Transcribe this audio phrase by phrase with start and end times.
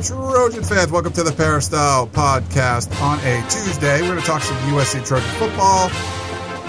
[0.00, 0.92] Trojan fans.
[0.92, 4.02] Welcome to the Peristyle Podcast on a Tuesday.
[4.02, 5.88] We're going to talk some USC Trojan football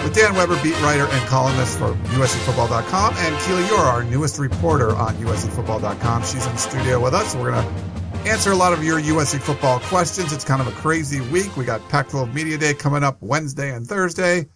[0.02, 4.96] with Dan Weber, beat writer and columnist for USCFootball.com, and Keely Eure, our newest reporter
[4.96, 6.22] on USCFootball.com.
[6.22, 7.34] She's in the studio with us.
[7.34, 10.32] We're going to answer a lot of your USC football questions.
[10.32, 11.54] It's kind of a crazy week.
[11.54, 14.48] We got Pac-12 Media Day coming up Wednesday and Thursday.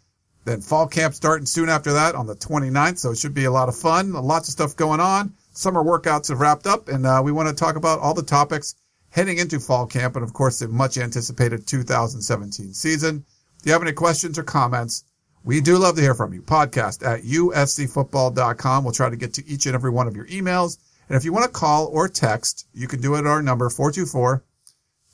[0.46, 3.52] Then fall camp starting soon after that on the 29th, so it should be a
[3.52, 4.12] lot of fun.
[4.12, 7.54] Lots of stuff going on summer workouts have wrapped up, and uh, we want to
[7.54, 8.74] talk about all the topics
[9.10, 13.24] heading into fall camp and, of course, the much anticipated 2017 season.
[13.60, 15.04] If you have any questions or comments,
[15.44, 16.42] we do love to hear from you.
[16.42, 18.84] Podcast at uscfootball.com.
[18.84, 20.78] We'll try to get to each and every one of your emails.
[21.08, 23.68] And if you want to call or text, you can do it at our number
[23.68, 24.44] 424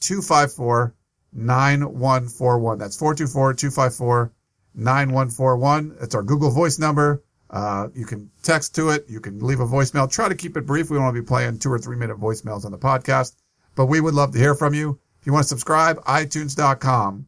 [0.01, 0.95] 254
[1.33, 2.79] 9141.
[2.79, 4.33] That's 424 254
[4.75, 5.97] 9141.
[6.01, 7.25] It's our Google Voice number.
[7.51, 9.07] Uh, you can text to it.
[9.09, 10.11] You can leave a voicemail.
[10.11, 10.91] Try to keep it brief.
[10.91, 13.35] We don't want to be playing two or three minute voicemails on the podcast,
[13.75, 14.99] but we would love to hear from you.
[15.21, 17.27] If you want to subscribe, itunes.com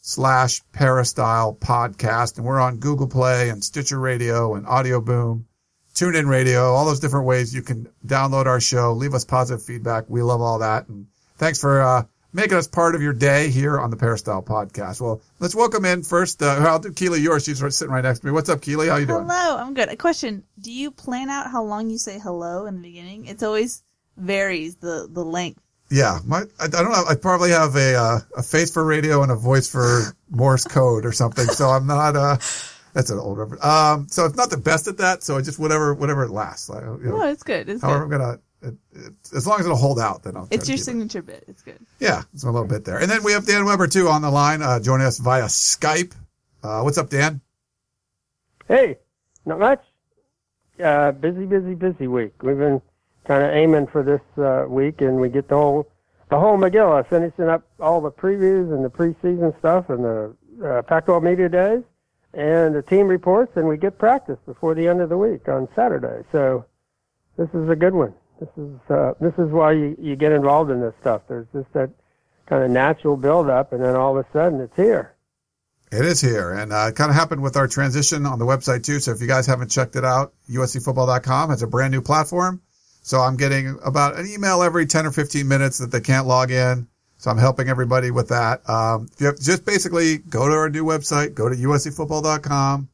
[0.00, 2.36] slash peristyle podcast.
[2.36, 5.46] And we're on Google Play and Stitcher Radio and Audio Boom,
[5.94, 8.92] TuneIn Radio, all those different ways you can download our show.
[8.92, 10.04] Leave us positive feedback.
[10.08, 10.88] We love all that.
[10.88, 15.00] And thanks for, uh, making us part of your day here on the Peristyle podcast.
[15.00, 16.42] Well, let's welcome in first.
[16.42, 17.44] Uh, I'll do Keely Eure.
[17.44, 18.32] She's sitting right next to me.
[18.32, 18.88] What's up, Keely?
[18.88, 19.26] How are you doing?
[19.28, 19.88] Hello, I'm good.
[19.88, 23.26] A question: Do you plan out how long you say hello in the beginning?
[23.26, 23.82] It's always
[24.16, 25.60] varies the the length.
[25.90, 27.04] Yeah, my I, I don't know.
[27.08, 31.04] I probably have a uh, a face for radio and a voice for Morse code
[31.04, 31.46] or something.
[31.46, 32.16] So I'm not.
[32.16, 32.36] Uh,
[32.92, 33.64] that's an old reference.
[33.64, 35.22] Um, so it's not the best at that.
[35.22, 36.70] So I just whatever whatever it lasts.
[36.70, 37.68] I, you know, no, it's good.
[37.68, 38.20] It's however good.
[38.20, 40.48] I'm gonna it, it, as long as it'll hold out, then I'll.
[40.50, 40.82] It's your it.
[40.82, 41.44] signature bit.
[41.48, 41.78] It's good.
[41.98, 42.98] Yeah, it's a little bit there.
[42.98, 46.14] And then we have Dan Weber too on the line, uh, joining us via Skype.
[46.62, 47.40] Uh, what's up, Dan?
[48.68, 48.98] Hey,
[49.46, 49.82] not much.
[50.82, 52.42] Uh, busy, busy, busy week.
[52.42, 52.80] We've been
[53.26, 55.88] kind of aiming for this uh, week, and we get the whole
[56.30, 60.82] the whole Megillah, finishing up all the previews and the preseason stuff and the uh,
[60.82, 61.82] Pac-12 media days
[62.32, 65.68] and the team reports, and we get practice before the end of the week on
[65.74, 66.24] Saturday.
[66.30, 66.64] So
[67.36, 68.14] this is a good one.
[68.40, 71.22] This is uh, this is why you, you get involved in this stuff.
[71.28, 71.90] There's just that
[72.46, 75.14] kind of natural build up, and then all of a sudden it's here.
[75.92, 78.82] It is here, and uh, it kind of happened with our transition on the website
[78.82, 78.98] too.
[78.98, 82.62] So if you guys haven't checked it out, USCFootball.com has a brand new platform.
[83.02, 86.50] So I'm getting about an email every 10 or 15 minutes that they can't log
[86.50, 86.86] in.
[87.18, 88.66] So I'm helping everybody with that.
[88.68, 92.88] Um, just basically go to our new website, go to USCFootball.com,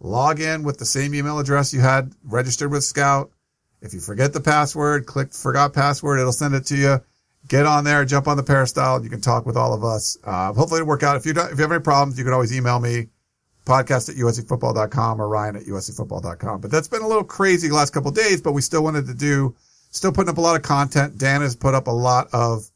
[0.00, 3.30] log in with the same email address you had registered with Scout
[3.80, 6.18] if you forget the password, click forgot password.
[6.18, 7.00] It'll send it to you.
[7.46, 9.02] Get on there, jump on the peristyle.
[9.02, 10.18] You can talk with all of us.
[10.24, 11.16] Uh, hopefully it'll work out.
[11.16, 13.08] If you if you have any problems, you can always email me
[13.68, 16.60] podcast at uscfootball.com or Ryan at uscfootball.com.
[16.60, 19.14] But that's been a little crazy the last couple days, but we still wanted to
[19.14, 19.54] do,
[19.90, 21.18] still putting up a lot of content.
[21.18, 22.68] Dan has put up a lot of,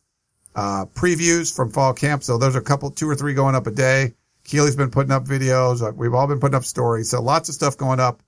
[0.54, 2.22] uh, previews from fall camp.
[2.22, 4.12] So there's a couple, two or three going up a day.
[4.44, 5.96] Keely's been putting up videos.
[5.96, 7.08] We've all been putting up stories.
[7.08, 8.22] So lots of stuff going up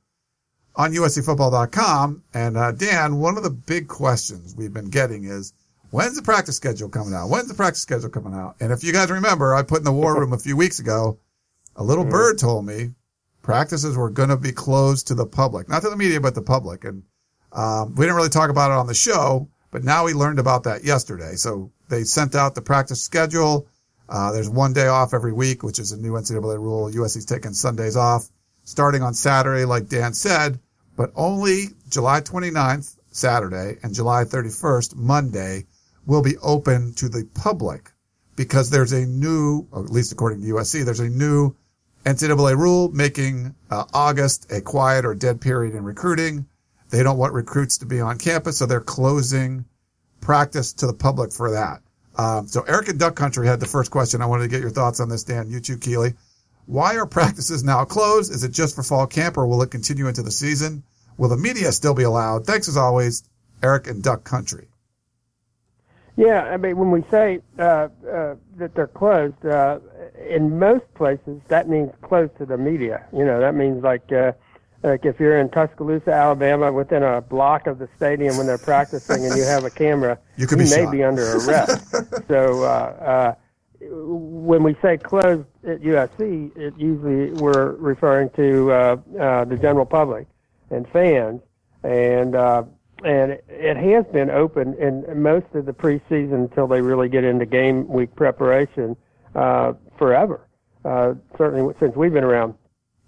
[0.77, 2.23] on USCFootball.com.
[2.33, 5.53] And uh, Dan, one of the big questions we've been getting is,
[5.91, 7.29] when's the practice schedule coming out?
[7.29, 8.57] When's the practice schedule coming out?
[8.61, 11.19] And if you guys remember, I put in the war room a few weeks ago,
[11.77, 12.95] a little bird told me
[13.43, 16.43] practices were going to be closed to the public, not to the media, but the
[16.43, 16.85] public.
[16.85, 17.03] And
[17.53, 20.65] um, we didn't really talk about it on the show, but now we learned about
[20.65, 21.35] that yesterday.
[21.35, 23.67] So they sent out the practice schedule.
[24.09, 26.91] Uh, there's one day off every week, which is a new NCAA rule.
[26.91, 28.29] USC's taking Sundays off
[28.65, 30.59] starting on Saturday, like Dan said
[30.97, 35.67] but only July 29th, Saturday, and July 31st, Monday,
[36.07, 37.91] will be open to the public
[38.37, 41.55] because there's a new, at least according to USC, there's a new
[42.05, 46.47] NCAA rule making uh, August a quiet or dead period in recruiting.
[46.91, 49.65] They don't want recruits to be on campus, so they're closing
[50.21, 51.81] practice to the public for that.
[52.17, 54.23] Um, so Eric in Duck Country had the first question.
[54.23, 55.51] I wanted to get your thoughts on this, Dan.
[55.51, 56.15] You too, Keely.
[56.67, 58.33] Why are practices now closed?
[58.33, 60.83] Is it just for fall camp or will it continue into the season?
[61.19, 62.47] Will the media still be allowed?
[62.47, 63.23] Thanks as always,
[63.63, 64.69] Eric and Duck Country.
[66.17, 69.81] Yeah, I mean, when we say uh, uh, that they're closed, uh,
[70.29, 73.05] in most places that means closed to the media.
[73.13, 74.33] You know, that means like uh,
[74.85, 79.25] like if you're in Tuscaloosa, Alabama, within a block of the stadium when they're practicing,
[79.25, 80.93] and you have a camera, You could be may shot.
[80.93, 81.91] be under arrest.
[82.29, 83.35] so uh, uh,
[83.91, 89.87] when we say closed at USC, it usually we're referring to uh, uh, the general
[89.87, 90.27] public
[90.71, 91.41] and fans,
[91.83, 92.65] and uh,
[93.05, 97.47] and it has been open in most of the preseason until they really get into
[97.47, 98.97] game week preparation
[99.35, 100.49] uh, forever.
[100.85, 102.55] Uh, certainly since we've been around.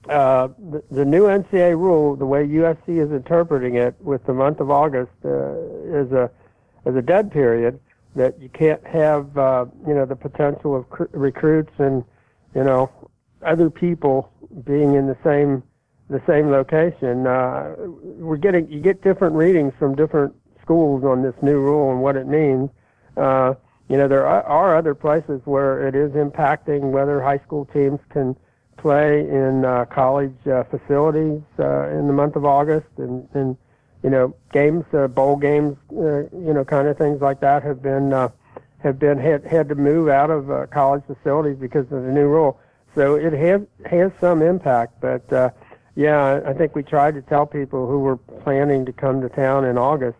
[0.08, 4.61] Uh, the, the new NCAA rule, the way USC is interpreting it, with the month
[4.61, 6.31] of August is a
[6.84, 7.81] as a dead period
[8.16, 12.04] that you can't have uh, you know the potential of cr- recruits and
[12.54, 12.90] you know
[13.42, 14.32] other people
[14.64, 15.62] being in the same
[16.08, 17.26] the same location.
[17.26, 22.00] Uh, we're getting you get different readings from different schools on this new rule and
[22.00, 22.70] what it means.
[23.16, 23.54] Uh,
[23.88, 28.00] you know there are, are other places where it is impacting whether high school teams
[28.10, 28.34] can
[28.78, 33.56] play in uh, college uh, facilities uh, in the month of August and, and
[34.06, 37.82] you know, games, uh, bowl games, uh, you know, kind of things like that have
[37.82, 38.29] been uh,
[38.79, 42.29] have been had had to move out of uh, college facilities because of the new
[42.29, 42.61] rule.
[42.94, 45.50] So it has has some impact, but uh,
[45.97, 49.64] yeah, I think we tried to tell people who were planning to come to town
[49.64, 50.19] in August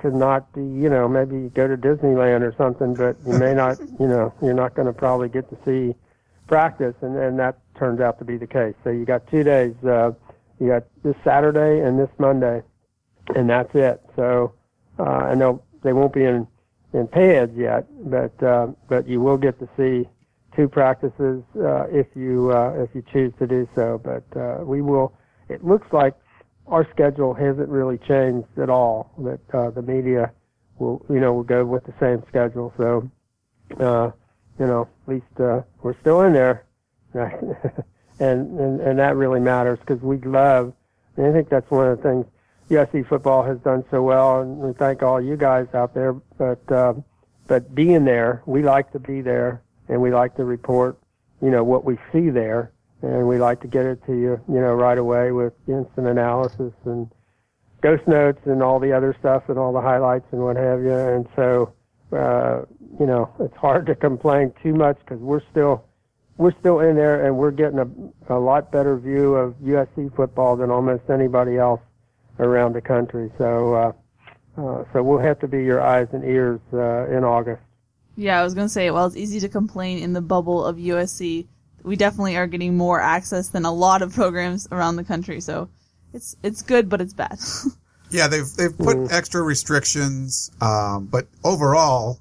[0.00, 3.78] to not be, you know, maybe go to Disneyland or something, but you may not,
[4.00, 5.94] you know, you're not going to probably get to see
[6.46, 8.74] practice, and, and that turns out to be the case.
[8.82, 9.74] So you got two days.
[9.84, 10.12] Uh,
[10.58, 12.62] you got this Saturday and this Monday,
[13.36, 14.00] and that's it.
[14.16, 14.54] So
[14.98, 16.46] uh, I know they won't be in
[16.92, 20.08] in pads yet, but uh, but you will get to see
[20.56, 24.00] two practices uh, if you uh, if you choose to do so.
[24.02, 25.14] But uh, we will.
[25.48, 26.14] It looks like
[26.68, 29.12] our schedule hasn't really changed at all.
[29.18, 30.32] That uh, the media
[30.78, 32.72] will you know will go with the same schedule.
[32.76, 33.10] So
[33.78, 34.10] uh,
[34.58, 36.64] you know at least uh, we're still in there,
[37.14, 37.46] and
[38.18, 40.72] and and that really matters because we love.
[41.16, 42.26] And I think that's one of the things
[42.70, 46.12] USC football has done so well, and we thank all you guys out there.
[46.12, 46.94] But uh,
[47.48, 50.96] but being there, we like to be there, and we like to report,
[51.42, 52.72] you know, what we see there,
[53.02, 56.72] and we like to get it to you, you know, right away with instant analysis
[56.84, 57.10] and
[57.80, 60.92] ghost notes and all the other stuff and all the highlights and what have you.
[60.92, 61.72] And so,
[62.12, 62.62] uh,
[63.00, 65.84] you know, it's hard to complain too much because we're still
[66.36, 70.56] we're still in there and we're getting a, a lot better view of USC football
[70.56, 71.80] than almost anybody else
[72.40, 73.30] around the country.
[73.38, 73.92] So, uh,
[74.60, 77.62] uh, so we'll have to be your eyes and ears uh, in August.
[78.16, 81.46] Yeah, I was gonna say, well, it's easy to complain in the bubble of USC.
[81.84, 85.68] We definitely are getting more access than a lot of programs around the country, so
[86.12, 87.38] it's it's good, but it's bad.
[88.12, 89.12] Yeah, they've they've put Mm.
[89.12, 92.18] extra restrictions, um, but overall,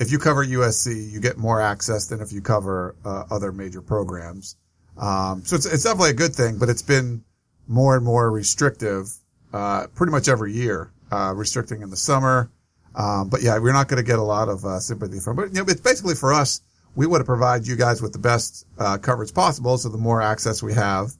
[0.00, 3.80] if you cover USC, you get more access than if you cover uh, other major
[3.80, 4.56] programs.
[4.98, 7.22] Um, so it's it's definitely a good thing, but it's been
[7.68, 9.12] more and more restrictive,
[9.52, 12.50] uh, pretty much every year, uh, restricting in the summer.
[12.94, 15.36] Um, but yeah, we're not going to get a lot of uh, sympathy from.
[15.36, 16.60] But you know, it's basically for us.
[16.94, 19.78] We want to provide you guys with the best uh, coverage possible.
[19.78, 21.12] So the more access we have,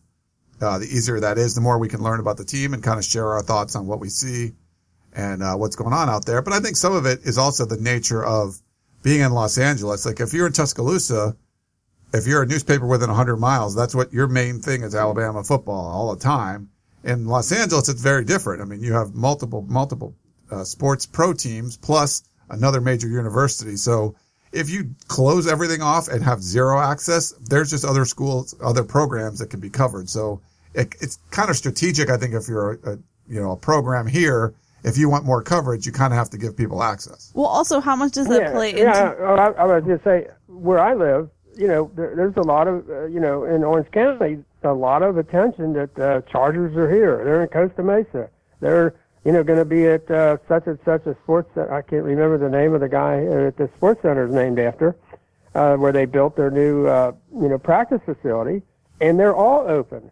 [0.61, 2.99] uh, the easier that is, the more we can learn about the team and kind
[2.99, 4.53] of share our thoughts on what we see
[5.15, 6.43] and uh, what's going on out there.
[6.43, 8.61] But I think some of it is also the nature of
[9.03, 10.05] being in Los Angeles.
[10.05, 11.37] Like if you're in Tuscaloosa,
[12.13, 15.87] if you're a newspaper within 100 miles, that's what your main thing is Alabama football
[15.87, 16.71] all the time.
[17.05, 18.63] In Los Angeles, it's very different.
[18.63, 20.15] I mean, you have multiple, multiple
[20.51, 23.77] uh, sports pro teams plus another major university.
[23.77, 24.15] So
[24.53, 29.39] if you close everything off and have zero access, there's just other schools, other programs
[29.39, 30.09] that can be covered.
[30.09, 30.41] So
[30.75, 32.11] it, it's kind of strategic.
[32.11, 34.55] I think if you're a, a you know a program here,
[34.85, 37.33] if you want more coverage, you kind of have to give people access.
[37.35, 38.83] well, also, how much does that yeah, play into?
[38.83, 39.15] yeah.
[39.23, 42.69] I, I was going to say where I live, you know, there, there's a lot
[42.69, 46.91] of, uh, you know, in Orange County, a lot of attention that uh, Chargers are
[46.91, 47.23] here.
[47.25, 48.31] They're in Costa Mesa.
[48.61, 51.51] They're, you know, going to be at uh, such and such a sports.
[51.55, 51.73] Center.
[51.73, 54.97] I can't remember the name of the guy that the sports center is named after,
[55.55, 58.63] uh, where they built their new, uh, you know, practice facility,
[59.01, 60.11] and they're all open.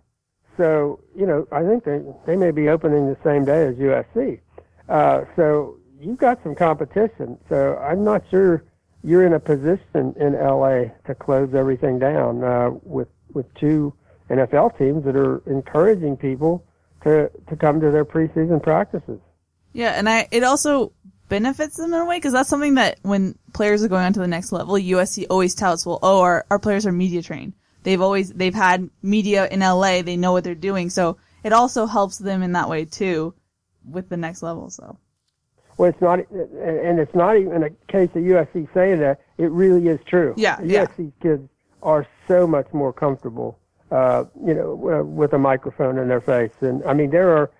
[0.57, 4.41] So, you know, I think they they may be opening the same day as USC.
[4.89, 7.39] Uh, so you've got some competition.
[7.49, 8.65] So I'm not sure
[9.03, 13.95] you're in a position in LA to close everything down uh, with with two
[14.31, 16.65] NFL teams that are encouraging people
[17.03, 19.21] to to come to their preseason practices.
[19.73, 20.93] Yeah, and I it also
[21.29, 24.21] benefits them in a way because that's something that when players are going on to
[24.21, 27.55] the next level, USC always touts, well, oh, our our players are media trained.
[27.83, 30.03] They've always they've had media in LA.
[30.03, 33.35] They know what they're doing, so it also helps them in that way too,
[33.89, 34.71] with the next level.
[34.71, 34.99] So
[35.79, 39.21] Well, it's not, and it's not even a case of USC saying that.
[39.39, 40.35] It really is true.
[40.37, 40.87] Yeah, yeah.
[40.87, 41.49] USC kids
[41.83, 43.59] are so much more comfortable
[43.91, 46.53] uh, you know, with a microphone in their face.
[46.61, 47.51] And I mean, there are,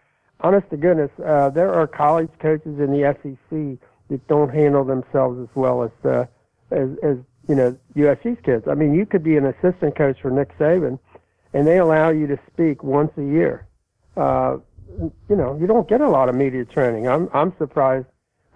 [0.41, 5.41] honest to goodness, uh, there are college coaches in the SEC that don't handle themselves
[5.41, 6.27] as well as, uh,
[6.71, 7.17] as, as,
[7.49, 8.69] you know, USC's kids.
[8.69, 10.99] I mean, you could be an assistant coach for Nick Saban
[11.53, 13.67] and they allow you to speak once a year.
[14.17, 14.59] Uh,
[15.29, 17.09] you know, you don't get a lot of media training.
[17.09, 18.07] I'm, I'm surprised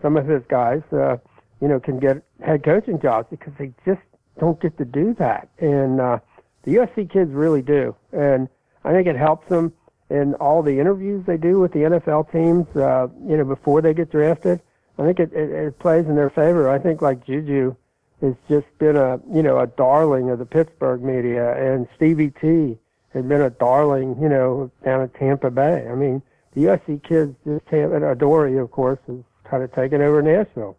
[0.02, 1.16] some of his guys, uh,
[1.61, 4.00] you know, can get head coaching jobs because they just
[4.38, 5.49] don't get to do that.
[5.59, 6.19] And, uh,
[6.64, 7.94] the USC kids really do.
[8.12, 8.49] And
[8.85, 9.73] I think it helps them
[10.11, 13.94] in all the interviews they do with the NFL teams, uh, you know, before they
[13.94, 14.61] get drafted.
[14.99, 16.68] I think it, it, it plays in their favor.
[16.68, 17.75] I think like Juju
[18.21, 22.78] has just been a, you know, a darling of the Pittsburgh media and Stevie T
[23.12, 25.87] has been a darling, you know, down at Tampa Bay.
[25.90, 26.23] I mean,
[26.54, 30.76] the USC kids just have, Adoree', of course, has kind of taken over Nashville.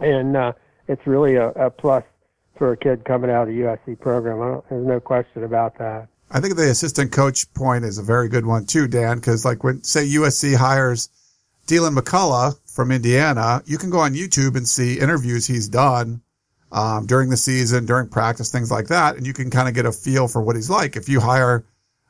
[0.00, 0.52] And, uh,
[0.88, 2.04] it's really a, a plus
[2.56, 4.62] for a kid coming out of the USC program.
[4.68, 6.08] there's no question about that.
[6.30, 9.62] I think the assistant coach point is a very good one too, Dan, because like
[9.62, 11.08] when say USC hires
[11.66, 16.22] Deland McCullough from Indiana, you can go on YouTube and see interviews he's done
[16.72, 19.86] um, during the season, during practice, things like that, and you can kind of get
[19.86, 20.96] a feel for what he's like.
[20.96, 21.64] If you hire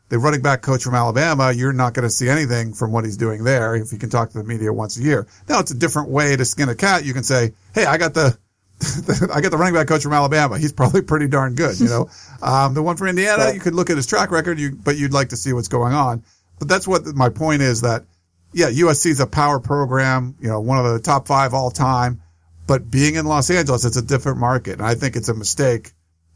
[0.09, 3.17] the running back coach from Alabama, you're not going to see anything from what he's
[3.17, 5.27] doing there if you can talk to the media once a year.
[5.49, 7.05] Now it's a different way to skin a cat.
[7.05, 8.39] You can say, Hey, I got the
[9.33, 10.59] I got the running back coach from Alabama.
[10.59, 12.11] He's probably pretty darn good, you know.
[12.43, 15.13] um, the one from Indiana, you could look at his track record, you, but you'd
[15.13, 16.23] like to see what's going on.
[16.59, 18.05] But that's what my point is that,
[18.53, 22.23] yeah, USC is a power program, you know, one of the top five all time.
[22.67, 24.75] But being in Los Angeles, it's a different market.
[24.75, 25.93] And I think it's a mistake.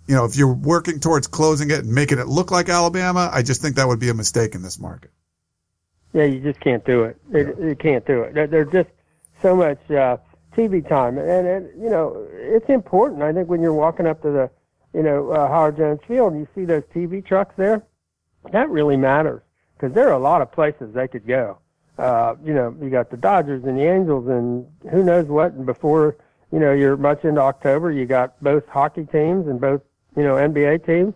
[0.07, 3.43] You know, if you're working towards closing it and making it look like Alabama, I
[3.43, 5.11] just think that would be a mistake in this market.
[6.13, 7.17] Yeah, you just can't do it.
[7.33, 8.35] It, you can't do it.
[8.51, 8.89] There's just
[9.43, 10.17] so much, uh,
[10.57, 13.23] TV time, and, and you know it's important.
[13.23, 14.51] I think when you're walking up to the,
[14.93, 17.85] you know, uh, Howard Jones Field and you see those TV trucks there,
[18.53, 19.43] that really matters
[19.77, 21.59] because there are a lot of places they could go.
[21.99, 25.53] Uh, you know, you got the Dodgers and the Angels and who knows what.
[25.53, 26.17] And before
[26.53, 29.83] you know you're much into October, you got both hockey teams and both
[30.17, 31.15] you know NBA teams,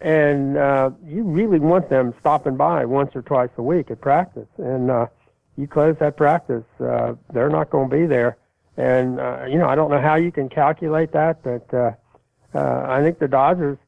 [0.00, 4.48] and uh, you really want them stopping by once or twice a week at practice.
[4.58, 5.06] And uh,
[5.56, 8.36] you close that practice, uh, they're not going to be there
[8.76, 11.92] and, uh, you know, I don't know how you can calculate that, but, uh,
[12.54, 13.78] uh, I think the Dodgers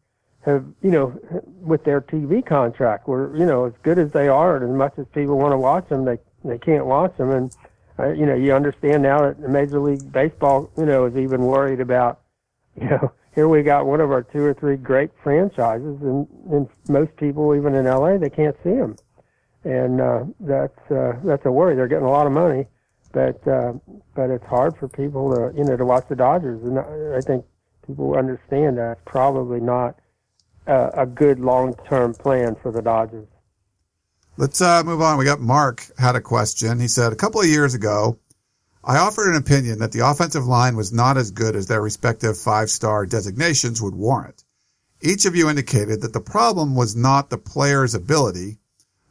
[0.42, 1.18] have, you know,
[1.61, 4.95] with their TV contract, were, you know, as good as they are and as much
[4.99, 7.30] as people want to watch them, they, they can't watch them.
[7.30, 7.57] And,
[7.99, 11.80] uh, you know, you understand now that Major League Baseball, you know, is even worried
[11.80, 12.21] about,
[12.80, 16.68] you know, here we got one of our two or three great franchises and, and
[16.88, 18.97] most people, even in LA, they can't see them.
[19.64, 21.76] And, uh, that's, uh, that's a worry.
[21.76, 22.66] They're getting a lot of money
[23.12, 23.72] but uh,
[24.14, 27.44] but it's hard for people to you know to watch the Dodgers, and I think
[27.86, 29.96] people understand that it's probably not
[30.66, 33.26] a, a good long term plan for the Dodgers.
[34.36, 35.18] Let's uh, move on.
[35.18, 36.78] We got Mark had a question.
[36.78, 38.18] He said a couple of years ago,
[38.84, 42.38] I offered an opinion that the offensive line was not as good as their respective
[42.38, 44.44] five star designations would warrant.
[45.00, 48.58] Each of you indicated that the problem was not the player's ability,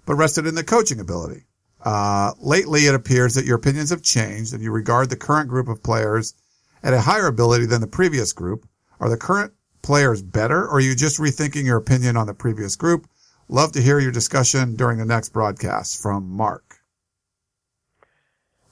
[0.06, 1.47] but rested in the coaching ability.
[1.88, 5.70] Uh, lately, it appears that your opinions have changed and you regard the current group
[5.70, 6.34] of players
[6.84, 8.68] at a higher ability than the previous group.
[9.00, 9.54] Are the current
[9.84, 13.08] players better or are you just rethinking your opinion on the previous group?
[13.48, 16.82] Love to hear your discussion during the next broadcast from Mark.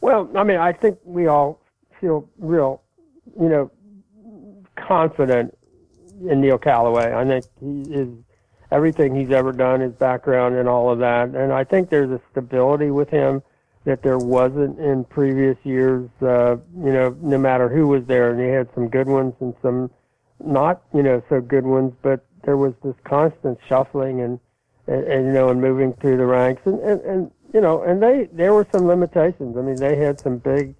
[0.01, 1.61] Well, I mean, I think we all
[2.01, 2.81] feel real,
[3.39, 3.71] you know,
[4.75, 5.57] confident
[6.29, 7.13] in Neil Callaway.
[7.13, 8.09] I think he is
[8.75, 11.29] everything he's ever done, his background and all of that.
[11.29, 13.41] And I think there's a stability with him
[13.85, 16.09] that there wasn't in previous years.
[16.21, 19.53] Uh, you know, no matter who was there, and he had some good ones and
[19.61, 19.89] some
[20.43, 21.93] not, you know, so good ones.
[22.01, 24.39] But there was this constant shuffling and,
[24.87, 28.03] and, and you know, and moving through the ranks, and, and and you know, and
[28.03, 29.55] they there were some limitations.
[29.57, 30.75] I mean, they had some big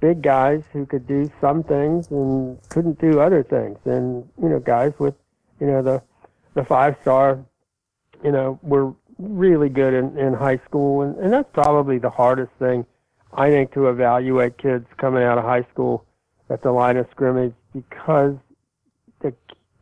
[0.00, 4.58] big guys who could do some things and couldn't do other things, and you know,
[4.58, 5.14] guys with
[5.60, 6.02] you know the
[6.54, 7.44] the five star,
[8.24, 12.52] you know, were really good in, in high school, and, and that's probably the hardest
[12.58, 12.86] thing,
[13.32, 16.04] I think, to evaluate kids coming out of high school
[16.48, 18.34] at the line of scrimmage because
[19.20, 19.32] the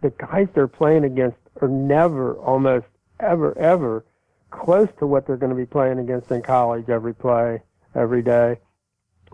[0.00, 2.86] the guys they're playing against are never, almost
[3.18, 4.04] ever, ever
[4.50, 7.60] close to what they're going to be playing against in college every play,
[7.94, 8.58] every day,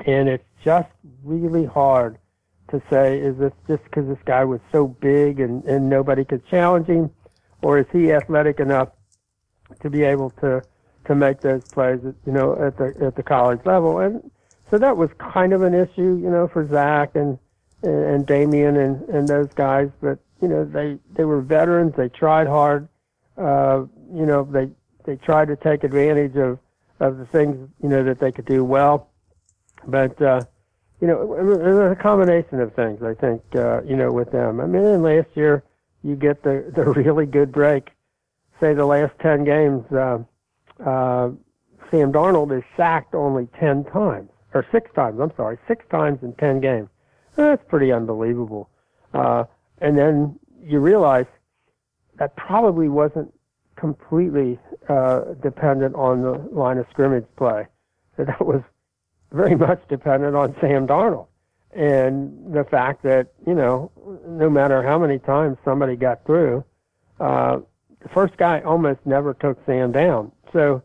[0.06, 0.88] and it's just
[1.22, 2.18] really hard
[2.70, 6.46] to say is this just because this guy was so big and and nobody could
[6.48, 7.10] challenge him
[7.64, 8.90] or is he athletic enough
[9.80, 10.62] to be able to
[11.06, 13.98] to make those plays, at, you know, at the at the college level?
[14.00, 14.30] And
[14.70, 17.38] so that was kind of an issue, you know, for Zach and
[17.82, 19.88] and Damien and and those guys.
[20.02, 21.94] But you know, they they were veterans.
[21.96, 22.86] They tried hard.
[23.38, 24.68] uh, you know, they
[25.04, 26.58] they tried to take advantage of
[27.00, 29.08] of the things you know that they could do well,
[29.86, 30.42] but uh,
[31.00, 33.02] you know, it was a combination of things.
[33.02, 34.60] I think uh, you know with them.
[34.60, 35.64] I mean, last year
[36.04, 37.90] you get the the really good break.
[38.60, 40.18] Say the last ten games, uh,
[40.84, 41.30] uh,
[41.90, 45.18] Sam Darnold is sacked only ten times or six times.
[45.18, 46.88] I'm sorry, six times in ten games.
[47.34, 48.70] That's pretty unbelievable.
[49.12, 49.44] Uh,
[49.80, 51.26] and then you realize
[52.18, 53.32] that probably wasn't
[53.74, 54.58] completely
[54.88, 57.66] uh, dependent on the line of scrimmage play.
[58.16, 58.62] That was
[59.32, 61.26] very much dependent on Sam Darnold
[61.74, 63.90] and the fact that you know
[64.26, 66.64] no matter how many times somebody got through,
[67.20, 67.58] uh,
[68.00, 70.32] the first guy almost never took Sam down.
[70.52, 70.82] So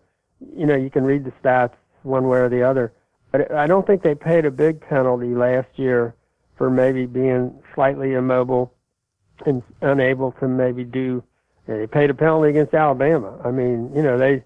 [0.55, 2.93] you know you can read the stats one way or the other,
[3.31, 6.15] but I don't think they paid a big penalty last year
[6.58, 8.74] for maybe being slightly immobile
[9.46, 11.24] and unable to maybe do.
[11.67, 13.39] They paid a penalty against Alabama.
[13.46, 14.43] I mean, you know, they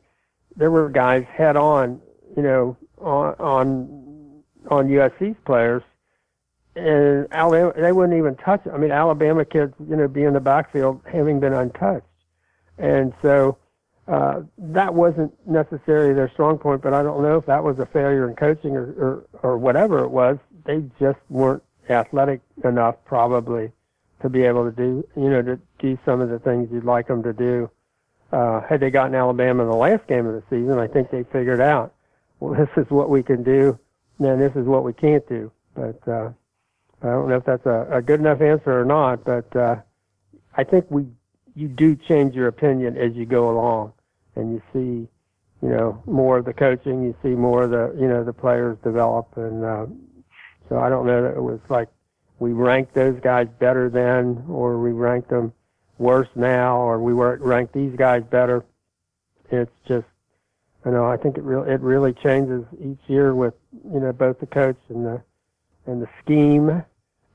[0.57, 2.01] there were guys head on,
[2.35, 5.83] you know, on on on USC's players,
[6.75, 8.62] and Alabama they wouldn't even touch.
[8.72, 12.08] I mean, Alabama kids, you know, be in the backfield having been untouched,
[12.77, 13.58] and so
[14.08, 16.82] uh, that wasn't necessarily their strong point.
[16.82, 20.03] But I don't know if that was a failure in coaching or or, or whatever
[20.03, 20.38] it was.
[20.65, 23.72] They just weren't athletic enough, probably,
[24.22, 27.08] to be able to do, you know, to do some of the things you'd like
[27.08, 27.70] them to do.
[28.32, 31.24] Uh, had they gotten Alabama in the last game of the season, I think they
[31.24, 31.94] figured out,
[32.39, 33.77] well, this is what we can do,
[34.20, 35.51] and this is what we can't do.
[35.75, 36.30] But uh,
[37.03, 39.25] I don't know if that's a, a good enough answer or not.
[39.25, 39.75] But uh,
[40.55, 41.05] I think we,
[41.53, 43.93] you do change your opinion as you go along,
[44.36, 45.10] and you see,
[45.62, 48.77] you know, more of the coaching, you see more of the, you know, the players
[48.83, 49.86] develop, and uh,
[50.69, 51.89] so I don't know that it was like
[52.39, 55.53] we ranked those guys better then, or we ranked them
[55.98, 58.65] worse now, or we ranked these guys better.
[59.51, 60.07] It's just,
[60.86, 63.53] you know, I think it really it really changes each year with
[63.91, 65.22] you know both the coach and the
[65.86, 66.83] and the scheme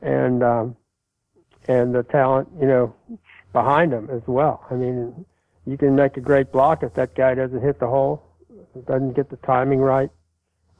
[0.02, 0.76] and um,
[1.67, 2.95] and the talent you know
[3.52, 4.65] behind them as well.
[4.71, 5.25] I mean,
[5.67, 8.23] you can make a great block if that guy doesn't hit the hole,
[8.87, 10.11] doesn't get the timing right,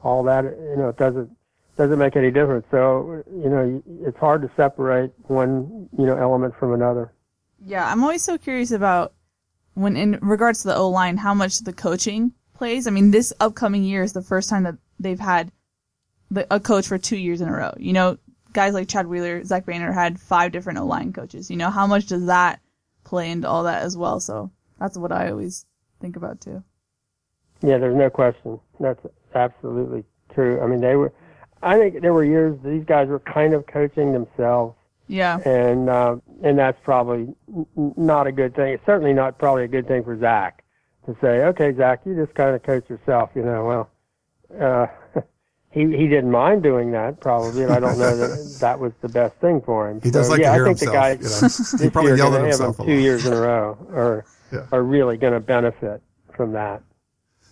[0.03, 1.29] all that you know it doesn't
[1.77, 2.65] doesn't make any difference.
[2.71, 7.13] So you know it's hard to separate one you know element from another.
[7.65, 9.13] Yeah, I'm always so curious about
[9.73, 12.87] when in regards to the O line, how much the coaching plays.
[12.87, 15.51] I mean, this upcoming year is the first time that they've had
[16.29, 17.73] the, a coach for two years in a row.
[17.77, 18.17] You know,
[18.53, 21.49] guys like Chad Wheeler, Zach Banner had five different O line coaches.
[21.49, 22.59] You know, how much does that
[23.03, 24.19] play into all that as well?
[24.19, 25.65] So that's what I always
[25.99, 26.63] think about too.
[27.61, 28.59] Yeah, there's no question.
[28.79, 30.61] That's absolutely true.
[30.61, 31.13] I mean, they were.
[31.61, 34.75] I think there were years these guys were kind of coaching themselves.
[35.07, 35.39] Yeah.
[35.39, 37.33] And uh, and that's probably
[37.75, 38.73] not a good thing.
[38.73, 40.63] It's certainly not probably a good thing for Zach
[41.05, 43.31] to say, okay, Zach, you just kind of coach yourself.
[43.35, 43.89] You know, well,
[44.61, 44.87] uh,
[45.71, 49.09] he he didn't mind doing that probably, and I don't know that that was the
[49.09, 50.01] best thing for him.
[50.01, 50.93] He does so, like yeah, to hear I think himself.
[50.93, 51.47] the guys you know?
[51.47, 54.65] this he probably yelled at himself a him two years in a row are Yeah.
[54.71, 56.01] are really going to benefit
[56.35, 56.81] from that.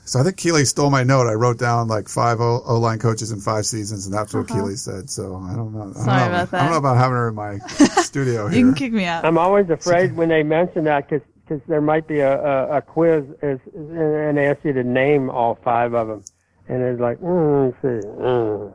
[0.06, 1.28] So I think Keely stole my note.
[1.28, 4.76] I wrote down like five O line coaches in five seasons, and that's what Keely
[4.78, 5.08] said.
[5.10, 5.82] So I don't know.
[5.82, 6.06] I don't Uh-huh.
[6.06, 6.26] Sorry know.
[6.42, 7.58] about I don't know about having her in my
[8.02, 9.26] studio You can kick me out.
[9.26, 13.26] I'm always afraid when they mention that because there might be a, a, a quiz
[13.44, 16.24] as, and ask you to name all five of them.
[16.70, 18.08] And it's like, mm, let's see.
[18.08, 18.74] Mm.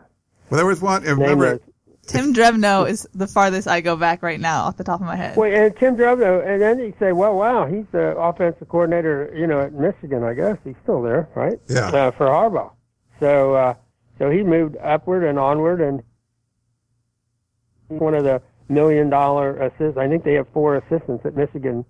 [0.50, 1.05] Well, there was one.
[1.05, 1.61] Name Remember, those.
[2.07, 5.14] Tim Drevno is the farthest I go back right now off the top of my
[5.14, 5.37] head.
[5.37, 9.46] Well, and Tim Drevno, and then you say, well, wow, he's the offensive coordinator, you
[9.46, 10.57] know, at Michigan, I guess.
[10.64, 11.59] He's still there, right?
[11.68, 11.88] Yeah.
[11.88, 12.72] Uh, for Harbaugh.
[13.20, 13.74] So, uh,
[14.18, 16.02] so he moved upward and onward, and
[17.88, 19.96] one of the million dollar assists.
[19.96, 21.85] I think they have four assistants at Michigan.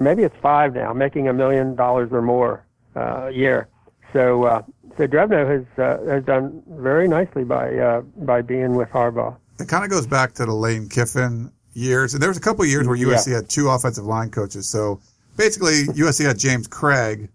[0.00, 3.68] Maybe it's five now, making a million dollars or more uh, a year.
[4.12, 4.64] So,
[4.96, 9.36] so Drevno has uh, has done very nicely by uh, by being with Harbaugh.
[9.60, 12.62] it kind of goes back to the Lane Kiffin years, and there was a couple
[12.62, 14.68] of years where USC had two offensive line coaches.
[14.68, 15.00] So
[15.36, 17.28] basically, USC had James Cregg,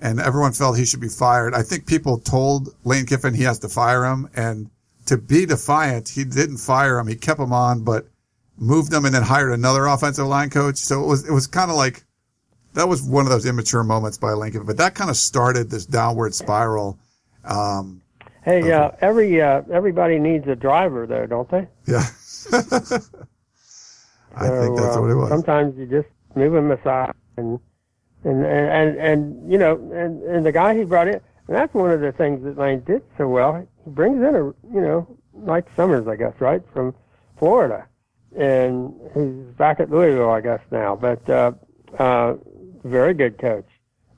[0.00, 1.54] and everyone felt he should be fired.
[1.54, 4.70] I think people told Lane Kiffin he has to fire him, and
[5.06, 7.06] to be defiant, he didn't fire him.
[7.06, 8.06] He kept him on, but
[8.58, 10.76] moved him and then hired another offensive line coach.
[10.76, 12.04] So it was it was kind of like
[12.76, 15.86] that was one of those immature moments by Lincoln, but that kind of started this
[15.86, 16.98] downward spiral.
[17.44, 18.02] Um,
[18.44, 21.66] Hey, uh, every uh, everybody needs a driver, though, don't they?
[21.88, 22.04] yeah.
[24.36, 25.28] I think that's uh, what it was.
[25.30, 27.58] Sometimes you just move him aside, and
[28.22, 31.74] and and and, and you know, and, and the guy he brought in, and that's
[31.74, 33.66] one of the things that Lane did so well.
[33.84, 36.94] He brings in a you know Mike Summers, I guess, right from
[37.40, 37.88] Florida,
[38.38, 40.94] and he's back at Louisville, I guess now.
[40.94, 41.50] But uh,
[41.98, 42.34] uh,
[42.86, 43.68] very good coach,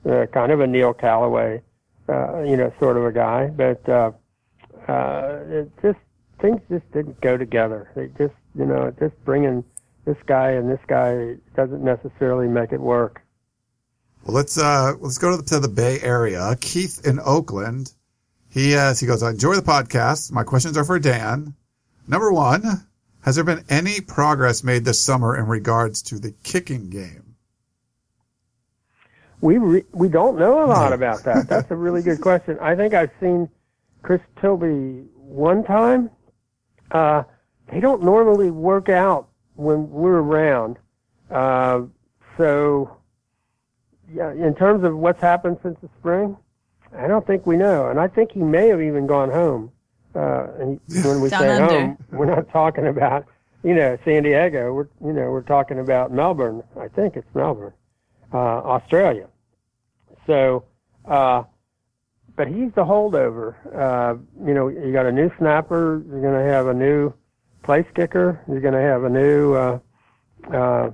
[0.09, 1.61] uh, kind of a Neil Callaway,
[2.07, 3.47] uh, you know, sort of a guy.
[3.47, 4.11] But uh,
[4.87, 5.99] uh, it just
[6.39, 7.91] things just didn't go together.
[7.95, 9.63] They just, you know, just bringing
[10.05, 13.21] this guy and this guy doesn't necessarily make it work.
[14.23, 16.55] Well, let's uh, let's go to the, to the Bay Area.
[16.59, 17.93] Keith in Oakland.
[18.49, 19.21] He has he goes.
[19.21, 20.31] I enjoy the podcast.
[20.31, 21.53] My questions are for Dan.
[22.07, 22.63] Number one,
[23.21, 27.28] has there been any progress made this summer in regards to the kicking game?
[29.41, 31.47] We re- we don't know a lot about that.
[31.47, 32.57] That's a really good question.
[32.59, 33.49] I think I've seen
[34.01, 36.09] Chris Tilley one time.
[36.91, 37.23] Uh,
[37.71, 40.77] they don't normally work out when we're around.
[41.29, 41.83] Uh,
[42.37, 42.97] so,
[44.11, 46.35] yeah, in terms of what's happened since the spring,
[46.97, 47.89] I don't think we know.
[47.89, 49.71] And I think he may have even gone home.
[50.15, 51.79] Uh, and when we Down say under.
[51.79, 53.25] home, we're not talking about,
[53.63, 54.73] you know, San Diego.
[54.73, 56.63] We're, you know, we're talking about Melbourne.
[56.79, 57.73] I think it's Melbourne,
[58.37, 59.27] Australia.
[60.27, 60.65] So,
[61.05, 61.43] uh,
[62.35, 63.55] but he's the holdover.
[63.75, 64.15] Uh,
[64.45, 66.03] you know, you got a new snapper.
[66.07, 67.13] You're going to have a new
[67.63, 68.41] place kicker.
[68.47, 69.79] You're going to have a new, uh,
[70.53, 70.91] uh,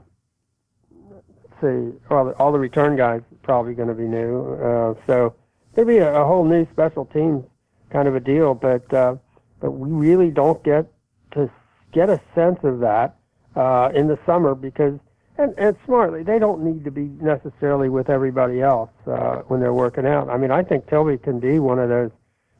[1.62, 4.54] see, all the, all the return guys probably going to be new.
[4.54, 5.36] Uh, so
[5.74, 7.44] there'll be a, a whole new special teams
[7.92, 8.56] kind of a deal.
[8.56, 9.18] But uh,
[9.60, 10.92] but we really don't get
[11.34, 11.50] to
[11.92, 13.18] get a sense of that
[13.56, 15.00] uh, in the summer because.
[15.38, 19.74] And, and smartly, they don't need to be necessarily with everybody else uh, when they're
[19.74, 20.30] working out.
[20.30, 22.12] I mean, I think Tilley can be one of those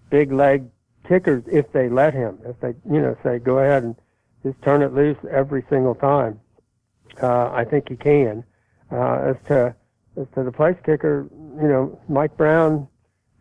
[0.10, 0.66] big leg
[1.08, 2.38] kickers if they let him.
[2.46, 3.96] If they, you know, say go ahead and
[4.44, 6.40] just turn it loose every single time.
[7.22, 8.44] Uh, I think he can.
[8.92, 9.76] Uh, as to
[10.18, 12.88] as to the place kicker, you know, Mike Brown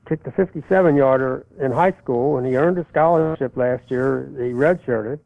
[0.08, 4.28] kicked a 57 yarder in high school, and he earned a scholarship last year.
[4.36, 5.18] He redshirted.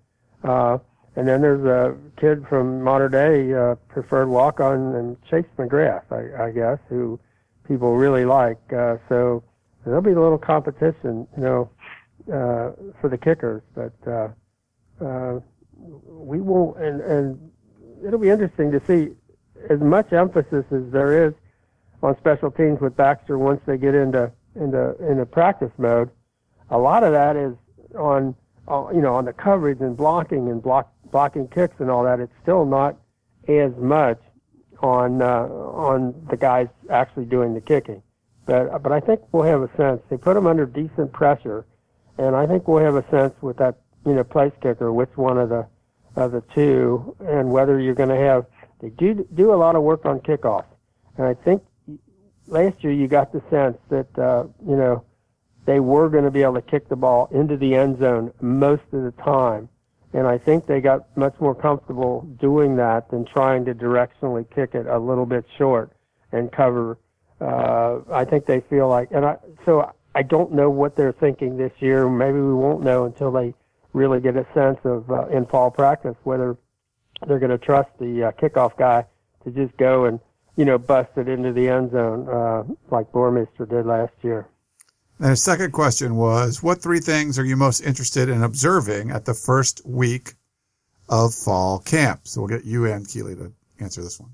[0.44, 0.78] Uh,
[1.18, 6.04] and then there's a kid from Mater Dei, uh, preferred walk on, and Chase McGrath,
[6.12, 7.18] I, I guess, who
[7.66, 8.60] people really like.
[8.72, 9.42] Uh, so
[9.84, 11.70] there'll be a little competition, you know,
[12.28, 14.28] uh, for the kickers, but uh,
[15.04, 15.40] uh,
[15.76, 16.78] we won't.
[16.78, 17.50] And, and
[18.06, 19.10] it'll be interesting to see
[19.68, 21.34] as much emphasis as there is
[22.00, 26.10] on special teams with Baxter once they get into into into practice mode.
[26.70, 27.56] A lot of that is
[27.96, 28.36] on,
[28.68, 32.20] uh, you know, on the coverage and blocking and block blocking kicks and all that.
[32.20, 32.96] It's still not
[33.48, 34.20] as much
[34.80, 38.02] on uh, on the guys actually doing the kicking.
[38.46, 40.00] But but I think we'll have a sense.
[40.08, 41.66] They put them under decent pressure,
[42.16, 45.38] and I think we'll have a sense with that you know place kicker which one
[45.38, 45.66] of the
[46.16, 48.46] of the two, and whether you're going to have.
[48.80, 50.64] They do do a lot of work on kickoff,
[51.16, 51.62] and I think
[52.46, 55.04] last year you got the sense that uh, you know
[55.66, 58.84] they were going to be able to kick the ball into the end zone most
[58.92, 59.68] of the time.
[60.12, 64.74] And I think they got much more comfortable doing that than trying to directionally kick
[64.74, 65.92] it a little bit short
[66.32, 66.98] and cover.
[67.40, 71.56] Uh, I think they feel like, and I, so I don't know what they're thinking
[71.56, 72.08] this year.
[72.08, 73.54] Maybe we won't know until they
[73.92, 76.56] really get a sense of uh, in fall practice whether
[77.26, 79.04] they're going to trust the uh, kickoff guy
[79.44, 80.20] to just go and
[80.56, 84.48] you know bust it into the end zone uh, like Boermeester did last year.
[85.20, 89.24] And his second question was, what three things are you most interested in observing at
[89.24, 90.34] the first week
[91.08, 92.20] of fall camp?
[92.24, 94.30] So we'll get you and Keely to answer this one.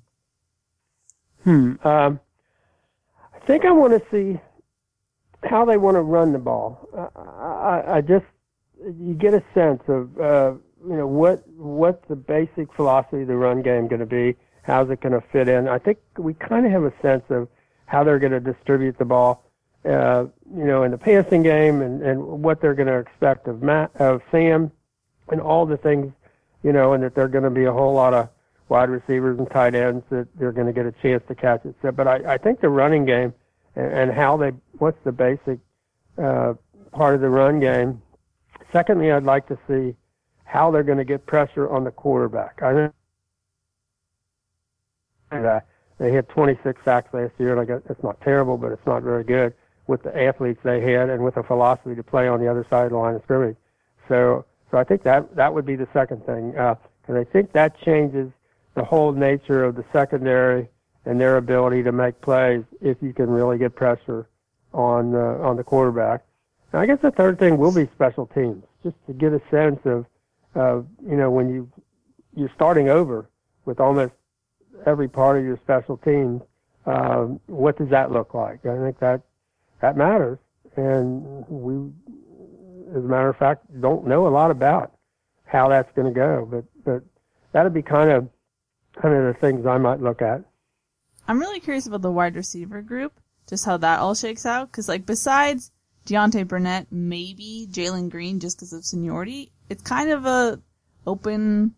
[1.85, 2.21] Um,
[3.35, 4.41] I think I want to see
[5.43, 6.89] how they want to run the ball.
[6.97, 8.25] I, I, I just
[8.83, 10.55] you get a sense of uh,
[10.87, 14.37] you know what what's the basic philosophy of the run game going to be?
[14.63, 15.69] How's it going to fit in?
[15.69, 17.49] I think we kind of have a sense of
[17.87, 19.45] how they're going to distribute the ball.
[19.85, 20.25] Uh,
[20.57, 23.95] you know, in the passing game, and, and what they're going to expect of Matt,
[23.97, 24.73] of Sam,
[25.31, 26.11] and all the things,
[26.63, 28.31] you know, and that they're going to be a whole lot of
[28.71, 31.75] wide receivers and tight ends that they're going to get a chance to catch it.
[31.83, 33.35] So, but I, I think the running game
[33.77, 35.59] and, and how they, what's the basic
[36.17, 36.55] uh,
[36.93, 38.01] part of the run game.
[38.73, 39.95] Secondly, I'd like to see
[40.45, 42.63] how they're going to get pressure on the quarterback.
[42.63, 42.93] I think
[45.31, 45.67] that
[45.99, 49.25] they had 26 sacks last year, I guess it's not terrible, but it's not very
[49.25, 49.53] good
[49.87, 52.85] with the athletes they had and with the philosophy to play on the other side
[52.85, 53.57] of the line of scrimmage.
[54.09, 57.79] So, so I think that that would be the second thing, because I think that
[57.81, 58.31] changes
[58.75, 60.69] the whole nature of the secondary
[61.05, 64.27] and their ability to make plays if you can really get pressure
[64.73, 66.25] on uh, on the quarterback.
[66.73, 69.81] And I guess the third thing will be special teams, just to get a sense
[69.85, 70.07] of,
[70.55, 71.71] of you know when you
[72.35, 73.29] you're starting over
[73.65, 74.13] with almost
[74.87, 76.43] every part of your special teams.
[76.87, 78.67] Um, what does that look like?
[78.67, 79.23] I think that
[79.81, 80.39] that matters,
[80.77, 81.91] and we,
[82.91, 84.93] as a matter of fact, don't know a lot about
[85.45, 86.49] how that's going to go.
[86.51, 87.03] But but
[87.53, 88.29] that'd be kind of
[89.01, 90.43] kind of the things I might look at.
[91.27, 93.13] I'm really curious about the wide receiver group,
[93.49, 94.71] just how that all shakes out.
[94.73, 95.71] Cause like besides
[96.07, 100.61] Deontay Burnett, maybe Jalen Greene just because of seniority, it's kind of a
[101.07, 101.75] open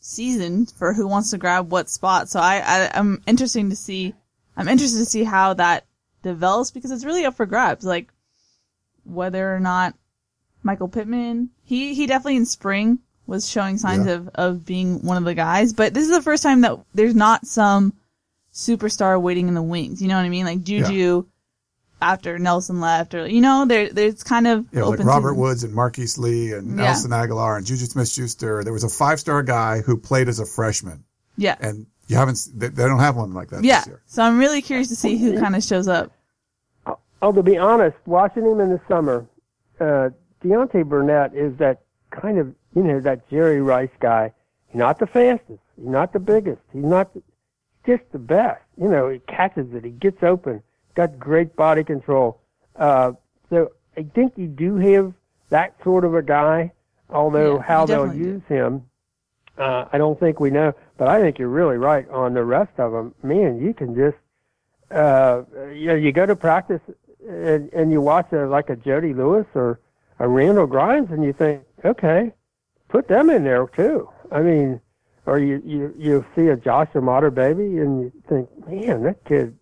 [0.00, 2.28] season for who wants to grab what spot.
[2.28, 4.14] So I, I I'm interesting to see.
[4.56, 5.86] I'm interested to see how that
[6.22, 7.84] develops because it's really up for grabs.
[7.84, 8.08] Like
[9.04, 9.94] whether or not
[10.62, 14.14] Michael Pittman, he he definitely in spring was showing signs Yeah.
[14.14, 17.14] of of being one of the guys, but this is the first time that there's
[17.14, 17.92] not some
[18.52, 20.02] superstar waiting in the wings.
[20.02, 20.46] You know what I mean?
[20.46, 21.24] Like Juju
[22.00, 25.40] after Nelson left, or you know, there there's kind of know, like Robert season.
[25.42, 26.84] Woods and Marquise Lee and Yeah.
[26.86, 28.62] Nelson Agholor and Juju Smith-Schuster.
[28.64, 31.04] There was a five-star guy who played as a freshman,
[31.36, 32.48] Yeah, and you haven't.
[32.54, 33.78] They, they don't have one like that yeah.
[33.78, 34.02] this year.
[34.06, 36.10] So I'm really curious to see who kind of shows up.
[37.20, 39.26] Oh, to be honest, watching him in the summer,
[39.80, 40.10] uh,
[40.42, 44.32] Deontay Burnett is that kind of, you know, that Jerry Rice guy.
[44.68, 45.60] He's not the fastest.
[45.76, 46.62] He's not the biggest.
[46.72, 47.22] He's not the,
[47.86, 48.62] just the best.
[48.80, 49.84] You know, he catches it.
[49.84, 50.62] He gets open.
[50.94, 52.40] Got great body control.
[52.76, 53.12] Uh,
[53.50, 55.12] so I think you do have
[55.50, 56.72] that sort of a guy,
[57.10, 58.30] although Yeah, how they'll definitely do.
[58.30, 58.84] use him,
[59.56, 60.72] uh, I don't think we know.
[60.98, 63.14] But I think you're really right on the rest of them.
[63.22, 64.16] Man, you can just,
[64.90, 66.80] uh, you know, you go to practice
[67.26, 69.80] and, and you watch a, like a Jody Lewis or
[70.18, 72.32] a Randall Grimes and you think, okay,
[72.88, 74.10] put them in there too.
[74.32, 74.80] I mean,
[75.24, 79.56] or you, you, you see a Joshua Imatorbhebhe and you think, man, that kid,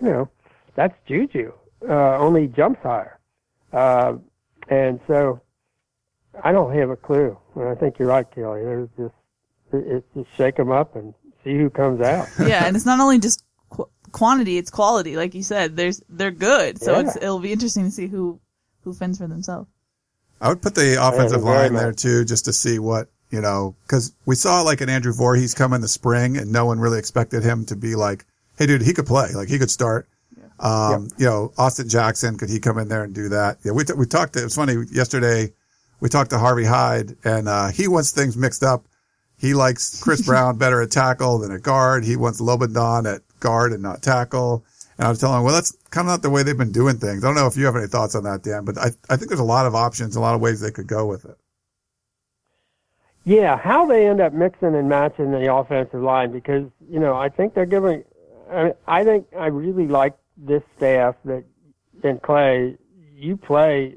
[0.00, 0.28] you know,
[0.74, 1.52] that's Juju,
[1.88, 3.20] uh, only jumps higher.
[3.72, 4.14] Uh,
[4.68, 5.40] and so
[6.42, 7.38] I don't have a clue.
[7.56, 8.64] I think you're right, Kelly.
[8.64, 9.14] There's just,
[9.72, 12.28] it, it's just shake them up and see who comes out.
[12.38, 15.16] Yeah, and it's not only just qu- quantity; it's quality.
[15.16, 16.80] Like you said, there's they're good.
[16.80, 17.00] So Yeah.
[17.06, 18.40] it's it'll be interesting to see who
[18.84, 19.68] who fends for themselves.
[20.40, 21.82] I would put the offensive very line much.
[21.82, 25.54] there too, just to see what you know, because we saw like an Andrew Voorhees
[25.54, 28.26] come in the spring, and no one really expected him to be like,
[28.58, 29.32] "Hey, dude, he could play.
[29.34, 30.08] Like he could start."
[30.60, 33.58] Um, You know, Austin Jackson could he come in there and do that?
[33.64, 34.36] Yeah, we t- we talked.
[34.36, 35.52] It was funny yesterday.
[36.00, 38.84] We talked to Harvey Hyde, and uh, he wants things mixed up.
[39.42, 42.04] He likes Chris Brown better at tackle than at guard.
[42.04, 44.64] He wants Lobendahn at guard and not tackle.
[44.96, 46.98] And I was telling him, well, that's kind of not the way they've been doing
[46.98, 47.24] things.
[47.24, 49.28] I don't know if you have any thoughts on that, Dan, but I, I think
[49.28, 51.36] there's a lot of options, a lot of ways they could go with it.
[53.24, 57.28] Yeah, how they end up mixing and matching the offensive line because you know I
[57.28, 58.02] think they're giving.
[58.50, 61.44] I, mean, I think I really like this staff that
[62.02, 62.76] and Clay.
[63.14, 63.94] You play,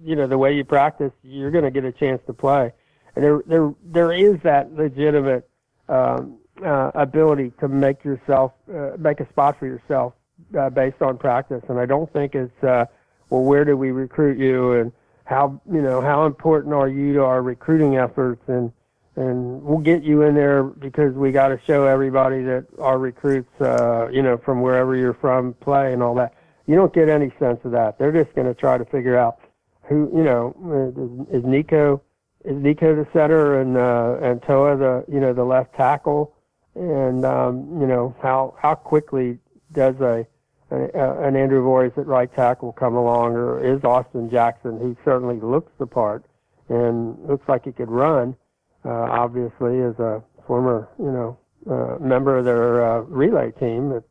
[0.00, 2.72] you know the way you practice, you're going to get a chance to play,
[3.20, 5.48] there there there is that legitimate
[5.88, 10.14] um, uh, ability to make yourself uh, make a spot for yourself
[10.58, 12.86] uh, based on practice, and I don't think it's uh,
[13.30, 14.92] well where do we recruit you and
[15.24, 18.42] how you know how important are you to our recruiting efforts?
[18.48, 18.72] And
[19.16, 23.60] and we'll get you in there because we got to show everybody that our recruits
[23.60, 26.34] uh you know from wherever you're from play and all that.
[26.66, 27.98] You don't get any sense of that.
[27.98, 29.40] They're just going to try to figure out
[29.82, 32.02] who you know uh, is, is Nico
[32.44, 36.34] Nico the center and uh and Toa the you know the left tackle
[36.74, 39.38] and um you know how how quickly
[39.72, 40.26] does a
[40.72, 45.40] uh, an Andrew Voorhees at right tackle come along, or is Austin Jackson, who certainly
[45.40, 46.24] looks the part
[46.68, 48.36] and looks like he could run,
[48.84, 54.04] uh, obviously as a former, you know, uh, member of their uh, relay team at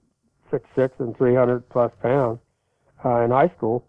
[0.52, 2.40] six six and 300 plus pounds
[3.06, 3.86] uh, in high school.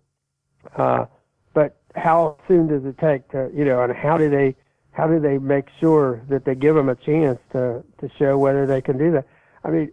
[2.01, 4.57] How soon does it take to, you know, and how do they,
[4.93, 8.67] how do they make sure that they give them a chance to to show whether
[8.67, 9.27] they can do that?
[9.65, 9.93] I mean,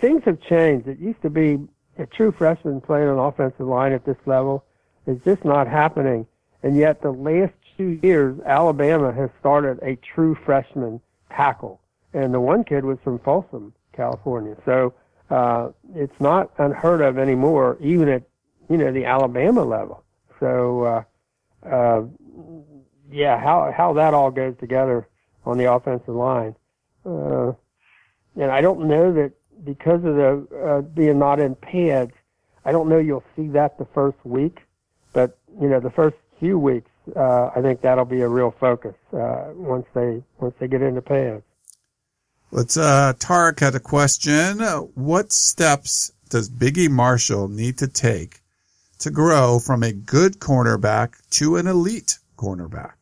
[0.00, 0.88] things have changed.
[0.88, 1.58] It used to be
[1.98, 4.64] a true freshman playing an offensive line at this level
[5.06, 6.26] is just not happening.
[6.62, 11.80] And yet, the last two years, Alabama has started a true freshman tackle,
[12.12, 14.56] and the one kid was from Folsom, California.
[14.64, 14.94] So
[15.30, 18.22] uh, it's not unheard of anymore, even at
[18.68, 20.02] you know the Alabama level.
[20.40, 21.02] So uh,
[21.64, 22.02] uh,
[23.10, 25.06] yeah, how how that all goes together
[25.44, 26.54] on the offensive line,
[27.06, 27.52] uh,
[28.36, 29.32] and I don't know that
[29.64, 32.12] because of the uh, being not in pads,
[32.64, 34.60] I don't know you'll see that the first week,
[35.12, 38.94] but you know the first few weeks, uh, I think that'll be a real focus
[39.12, 41.42] uh, once they once they get into pads.
[42.50, 44.60] Let's, uh, Tarek had a question.
[44.94, 48.40] What steps does Biggie Marshall need to take
[48.98, 52.94] to grow from a good cornerback to an elite cornerback?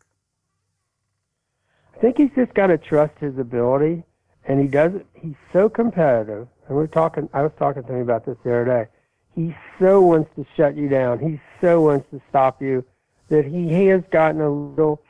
[1.95, 4.03] I think he's just got to trust his ability,
[4.45, 4.93] and he does.
[5.15, 7.29] He's so competitive, and we're talking.
[7.33, 8.87] I was talking to him about this the other day.
[9.35, 11.19] He so wants to shut you down.
[11.19, 12.85] He so wants to stop you
[13.29, 15.03] that he has gotten a little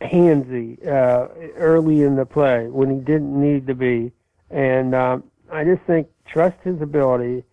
[0.00, 4.12] handsy uh, early in the play when he didn't need to be.
[4.50, 7.44] And um, I just think trust his ability,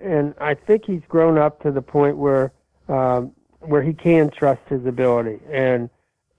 [0.00, 2.52] and I think he's grown up to the point where
[2.88, 5.90] um, where he can trust his ability and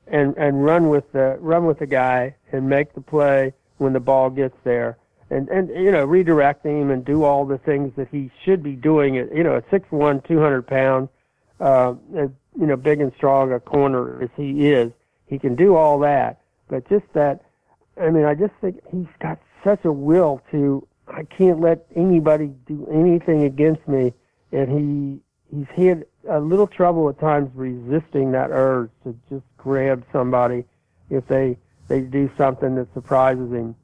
[0.07, 3.99] and and run with the run with the guy and make the play when the
[3.99, 4.97] ball gets there.
[5.29, 8.73] And and you know redirect him and do all the things that he should be
[8.73, 11.09] doing at you know at six one two hundred pounds
[11.59, 14.91] uh you know big and strong a corner as he is
[15.27, 16.41] he can do all that.
[16.67, 17.43] But just that
[18.01, 22.51] i mean i just think he's got such a will to i can't let anybody
[22.65, 24.13] do anything against me
[24.51, 25.19] and he
[25.55, 30.63] he's had a little trouble at times resisting that urge to just grab somebody
[31.09, 33.75] if they they do something that surprises him.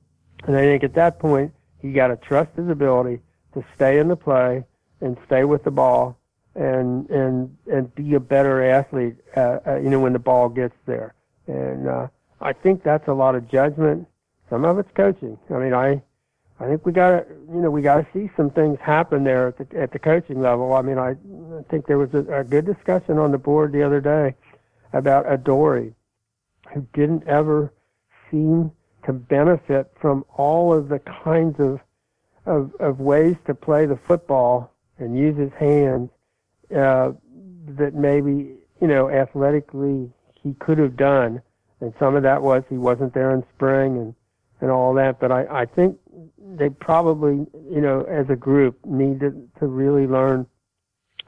[0.45, 3.19] And I think at that point he got to trust his ability
[3.53, 4.63] to stay in the play
[5.01, 6.17] and stay with the ball
[6.55, 9.15] and and and be a better athlete.
[9.35, 11.13] Uh, uh, you know when the ball gets there.
[11.47, 12.07] And uh,
[12.39, 14.07] I think that's a lot of judgment.
[14.49, 15.37] Some of it's coaching.
[15.49, 16.01] I mean I
[16.59, 19.47] I think we got to, you know, we got to see some things happen there
[19.47, 20.73] at the at the coaching level.
[20.73, 23.83] I mean, I, I think there was a, a good discussion on the board the
[23.83, 24.35] other day
[24.93, 25.93] about Adoree,
[26.73, 27.73] who didn't ever
[28.31, 28.71] seem
[29.05, 31.79] to benefit from all of the kinds of
[32.45, 36.09] of, of ways to play the football and use his hands
[36.75, 37.11] uh,
[37.67, 40.09] that maybe you know athletically
[40.41, 41.39] he could have done,
[41.81, 44.15] and some of that was he wasn't there in spring and
[44.59, 45.19] and all that.
[45.19, 45.99] But I I think
[46.55, 50.45] they probably, you know, as a group, need to, to really learn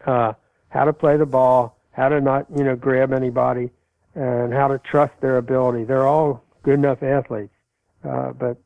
[0.05, 0.33] uh,
[0.69, 3.69] how to play the ball, how to not, you know, grab anybody,
[4.15, 5.83] and how to trust their ability.
[5.83, 7.53] They're all good enough athletes,
[8.03, 8.57] uh, but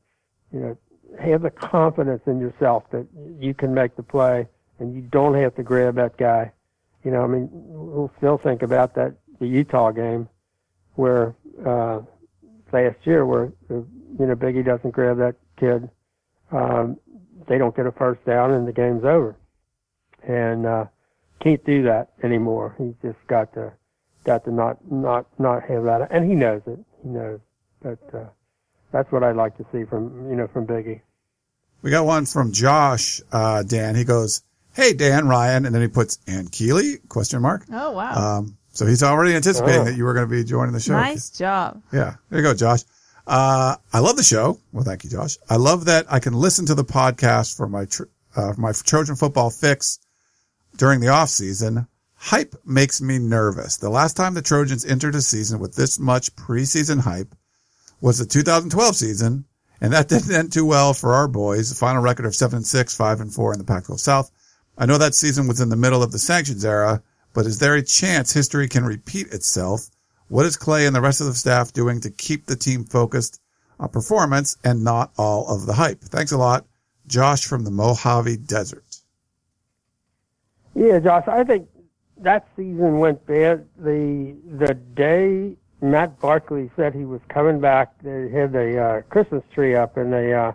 [0.51, 0.77] you know,
[1.19, 3.07] have the confidence in yourself that
[3.39, 4.47] you can make the play
[4.79, 6.51] and you don't have to grab that guy.
[7.03, 10.29] You know, I mean, we'll still think about that the Utah game
[10.95, 11.35] where
[11.65, 12.01] uh,
[12.71, 13.85] last year where you
[14.19, 15.89] know Biggie doesn't grab that kid
[16.53, 16.97] um,
[17.47, 19.35] they don't get a first down and the game's over.
[20.25, 20.85] And uh,
[21.41, 22.75] can't do that anymore.
[22.77, 23.73] He's just got to
[24.23, 26.79] got to not not not have that, and he knows it.
[27.03, 27.41] He knows,
[27.81, 28.23] but uh,
[28.93, 31.01] that's what I'd like to see from you know from Biggie.
[31.81, 33.95] We got one from Josh uh, Dan.
[33.95, 37.65] He goes, "Hey Dan, Ryan," and then he puts "and Keely?" question mark.
[37.73, 38.37] Oh wow!
[38.37, 39.83] Um, so he's already anticipating Oh.
[39.83, 40.93] that you were going to be joining the show.
[40.93, 41.81] nice job.
[41.91, 42.15] Yeah.
[42.29, 42.83] There you go, Josh.
[43.25, 44.59] Uh, I love the show.
[44.71, 45.37] Well, thank you, Josh.
[45.49, 48.03] I love that I can listen to the podcast for my, tr-
[48.35, 49.99] uh, my Trojan football fix
[50.77, 51.87] during the off season.
[52.15, 53.77] Hype makes me nervous.
[53.77, 57.35] The last time the Trojans entered a season with this much preseason hype
[58.01, 59.45] was the 2012 season,
[59.79, 61.69] and that didn't end too well for our boys.
[61.69, 64.31] The final record of seven and six, five and four in the Pac-12 South.
[64.77, 67.75] I know that season was in the middle of the sanctions era, but is there
[67.75, 69.89] a chance history can repeat itself?
[70.33, 73.39] What is Clay and the rest of the staff doing to keep the team focused
[73.79, 76.01] on performance and not all of the hype?
[76.01, 76.65] Thanks a lot.
[77.05, 78.97] Josh from the Mojave Desert.
[80.73, 81.67] Yeah, Josh, I think
[82.17, 83.67] that season went bad.
[83.77, 89.43] The the day Matt Barkley said he was coming back, they had the uh, Christmas
[89.53, 90.51] tree up in the uh,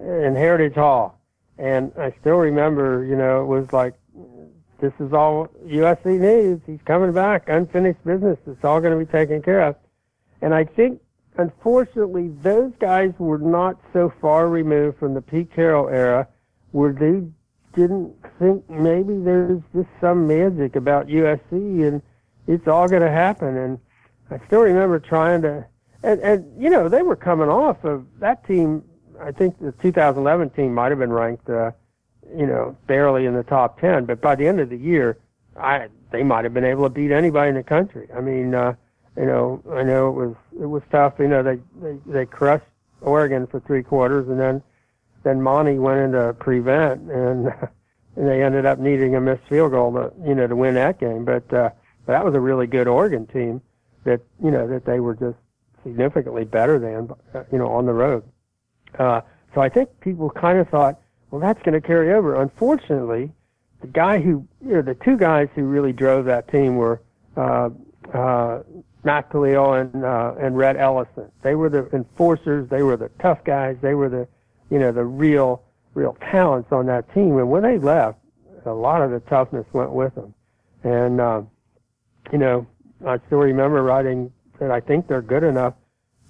[0.00, 1.20] in Heritage Hall,
[1.58, 3.04] and I still remember.
[3.04, 3.96] You know, it was like
[4.84, 6.62] this is all USC needs.
[6.66, 8.38] He's coming back, unfinished business.
[8.46, 9.76] It's all going to be taken care of.
[10.42, 11.00] And I think,
[11.38, 16.28] unfortunately, those guys were not so far removed from the Pete Carroll era
[16.72, 17.22] where they
[17.74, 22.02] didn't think maybe there's just some magic about USC and
[22.46, 23.56] it's all going to happen.
[23.56, 23.78] And
[24.30, 25.66] I still remember trying to,
[26.02, 28.84] and, and you know, they were coming off of that team.
[29.18, 31.70] I think the 2011 team might have been ranked, uh,
[32.36, 35.18] you know, barely in the top 10, but by the end of the year,
[35.56, 38.08] I, they might have been able to beat anybody in the country.
[38.16, 38.74] I mean, uh,
[39.16, 41.14] you know, I know it was, it was tough.
[41.18, 42.66] You know, they, they, they crushed
[43.00, 44.62] Oregon for three quarters and then,
[45.22, 47.46] then Monty went into prevent and,
[48.16, 50.98] and they ended up needing a missed field goal to, you know, to win that
[50.98, 51.24] game.
[51.24, 51.70] But, uh,
[52.06, 53.62] that was a really good Oregon team
[54.04, 55.38] that, you know, that they were just
[55.82, 58.24] significantly better than, uh, you know, on the road.
[58.98, 59.20] Uh,
[59.54, 61.00] so I think people kind of thought,
[61.34, 62.40] well, that's going to carry over.
[62.40, 63.32] Unfortunately,
[63.80, 67.02] the guy who, know, the two guys who really drove that team were,
[67.36, 67.70] uh,
[68.12, 68.62] uh,
[69.02, 71.28] Matt Kalil and, uh, and Rhett Ellison.
[71.42, 72.68] They were the enforcers.
[72.68, 73.76] They were the tough guys.
[73.82, 74.28] They were the,
[74.70, 75.64] you know, the real,
[75.94, 77.36] real talents on that team.
[77.36, 78.20] And when they left,
[78.64, 80.32] a lot of the toughness went with them.
[80.84, 81.50] And, um,
[82.30, 82.64] you know,
[83.04, 85.74] I still remember writing that I think they're good enough,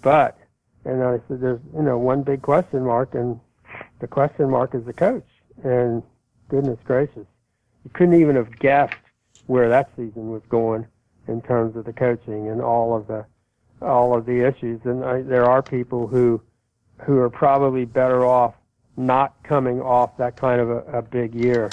[0.00, 0.38] but,
[0.86, 3.38] and I said, there's, you know, one big question mark, and
[4.05, 5.26] the question mark is the coach.
[5.62, 6.02] And
[6.50, 7.26] goodness gracious,
[7.84, 8.92] you couldn't even have guessed
[9.46, 10.86] where that season was going
[11.26, 13.24] in terms of the coaching and all of the,
[13.80, 14.82] all of the issues.
[14.84, 16.42] And I, there are people who,
[17.07, 18.52] who are probably better off
[18.98, 21.70] not coming off that kind of a, a big year,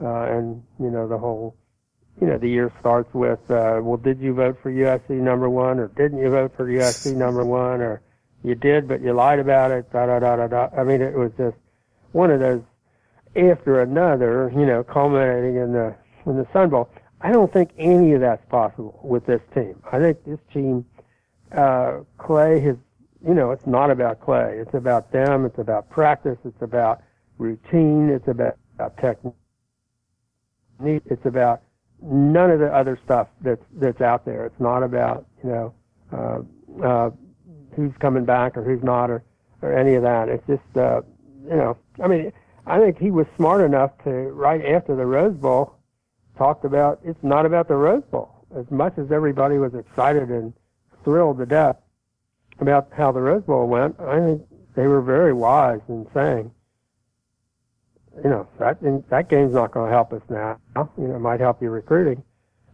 [0.00, 1.54] uh, and you know the whole,
[2.18, 5.78] you know, the year starts with, uh, well, did you vote for USC number one,
[5.78, 8.00] or didn't you vote for USC number one, or
[8.42, 10.68] you did but you lied about it, da da da da da.
[10.76, 11.56] I mean, it was just
[12.14, 12.62] one of those
[13.36, 15.94] after another, you know, culminating in the
[16.26, 16.88] in the Sun Bowl.
[17.20, 19.82] I don't think any of that's possible with this team.
[19.90, 20.84] I think this team,
[21.52, 22.76] uh, Clay has,
[23.26, 24.58] you know, it's not about Clay.
[24.58, 25.44] It's about them.
[25.44, 26.38] It's about practice.
[26.44, 27.02] It's about
[27.38, 28.10] routine.
[28.10, 29.34] It's about, about technique.
[31.06, 31.62] It's about
[32.00, 34.46] none of the other stuff that's that's out there.
[34.46, 35.74] It's not about you know
[36.12, 37.10] uh, uh,
[37.74, 39.24] who's coming back or who's not or
[39.62, 40.28] or any of that.
[40.28, 41.00] It's just uh,
[41.48, 42.32] you know, I mean,
[42.66, 45.76] I think he was smart enough to right after the Rose Bowl
[46.36, 48.30] talked about it's not about the Rose Bowl.
[48.56, 50.52] As much as everybody was excited and
[51.04, 51.76] thrilled to death
[52.60, 54.42] about how the Rose Bowl went, I think
[54.74, 56.50] they were very wise in saying,
[58.22, 58.78] you know, that
[59.10, 60.58] that game's not going to help us now.
[60.96, 62.22] You know, it might help you recruiting,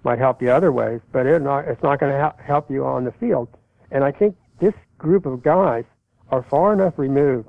[0.04, 3.04] might help you other ways, but it not it's not going to help you on
[3.04, 3.48] the field.
[3.90, 5.84] And I think this group of guys
[6.30, 7.48] are far enough removed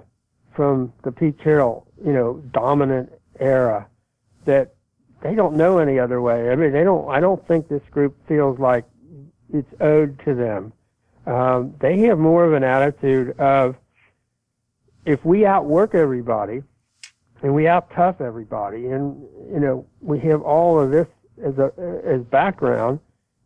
[0.55, 3.87] from the Pete Carroll, you know, dominant era
[4.45, 4.73] that
[5.21, 6.49] they don't know any other way.
[6.49, 7.09] I mean, they don't.
[7.09, 8.85] I don't think this group feels like
[9.53, 10.73] it's owed to them.
[11.25, 13.75] Um, they have more of an attitude of
[15.05, 16.63] if we outwork everybody
[17.43, 19.21] and we out tough everybody, and
[19.51, 21.07] you know we have all of this
[21.43, 21.71] as a
[22.03, 22.99] as background,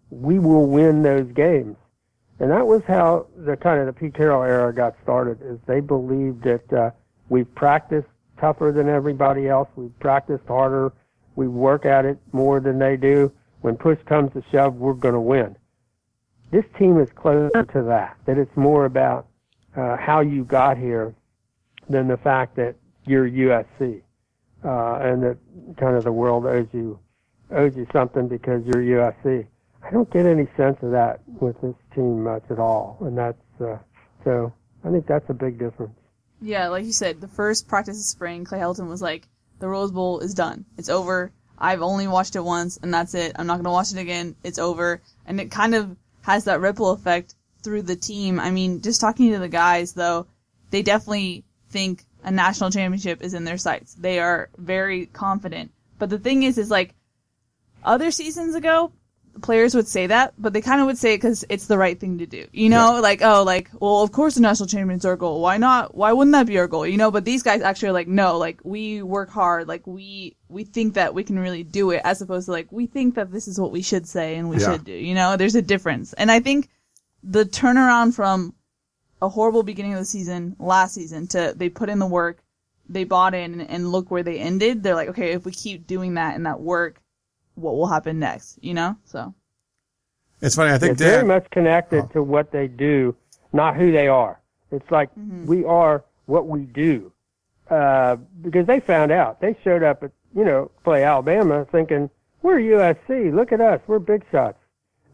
[0.10, 1.76] we will win those games.
[2.40, 5.42] And that was how the kind of the Pete Carroll era got started.
[5.42, 6.92] Is they believed that uh,
[7.30, 8.08] we've practiced
[8.40, 10.92] tougher than everybody else, we've practiced harder
[11.36, 13.32] we work at it more than they do.
[13.62, 15.56] When push comes to shove, we're going to win.
[16.52, 19.28] This team is closer to that, that it's more about
[19.76, 21.14] uh, how you got here
[21.90, 22.76] than the fact that
[23.06, 24.02] you're USC
[24.64, 25.38] uh, and that
[25.78, 27.00] kind of the world owes you
[27.52, 29.46] owes you something because you're USC.
[29.86, 33.62] I don't get any sense of that with this team much at all, and that's
[33.62, 33.78] uh,
[34.24, 34.54] so.
[34.84, 35.96] I think that's a big difference.
[36.42, 39.28] Yeah, like you said, the first practice of spring, Clay Helton was like,
[39.60, 40.66] the Rose Bowl is done.
[40.78, 41.32] It's over.
[41.58, 43.34] I've only watched it once and that's it.
[43.36, 44.36] I'm not going to watch it again.
[44.44, 45.02] It's over.
[45.26, 48.40] And it kind of has that ripple effect through the team.
[48.40, 50.28] I mean, just talking to the guys though,
[50.70, 53.94] they definitely think a national championship is in their sights.
[53.94, 55.72] They are very confident.
[55.98, 56.94] But the thing is, is like
[57.84, 58.92] other seasons ago,
[59.42, 62.00] players would say that, but they kind of would say it because it's the right
[62.00, 62.48] thing to do.
[62.52, 63.00] You know, yeah.
[63.00, 65.42] like, oh, like, well, of course the national champion's our goal.
[65.42, 65.96] Why not?
[65.96, 66.88] Why wouldn't that be our goal?
[66.88, 69.68] You know, but these guys actually are like, no, like, we work hard.
[69.68, 72.88] Like, we, we think that we can really do it as opposed to like, we
[72.88, 74.72] think that this is what we should say and we yeah.
[74.72, 74.94] should do.
[74.94, 76.14] You know, there's a difference.
[76.14, 76.70] And I think
[77.24, 78.54] the turnaround from
[79.22, 82.42] a horrible beginning of the season last season to they put in the work,
[82.88, 84.84] they bought in and look where they ended.
[84.84, 87.02] They're like, okay, if we keep doing that and that work,
[87.56, 88.96] what will happen next, you know?
[89.06, 89.34] So
[90.42, 90.72] it's funny.
[90.72, 92.14] I think it's Dan, very much connected oh.
[92.14, 93.16] to what they do,
[93.54, 94.40] not who they are.
[94.72, 95.46] It's like mm-hmm.
[95.46, 97.12] we are what we do,
[97.70, 99.42] uh, because they found out.
[99.42, 102.10] They showed up at you know play Alabama thinking
[102.42, 103.34] we're USC.
[103.34, 104.58] Look at us, we're big shots,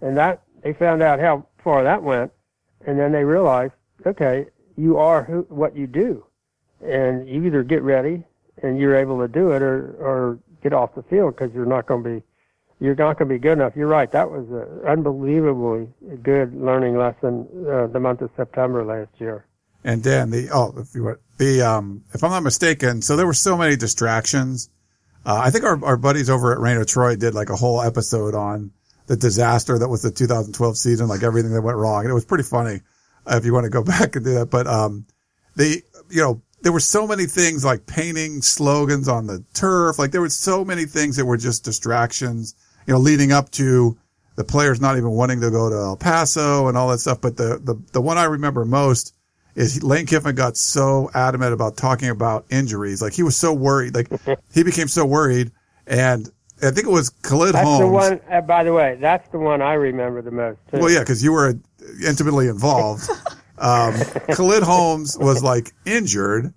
[0.02, 2.32] and that they found out how far that went,
[2.86, 3.74] and then they realized,
[4.06, 6.26] okay, you are who, what you do,
[6.84, 8.24] and you either get ready
[8.64, 11.86] and you're able to do it, or or get off the field because you're not
[11.86, 12.24] going to be
[12.82, 13.76] you're not going to be good enough.
[13.76, 14.12] You're right.
[14.12, 15.88] That was an unbelievably
[16.24, 19.46] good learning lesson uh, the month of September last year.
[19.84, 23.28] And Dan, the oh, if you were, the um, if I'm not mistaken, so there
[23.28, 24.70] were so many distractions.
[25.26, 28.34] Uh, I think our, our buddies over at Rain Troy did like a whole episode
[28.34, 28.72] on
[29.06, 32.26] the disaster that was the 2012 season, like everything that went wrong, and it was
[32.26, 32.82] pretty funny.
[33.28, 35.06] Uh, if you want to go back and do that, but um,
[35.56, 40.00] the you know there were so many things like painting slogans on the turf.
[40.00, 42.56] Like there were so many things that were just distractions,
[42.88, 43.98] you know, leading up to
[44.36, 47.22] the players not even wanting to go to El Paso and all that stuff.
[47.22, 49.14] But the, the, the one I remember most
[49.56, 53.02] is Lane Kiffin got so adamant about talking about injuries.
[53.02, 54.10] Like he was so worried, like
[54.54, 55.52] he became so worried.
[55.86, 56.30] And
[56.64, 57.82] I think it was Khaled that's Holmes.
[57.82, 60.60] the one, uh, by the way, that's the one I remember the most.
[60.72, 60.80] Too.
[60.80, 61.56] Well, yeah, cause you were
[62.06, 63.10] intimately involved.
[63.62, 63.94] Um,
[64.34, 66.52] Khaled Holmes was like injured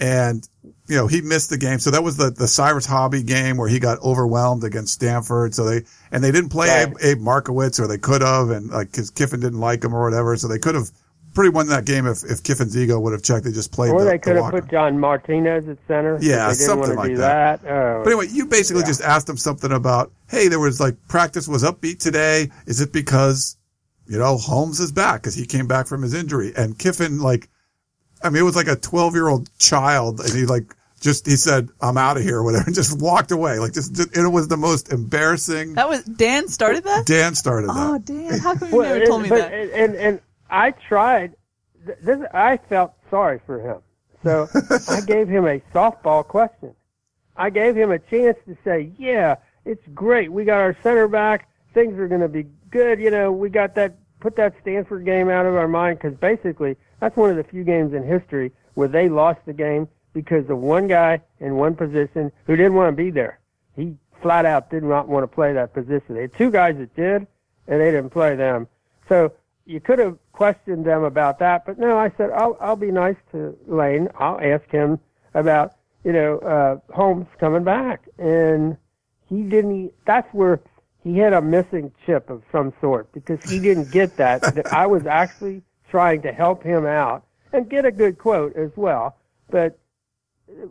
[0.00, 0.48] and,
[0.88, 1.78] you know, he missed the game.
[1.78, 5.54] So that was the, the Cyrus Hobbi game where he got overwhelmed against Stanford.
[5.54, 6.88] So they, and they didn't play right.
[6.88, 8.50] Abe, Abe, Markowitz or they could have.
[8.50, 10.36] And like, cause Kiffin didn't like him or whatever.
[10.36, 10.90] So they could have
[11.34, 13.44] pretty won that game if, if Kiffin's ego would have checked.
[13.44, 13.92] They just played.
[13.92, 16.18] Or the, they could the have put John Martinez at center.
[16.20, 17.62] Yeah, something like that.
[17.62, 17.70] that.
[17.70, 18.02] Oh.
[18.02, 18.88] But anyway, you basically yeah.
[18.88, 22.50] just asked him something about, hey, there was like practice was upbeat today.
[22.66, 23.58] Is it because
[24.08, 26.52] you know, Holmes is back because he came back from his injury.
[26.56, 27.48] And Kiffin, like,
[28.22, 31.36] I mean, it was like a 12 year old child and he like just he
[31.36, 33.58] said, "I'm out of here," or whatever, and just walked away.
[33.58, 35.74] Like just, just- it was the most embarrassing.
[35.74, 37.06] That was Dan started that.
[37.06, 37.76] Dan started that.
[37.76, 38.38] Oh, Dan!
[38.38, 39.52] How come you Well, never told me but- that?
[39.52, 40.20] And and
[40.50, 41.34] I tried.
[42.02, 43.78] This I felt sorry for him,
[44.22, 44.48] so
[44.88, 46.74] I gave him a softball question.
[47.36, 50.30] I gave him a chance to say, "Yeah, it's great.
[50.32, 51.48] We got our center back.
[51.72, 52.98] Things are going to be good.
[53.00, 53.96] You know, we got that.
[54.20, 57.62] Put that Stanford game out of our mind because basically that's one of the few
[57.62, 59.86] games in history where they lost the game
[60.18, 63.38] because of one guy in one position who didn't want to be there.
[63.76, 66.16] He flat out did not want to play that position.
[66.16, 67.24] They had two guys that did,
[67.68, 68.66] and they didn't play them.
[69.08, 69.32] So
[69.64, 73.14] you could have questioned them about that, but no, I said I'll I'll be nice
[73.30, 74.08] to Lane.
[74.18, 74.98] I'll ask him
[75.34, 78.76] about you know uh, Holmes coming back, and
[79.28, 79.92] he didn't.
[80.04, 80.58] That's where
[81.04, 84.42] he had a missing chip of some sort because he didn't get that.
[84.42, 85.62] that I was actually
[85.92, 89.16] trying to help him out and get a good quote as well,
[89.48, 89.78] but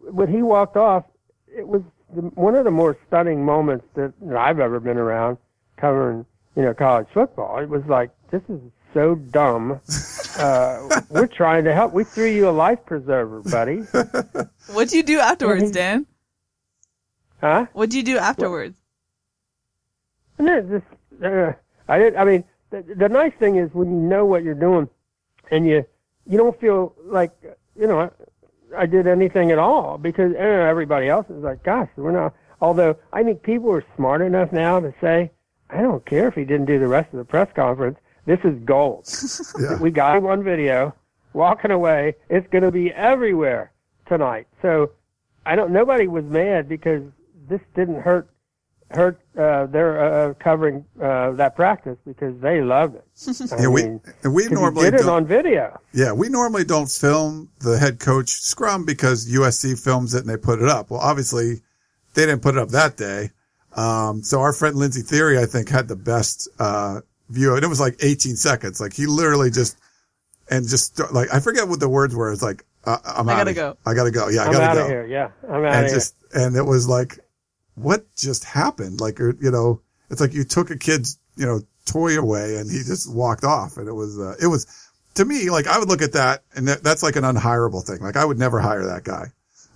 [0.04, 1.06] when he walked off,
[1.48, 1.82] it was
[2.16, 5.38] the, one of the more stunning moments that I've ever been around
[5.78, 6.26] covering,
[6.56, 7.60] you know, college football.
[7.60, 8.60] It was like, this is
[8.94, 9.80] so dumb.
[10.38, 11.92] Uh, we're trying to help.
[11.94, 13.78] We threw you a life preserver, buddy.
[14.72, 16.06] What'd you do afterwards, Dan?
[17.42, 17.66] Huh?
[17.74, 18.78] What'd you do afterwards?
[20.38, 21.54] Then just, uh,
[21.88, 22.16] I did.
[22.16, 24.88] I mean, the, the nice thing is when you know what you're doing,
[25.50, 25.84] and you
[26.28, 27.32] you don't feel like
[27.76, 28.12] you know
[28.76, 32.34] I, I did anything at all because everybody else is like, gosh, we're not.
[32.62, 35.32] Although I think people are smart enough now to say,
[35.70, 37.98] I don't care if he didn't do the rest of the press conference.
[38.26, 39.08] This is gold.
[39.60, 39.80] Yeah.
[39.80, 40.94] We got one video,
[41.34, 42.16] walking away.
[42.30, 43.72] It's going to be everywhere
[44.08, 44.48] tonight.
[44.62, 44.92] So
[45.46, 45.72] I don't.
[45.72, 47.04] Nobody was mad because
[47.50, 48.30] this didn't hurt
[48.92, 53.04] hurt uh, their uh, covering uh, that practice because they loved it.
[53.60, 55.80] Yeah, we mean, and we 'cause he normally did it on video.
[55.94, 60.38] yeah we normally don't film the head coach scrum because USC films it and they
[60.38, 60.90] put it up.
[60.90, 61.56] Well, obviously
[62.14, 63.32] they didn't put it up that day.
[63.76, 67.68] Um, so our friend Lindsay Thiry, I think, had the best uh, view, and it
[67.68, 68.80] was like 18 seconds.
[68.82, 69.78] Like he literally just
[70.50, 72.32] and just like I forget what the words were.
[72.32, 73.78] It's like uh, I'm I gotta go.
[73.86, 74.30] I gotta go.
[74.30, 74.82] Yeah, I I'm gotta out go.
[74.84, 75.06] of here.
[75.06, 77.20] Yeah, I'm out and of just and it was like
[77.78, 81.62] what just happened like or, you know it's like you took a kid's you know
[81.86, 84.68] toy away and he just walked off and it was uh, it was
[85.14, 88.00] to me like i would look at that and that, that's like an unhireable thing
[88.02, 89.26] like i would never hire that guy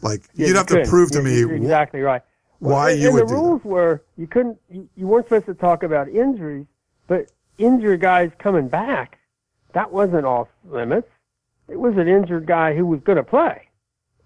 [0.02, 0.22] like.
[0.36, 2.22] Yeah, you'd you have to prove to Yeah, me you're exactly right.
[2.60, 3.42] why and, you and would the do that.
[3.42, 6.66] rules were you couldn't you, you weren't supposed to talk about injuries,
[7.08, 7.28] but
[7.58, 9.20] injured guys coming back,
[9.74, 11.08] that wasn't off limits.
[11.68, 13.70] It was an injured guy who was going to play,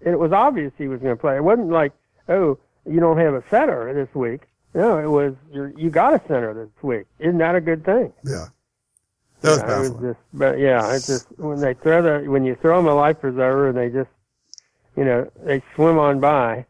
[0.00, 1.36] and it was obvious he was going to play.
[1.36, 1.92] It wasn't like
[2.28, 2.58] oh
[2.88, 4.42] you don't have a center this week.
[4.74, 7.06] No, it was you're, you got a center this week.
[7.18, 8.12] Isn't that a good thing?
[8.24, 8.46] yeah
[9.42, 12.56] that was it was just, but yeah, it's just when they throw the when you
[12.56, 14.10] throw them a life preserver and they just,
[14.96, 16.66] you know, they swim on by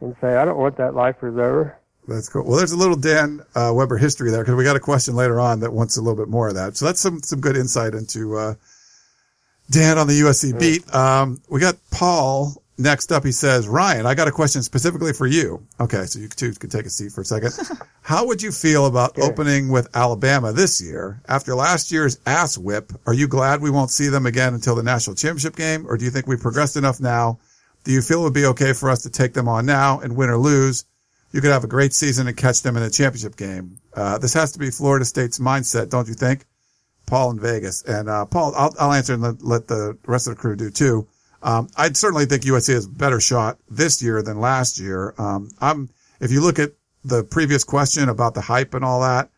[0.00, 1.76] and say, I don't want that life preserver.
[2.08, 2.44] That's cool.
[2.44, 5.38] Well, there's a little Dan uh, Weber history there because we got a question later
[5.38, 6.76] on that wants a little bit more of that.
[6.76, 8.54] So that's some some good insight into uh,
[9.70, 10.92] Dan on the USC beat.
[10.94, 13.24] Um, we got Paul next up.
[13.24, 15.66] He says, Ryan, I got a question specifically for you.
[15.78, 17.52] Okay, so you two can take a seat for a second.
[18.02, 19.22] How would you feel about Okay.
[19.22, 22.92] opening with Alabama this year after last year's ass whip?
[23.06, 26.04] Are you glad we won't see them again until the national championship game, or do
[26.04, 27.38] you think we progressed enough now?
[27.84, 30.16] Do you feel it would be okay for us to take them on now and
[30.16, 30.84] win or lose?
[31.32, 33.78] you could have a great season and catch them in the championship game.
[33.94, 36.44] Uh, this has to be Florida State's mindset, don't you think?
[37.06, 37.84] Paul in Vegas.
[37.84, 40.70] And, uh, Paul, I'll, I'll answer and let, let the rest of the crew do
[40.70, 41.06] too.
[41.42, 45.14] Um, I'd certainly think USC has a better shot this year than last year.
[45.18, 45.88] Um, I'm,
[46.20, 46.72] if you look at
[47.04, 49.30] the previous question about the hype and all that,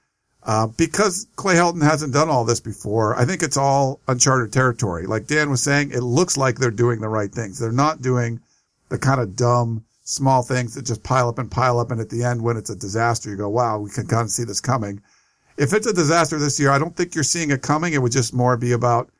[0.45, 5.07] uh, because Clay Helton hasn't done all this before, I think it's all uncharted territory.
[5.07, 7.59] Like Dan was saying, it looks like they're doing the right things.
[7.59, 8.41] They're not doing
[8.89, 11.93] the kind of dumb, small things that just pile up and pile up.
[11.93, 14.31] And at the end, when it's a disaster, you go, wow, we can kind of
[14.31, 15.01] see this coming.
[15.57, 17.93] If it's a disaster this year, I don't think you're seeing it coming.
[17.93, 19.11] It would just more be about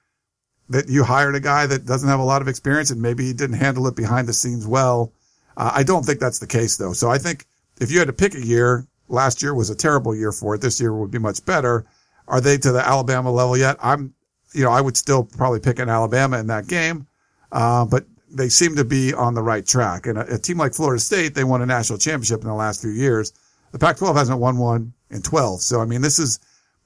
[0.68, 3.32] that you hired a guy that doesn't have a lot of experience and maybe he
[3.32, 5.12] didn't handle it behind the scenes well.
[5.56, 6.92] Uh, I don't think that's the case though.
[6.92, 7.46] So I think
[7.80, 10.60] if you had to pick a year, last year was a terrible year for it.
[10.60, 11.84] This year would be much better.
[12.28, 13.76] Are they to the Alabama level yet?
[13.82, 14.14] I'm,
[14.54, 17.06] you know, I would still probably pick an Alabama in that game.
[17.50, 20.06] Uh, but they seem to be on the right track.
[20.06, 22.80] And a, a team like Florida State, they won a national championship in the last
[22.80, 23.32] few years.
[23.72, 25.62] The Pac-12 hasn't won one in 12.
[25.62, 26.40] So, I mean, this is,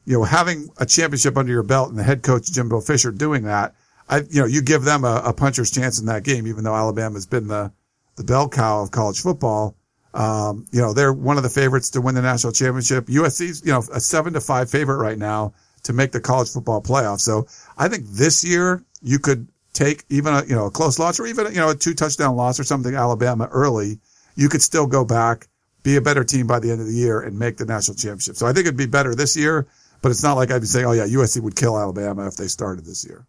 [0.06, 3.44] you know, having a championship under your belt and the head coach, Jimbo Fisher, doing
[3.44, 3.74] that.
[4.08, 6.74] I, you know, you give them a, a puncher's chance in that game, even though
[6.74, 7.72] Alabama's been the,
[8.14, 9.76] the bell cow of college football.
[10.14, 13.06] Um, you know, they're one of the favorites to win the national championship.
[13.06, 16.80] USC's, you know, a seven to five favorite right now to make the college football
[16.80, 17.20] playoff.
[17.20, 17.46] So
[17.76, 21.26] I think this year you could take even a, you know, a close loss or
[21.26, 23.98] even, you know, a two touchdown loss or something Alabama early,
[24.36, 25.48] you could still go back,
[25.82, 28.36] be a better team by the end of the year and make the national championship.
[28.36, 29.66] So I think it'd be better this year,
[30.02, 32.48] but it's not like I'd be saying, oh yeah, USC would kill Alabama if they
[32.48, 33.26] started this year.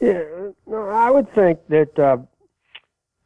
[0.00, 0.22] Yeah,
[0.66, 2.18] no, I would think that uh,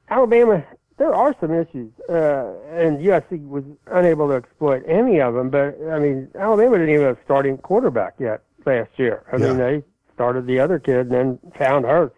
[0.08, 0.64] Alabama.
[0.98, 5.50] There are some issues, uh, and USC was unable to exploit any of them.
[5.50, 9.22] But I mean, Alabama didn't even have a starting quarterback yet last year.
[9.30, 9.48] I Yeah.
[9.48, 12.16] mean, they started the other kid and then found Hurts.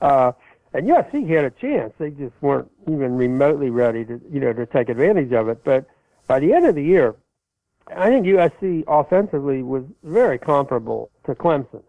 [0.00, 0.30] Uh,
[0.72, 1.92] and USC had a chance.
[1.98, 5.64] They just weren't even remotely ready to, you know, to take advantage of it.
[5.64, 5.86] But
[6.28, 7.16] by the end of the year,
[7.88, 11.82] I think USC offensively was very comparable to Clemson.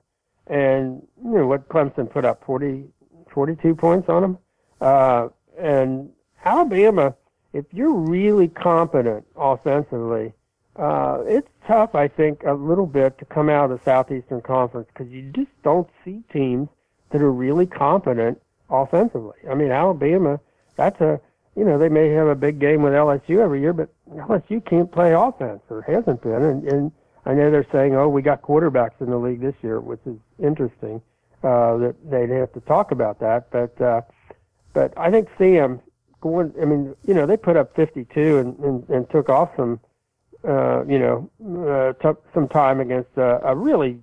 [0.47, 2.85] And, you know, what Clemson put up, 40,
[3.33, 4.37] 42 points on them.
[4.81, 6.09] Uh, and
[6.43, 7.15] Alabama,
[7.53, 10.33] if you're really competent offensively,
[10.75, 14.87] uh, it's tough, I think, a little bit to come out of the Southeastern Conference
[14.91, 16.67] because you just don't see teams
[17.11, 19.37] that are really competent offensively.
[19.49, 20.39] I mean, Alabama,
[20.75, 21.21] that's a,
[21.55, 24.91] you know, they may have a big game with LSU every year, but LSU can't
[24.91, 26.43] play offense or hasn't been.
[26.43, 26.91] And, and
[27.26, 30.18] I know they're saying, oh, we got quarterbacks in the league this year, which is
[30.39, 31.01] interesting,
[31.43, 33.49] uh, that they'd have to talk about that.
[33.51, 34.01] But, uh,
[34.74, 35.82] but I think Sam
[36.22, 39.80] going, I mean, you know, they put up 52 and, and, and took off some,
[40.47, 41.30] uh, you know,
[41.68, 43.99] uh, took some time against a, a really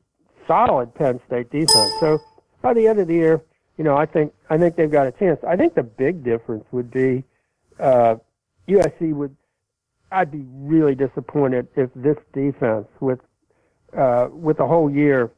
[0.46, 1.92] solid Penn State defense.
[2.00, 2.20] So
[2.62, 3.42] by the end of the year,
[3.80, 5.40] you know, I think I think they've got a chance.
[5.42, 7.24] I think the big difference would be
[7.78, 8.16] uh,
[8.68, 9.34] USC would.
[10.12, 13.20] I'd be really disappointed if this defense, with
[13.96, 15.30] uh, with the whole year,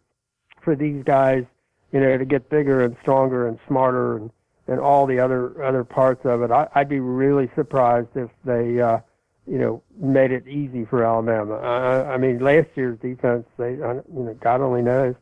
[0.63, 1.45] for these guys,
[1.93, 4.31] you know, to get bigger and stronger and smarter and
[4.69, 6.51] and all the other other parts of it.
[6.51, 9.01] I, I'd be really surprised if they, uh,
[9.47, 11.57] you know, made it easy for Alabama.
[11.57, 15.15] I, I mean, last year's defense, they, you know, God only knows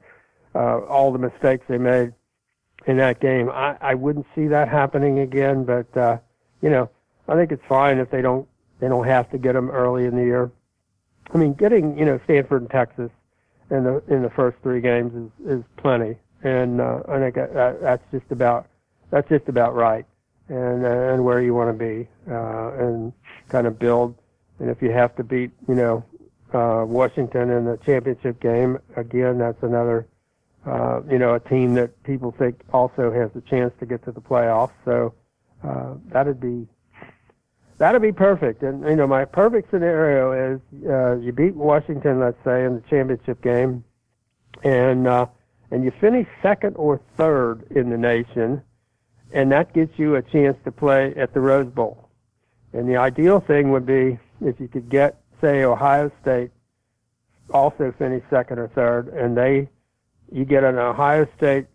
[0.54, 2.12] uh, all the mistakes they made
[2.86, 3.48] in that game.
[3.50, 6.18] I, I wouldn't see that happening again, but uh,
[6.60, 6.90] you know,
[7.28, 8.46] I think it's fine if they don't
[8.80, 10.50] they don't have to get them early in the year.
[11.32, 13.10] I mean, getting you know Stanford and Texas
[13.70, 17.80] in the in the first three games is is plenty, and uh, I think that,
[17.80, 18.66] that's just about
[19.10, 20.04] that's just about right,
[20.48, 23.12] and uh, and where you want to be, uh, and
[23.48, 24.16] kind of build.
[24.58, 26.04] And if you have to beat you know
[26.52, 30.06] uh, Washington in the championship game again, that's another
[30.66, 34.12] uh, you know, a team that people think also has a chance to get to
[34.12, 34.72] the playoffs.
[34.84, 35.14] So
[35.64, 36.66] uh, that'd be
[37.80, 38.62] that'd be perfect.
[38.62, 42.82] And you know, my perfect scenario is uh, you beat Washington, let's say, in the
[42.88, 43.82] championship game,
[44.62, 45.26] and uh,
[45.72, 48.62] and you finish second or third in the nation,
[49.32, 52.08] and that gets you a chance to play at the Rose Bowl.
[52.72, 56.50] And the ideal thing would be if you could get, say, Ohio State
[57.52, 59.68] also finish second or third, and they
[60.30, 61.66] you get an Ohio State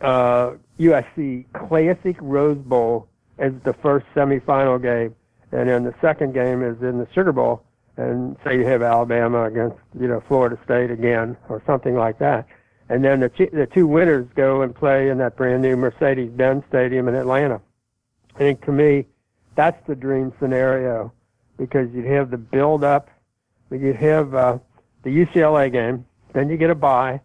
[0.00, 3.07] uh, USC Classic Rose Bowl
[3.38, 5.14] as the first semifinal game,
[5.52, 7.62] and then the second game is in the Sugar Bowl,
[7.96, 12.46] and say you have Alabama against you know Florida State again or something like that,
[12.88, 17.08] and then the the two winners go and play in that brand new Mercedes-Benz Stadium
[17.08, 17.60] in Atlanta.
[18.34, 19.06] I think to me,
[19.56, 21.12] that's the dream scenario
[21.56, 23.08] because you'd have the build up,
[23.70, 24.58] you'd have uh,
[25.02, 27.20] the UCLA game, then you get a bye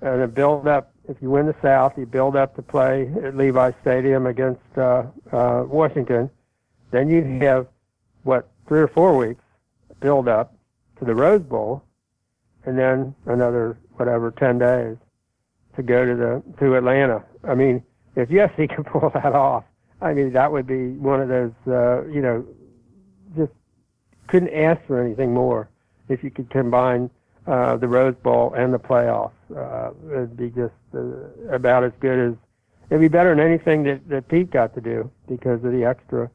[0.00, 0.92] and a build up.
[1.08, 5.04] If you win the South, you build up to play at Levi Stadium against uh,
[5.32, 6.28] uh, Washington.
[6.90, 7.66] Then you have
[8.24, 9.42] what three or four weeks
[10.00, 10.54] build up
[10.98, 11.82] to the Rose Bowl,
[12.66, 14.98] and then another whatever ten days
[15.76, 17.24] to go to the to Atlanta.
[17.42, 17.82] I mean,
[18.14, 19.64] if USC could pull that off,
[20.02, 22.44] I mean that would be one of those uh, you know
[23.34, 23.52] just
[24.26, 25.70] couldn't ask for anything more
[26.10, 27.08] if you could combine
[27.46, 29.32] uh, the Rose Bowl and the playoffs.
[29.56, 32.34] Uh, it'd be just uh, about as good as
[32.90, 36.30] it'd be better than anything that, that Pete got to do because of the extra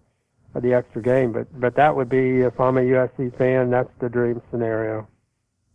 [0.55, 1.31] of the extra game.
[1.31, 5.07] But but that would be if I'm a USC fan, that's the dream scenario.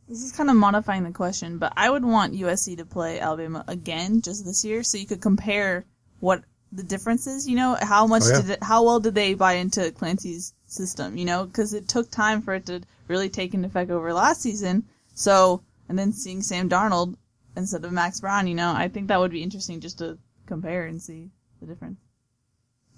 [0.09, 3.63] This is kind of modifying the question, but I would want USC to play Alabama
[3.69, 5.85] again just this year, so you could compare
[6.21, 7.47] what the difference is.
[7.47, 8.41] You know, how much Oh, yeah.
[8.41, 11.19] did it, how well did they buy into Clancy's system?
[11.19, 14.41] You know, because it took time for it to really take into effect over last
[14.41, 14.85] season.
[15.15, 17.17] So, and then seeing Sam Darnold
[17.59, 20.87] instead of Max Brown, you know, I think that would be interesting just to compare
[20.87, 21.31] and see
[21.61, 21.99] the difference.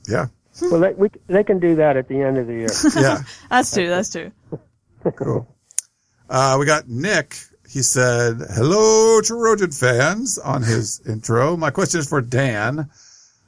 [0.08, 0.26] Yeah.
[0.62, 2.68] well, they, we, they can do that at the end of the year.
[2.94, 3.22] Yeah.
[3.50, 3.88] That's true.
[3.88, 4.32] That's true.
[5.16, 5.54] Cool.
[6.28, 7.36] Uh, we got Nick.
[7.68, 11.56] He said, hello, Trojan fans on his intro.
[11.56, 12.90] My question is for Dan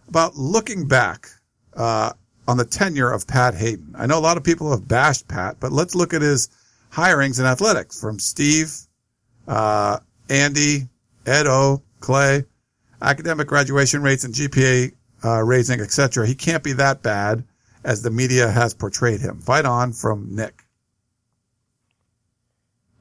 [0.08, 1.28] about looking back,
[1.76, 2.12] uh,
[2.46, 3.94] on the tenure of Pat Haden.
[3.96, 6.48] I know a lot of people have bashed Pat, but let's look at his
[6.92, 8.74] hirings in athletics from Steve,
[9.48, 9.98] uh,
[10.28, 10.88] Andy,
[11.26, 12.44] Ed O, Clay.
[13.00, 14.92] academic graduation rates and GPA
[15.24, 16.26] uh, raising, etc.
[16.26, 17.44] He can't be that bad
[17.84, 19.40] as the media has portrayed him.
[19.40, 20.64] Fight on from Nick.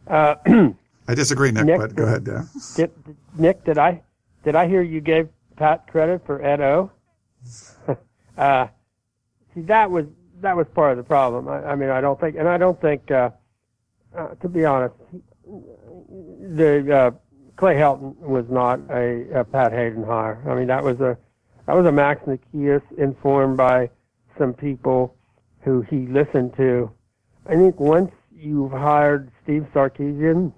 [0.07, 0.36] Uh,
[1.07, 2.28] I disagree, Nick, Nick- but go ahead.
[2.28, 2.43] Yeah.
[2.76, 2.91] did,
[3.38, 4.01] Nick, did I
[4.43, 6.91] did I hear you gave Pat credit for Ed O?
[8.38, 8.67] uh,
[9.53, 10.05] see, that was
[10.41, 11.47] that was part of the problem.
[11.47, 13.30] I, I mean, I don't think, and I don't think, uh,
[14.15, 14.95] uh, to be honest,
[15.45, 17.11] the uh,
[17.62, 20.43] Clay Helton was not a, a Pat Haden hire.
[20.49, 21.16] I mean, that was a
[21.68, 23.88] that was a Max Nikias informed by
[24.36, 25.16] some people
[25.59, 26.89] who he listened to.
[27.45, 30.51] I think once you've hired Steve Sarkisian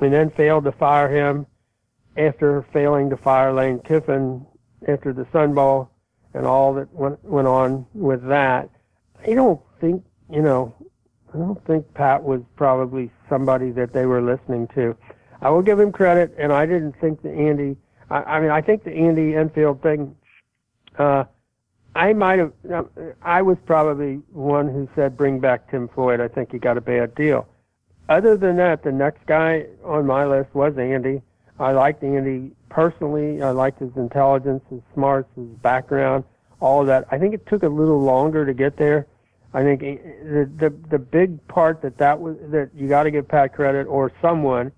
[0.00, 1.46] and then failed to fire him
[2.16, 4.46] after failing to fire Lane Kiffin
[4.88, 5.90] after the Sun Bowl
[6.32, 8.70] and all that went, went on with that,
[9.22, 10.74] I don't think, you know,
[11.34, 14.96] I don't think Pat was probably somebody that they were listening to.
[15.42, 17.76] I will give him credit, and I didn't think the Andy,
[18.08, 20.14] I, I mean, I think the Andy Enfield thing,
[20.98, 21.24] uh,
[21.96, 22.52] I might have,
[23.20, 26.20] I was probably one who said bring back Tim Floyd.
[26.20, 27.46] I think he got a bad deal.
[28.08, 31.20] Other than that, the next guy on my list was Andy.
[31.58, 33.42] I liked Andy personally.
[33.42, 36.24] I liked his intelligence, his smarts, his background,
[36.60, 37.06] all of that.
[37.10, 39.06] I think it took a little longer to get there.
[39.52, 43.28] I think the the, the big part that that was that you got to give
[43.28, 44.72] Pat credit or someone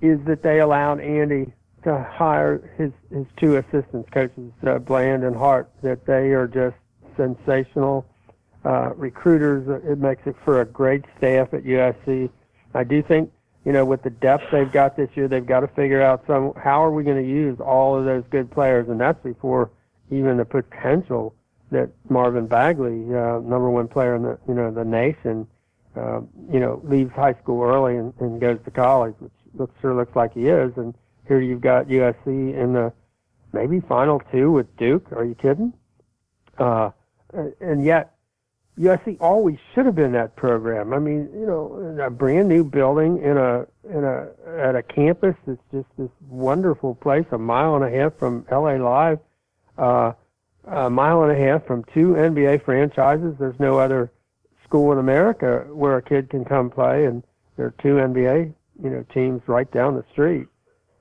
[0.00, 1.52] is that they allowed Andy
[1.84, 5.70] to hire his his two assistants coaches, uh, Bland and Hart.
[5.82, 6.76] That they are just
[7.16, 8.06] sensational
[8.64, 9.82] uh, recruiters.
[9.84, 12.30] It makes it for a great staff at USC.
[12.74, 13.32] I do think
[13.64, 16.52] you know with the depth they've got this year, they've got to figure out some
[16.56, 19.70] how are we going to use all of those good players, and that's before
[20.10, 21.34] even the potential
[21.70, 25.46] that Marvin Bagley, uh, number one player in the you know the nation,
[25.96, 26.20] uh,
[26.52, 30.16] you know leaves high school early and, and goes to college, which looks sure looks
[30.16, 30.72] like he is.
[30.76, 30.94] And
[31.28, 32.92] here you've got USC in the
[33.52, 35.12] maybe final two with Duke.
[35.12, 35.72] Are you kidding?
[36.58, 36.90] Uh,
[37.60, 38.14] and yet
[38.78, 40.94] USC always should have been that program.
[40.94, 45.36] I mean, you know, a brand new building in a in a at a campus
[45.46, 49.18] that's just this wonderful place, a mile and a half from LA Live,
[49.76, 50.12] uh,
[50.66, 53.34] a mile and a half from two NBA franchises.
[53.38, 54.10] There's no other
[54.64, 57.22] school in America where a kid can come play, and
[57.56, 60.46] there are two NBA you know teams right down the street.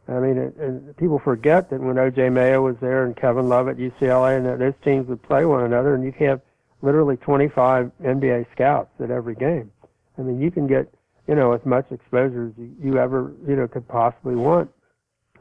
[0.07, 3.67] I mean, it, and people forget that when OJ Mayo was there and Kevin Love
[3.67, 6.41] at UCLA, and that those teams would play one another, and you'd have
[6.81, 9.71] literally 25 NBA scouts at every game.
[10.17, 10.91] I mean, you can get,
[11.27, 14.71] you know, as much exposure as you, you ever, you know, could possibly want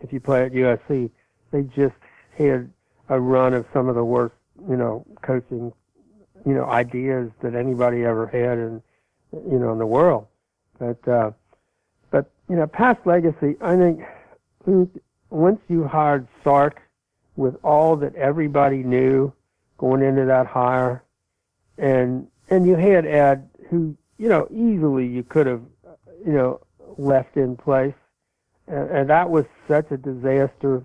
[0.03, 1.11] if you play at USC.
[1.51, 1.97] They just
[2.37, 2.71] had
[3.09, 4.35] a run of some of the worst,
[4.69, 5.73] you know, coaching,
[6.45, 8.83] you know, ideas that anybody ever had in,
[9.33, 10.27] you know, in the world.
[10.79, 11.31] But, uh,
[12.49, 14.01] you know, past legacy, I think
[15.31, 16.83] once you hired Sark
[17.37, 19.33] with all that everybody knew
[19.77, 21.03] going into that hire,
[21.77, 25.63] and and you had Ed, who you know easily you could have
[26.27, 26.61] you know
[26.97, 27.95] left in place,
[28.67, 30.85] and, and that was such a disaster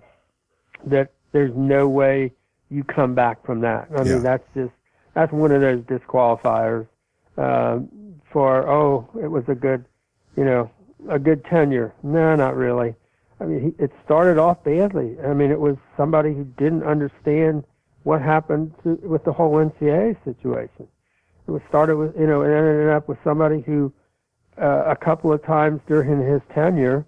[0.86, 2.30] that there's no way
[2.70, 3.88] you come back from that.
[3.96, 4.14] I Yeah.
[4.14, 4.72] mean that's just
[5.14, 6.86] that's one of those disqualifiers
[7.36, 7.88] um,
[8.30, 9.84] for oh it was a good
[10.36, 10.70] you know
[11.08, 11.94] a good tenure.
[12.02, 12.94] No, not really.
[13.40, 15.16] I mean, he, it started off badly.
[15.24, 17.64] I mean, it was somebody who didn't understand
[18.04, 20.86] what happened to, with the whole NCAA situation.
[21.46, 23.92] It was started with, you know, it ended up with somebody who,
[24.60, 27.04] uh, a couple of times during his tenure,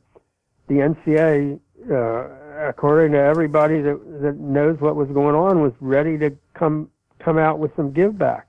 [0.68, 6.18] the NCAA, uh, according to everybody that that knows what was going on, was ready
[6.18, 8.42] to come come out with some givebacks,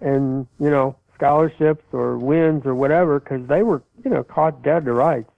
[0.00, 4.84] and you know, scholarships or wins or whatever, because they were, you know, caught dead
[4.84, 5.30] to rights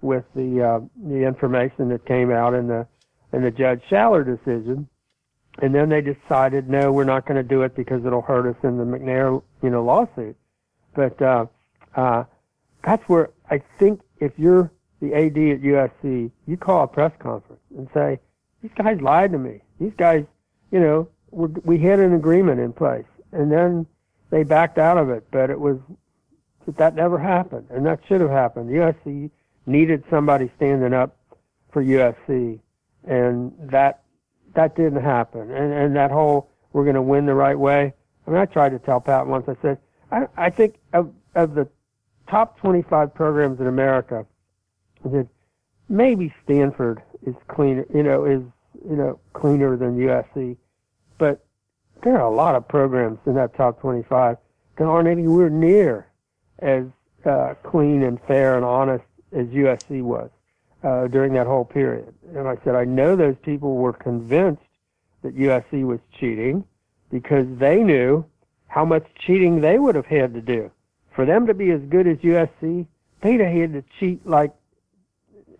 [0.00, 2.86] with the uh, the information that came out in the
[3.32, 4.88] in the Judge Shaller decision,
[5.60, 8.56] and then they decided, no, we're not going to do it because it'll hurt us
[8.62, 10.36] in the McNair, you know, lawsuit.
[10.94, 11.46] But uh,
[11.96, 12.24] uh,
[12.84, 14.70] that's where I think if you're
[15.00, 18.20] the AD at USC, you call a press conference and say,
[18.62, 19.60] these guys lied to me.
[19.80, 20.24] These guys,
[20.70, 23.86] you know, we had an agreement in place, and then
[24.30, 25.24] they backed out of it.
[25.30, 25.78] But it was
[26.64, 28.70] but that never happened, and that should have happened.
[28.70, 29.30] USC
[29.66, 31.16] needed somebody standing up
[31.72, 32.58] for USC,
[33.06, 34.02] and that
[34.54, 35.50] that didn't happen.
[35.50, 37.92] And and that whole we're going to win the right way.
[38.26, 39.48] I mean, I tried to tell Pat once.
[39.48, 39.78] I said,
[40.10, 41.68] I I think of of the
[42.28, 44.24] top 25 programs in America,
[45.04, 45.28] I said
[45.88, 47.84] maybe Stanford is cleaner.
[47.94, 48.42] You know, is
[48.88, 50.56] you know cleaner than USC,
[51.18, 51.43] but
[52.04, 54.36] there are a lot of programs in that top 25
[54.78, 56.06] that aren't anywhere near
[56.60, 56.84] as
[57.24, 60.30] uh, clean and fair and honest as USC was.
[60.84, 62.14] uh, during that whole period.
[62.36, 64.62] And I said, I know those people were convinced
[65.22, 66.64] that USC was cheating
[67.10, 68.24] because they knew
[68.68, 70.70] how much cheating they would have had to do.
[71.14, 72.86] For them to be as good as USC,
[73.22, 74.52] they'd have had to cheat like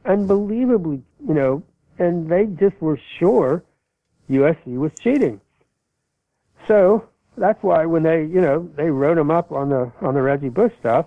[0.05, 1.63] unbelievably, you know,
[1.99, 3.65] and they just were sure
[4.29, 5.41] USC was cheating.
[6.67, 10.23] So that's why when they, you know, they wrote them up on the on the
[10.23, 11.07] Reggie Bush stuff,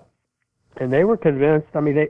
[0.76, 1.68] and they were convinced.
[1.74, 2.08] I mean, they,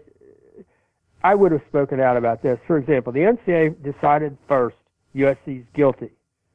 [1.23, 2.59] I would have spoken out about this.
[2.67, 4.77] For example, the NCAA decided first
[5.15, 6.11] USC's guilty.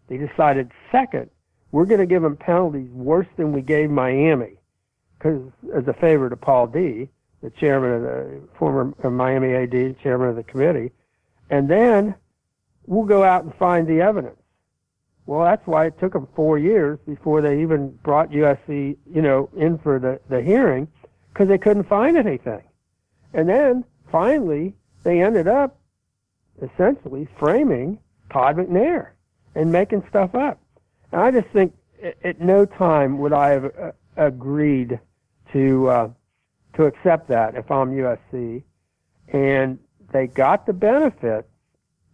[0.08, 1.30] They decided second,
[1.72, 4.58] we're going to give them penalties worse than we gave Miami,
[5.18, 5.42] because
[5.76, 7.10] as a favor to Paul Dee,
[7.42, 10.92] the chairman of the former uh, Miami AD, chairman of the committee,
[11.50, 12.16] and then
[12.86, 14.38] we'll go out and find the evidence.
[15.26, 19.50] Well, that's why it took them four years before they even brought USC, you know,
[19.56, 20.88] in for the, the hearing
[21.32, 22.62] because they couldn't find anything.
[23.34, 25.78] And then finally, they ended up
[26.62, 28.00] essentially framing
[28.32, 29.10] Todd McNair
[29.56, 30.60] and making stuff up.
[31.12, 31.74] And I just think
[32.24, 35.00] at no time would I have uh, agreed
[35.54, 36.10] to uh,
[36.76, 38.64] to accept that if I'm USC.
[39.30, 39.80] And
[40.12, 41.48] they got the benefit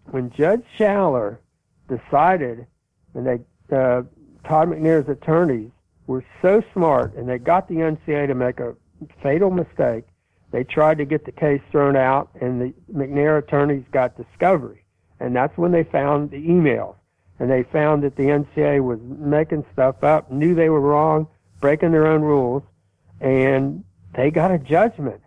[0.06, 1.40] when Judge Shaller
[1.88, 2.68] decided,
[3.14, 3.40] and they
[3.76, 4.04] uh,
[4.46, 5.70] Todd McNair's attorneys
[6.08, 8.76] were so smart, and they got the NCA to make a
[9.22, 10.06] fatal mistake.
[10.52, 14.84] They tried to get the case thrown out, and the McNair attorneys got discovery,
[15.20, 16.96] and that's when they found the emails,
[17.38, 21.28] and they found that the NCA was making stuff up, knew they were wrong,
[21.62, 22.64] breaking their own rules,
[23.22, 23.84] and
[24.16, 25.22] they got a judgment.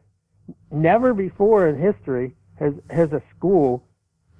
[0.73, 3.85] Never before in history has has a school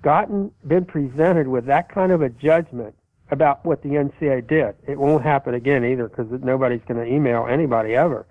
[0.03, 2.95] gotten been presented with that kind of a judgment
[3.33, 4.75] about what the NCAA did.
[4.87, 8.27] It won't happen again either because nobody's going to email anybody ever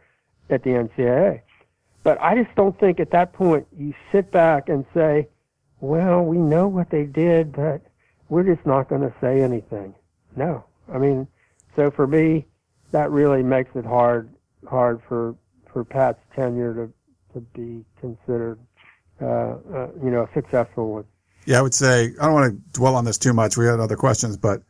[0.52, 1.42] at the NCAA.
[2.04, 5.28] But I just don't think at that point you sit back and say,
[5.80, 7.82] well, we know what they did, but
[8.30, 9.96] we're just not going to say anything.
[10.36, 10.64] No.
[10.94, 11.28] I mean,
[11.76, 12.46] so for me,
[12.92, 14.30] that really makes it hard,
[14.70, 15.36] hard for,
[15.74, 16.94] for Pat's tenure to,
[17.34, 18.60] to be considered,
[19.20, 21.06] uh, uh, you know, a successful one.
[21.48, 23.58] Yeah, I would say, I don't want to dwell on this too much.
[23.58, 24.62] We had other questions, but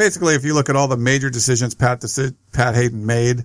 [0.00, 2.02] basically, if you look at all the major decisions Pat,
[2.52, 3.44] Pat Haden made,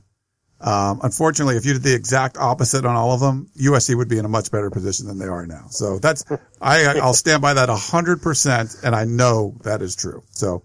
[0.62, 4.18] um, unfortunately, if you did the exact opposite on all of them, USC would be
[4.18, 5.66] in a much better position than they are now.
[5.70, 6.24] So that's,
[6.62, 8.74] I, I'll stand by that a hundred percent.
[8.84, 10.24] And I know that is true.
[10.32, 10.64] So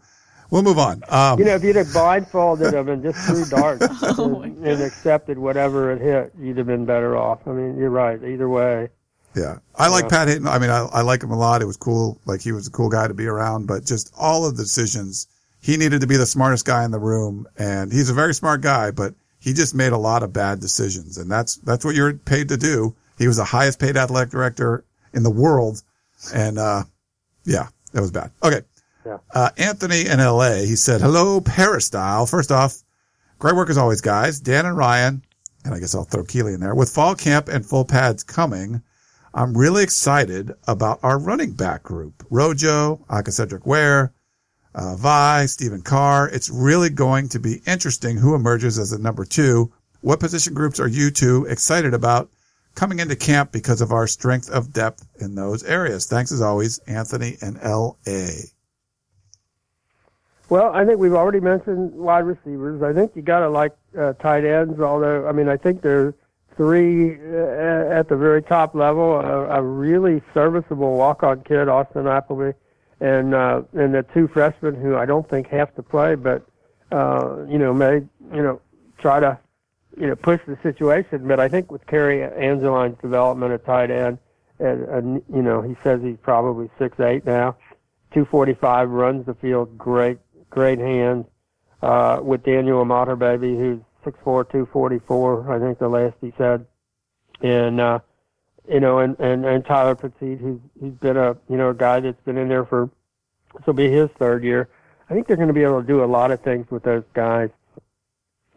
[0.50, 1.02] we'll move on.
[1.08, 3.88] Um, you know, if you'd have blindfolded them and just threw darts
[4.18, 7.48] oh and, and, accepted whatever it hit, you'd have been better off.
[7.48, 8.22] I mean, you're right.
[8.22, 8.90] Either way.
[9.34, 9.58] Yeah.
[9.74, 10.46] I like Pat Haden.
[10.46, 11.62] I mean, I, I like him a lot.
[11.62, 12.20] It was cool.
[12.26, 15.26] Like he was a cool guy to be around, but just all of the decisions,
[15.60, 17.46] he needed to be the smartest guy in the room.
[17.58, 21.16] And he's a very smart guy, but he just made a lot of bad decisions,
[21.16, 22.94] and that's that's what you're paid to do.
[23.18, 24.84] He was the highest paid athletic director
[25.14, 25.82] in the world,
[26.34, 26.84] and uh,
[27.44, 28.30] yeah, that was bad.
[28.42, 28.60] Okay,
[29.04, 29.18] yeah.
[29.34, 30.66] uh, Anthony in L.A.
[30.66, 32.26] He said, "Hello, Peristyle.
[32.26, 32.82] First off,
[33.38, 34.40] great work as always, guys.
[34.40, 35.22] Dan and Ryan,
[35.64, 36.74] and I guess I'll throw Keely in there.
[36.74, 38.82] With fall camp and full pads coming."
[39.32, 42.26] I'm really excited about our running back group.
[42.30, 44.12] Rojo, Aka Cedric Ware,
[44.74, 46.28] uh, Vi, Stephen Carr.
[46.28, 49.72] It's really going to be interesting who emerges as the number two.
[50.00, 52.30] What position groups are you two excited about
[52.74, 56.06] coming into camp because of our strength of depth in those areas?
[56.06, 58.30] Thanks as always, Anthony and L.A.
[60.48, 62.82] Well, I think we've already mentioned wide receivers.
[62.82, 66.14] I think you got to like uh, tight ends, although, I mean, I think there's
[66.56, 69.14] three uh, at the very top level.
[69.20, 72.54] A, a really serviceable walk-on kid, Austin Applebee
[73.00, 76.46] and uh, and the two freshmen who I don't think have to play, but
[76.92, 77.94] uh, you know may
[78.34, 78.60] you know
[78.98, 79.38] try to
[79.98, 81.26] you know push the situation.
[81.26, 84.18] But I think with Cary Angeline's development at tight end,
[84.58, 87.56] and, and you know he says he's probably six eight now,
[88.12, 90.18] two forty five runs the field, great
[90.50, 91.26] great hands.
[91.82, 96.34] Uh, with Daniel Imatorbhebhe, who's six four two forty four, I think the last he
[96.36, 96.66] said,
[97.40, 98.00] and uh,
[98.68, 102.00] you know, and, and, and Tyler Petite, who's he's been a you know a guy
[102.00, 102.90] that's been in there for
[103.54, 104.68] this will be his third year.
[105.08, 107.02] I think they're going to be able to do a lot of things with those
[107.14, 107.50] guys,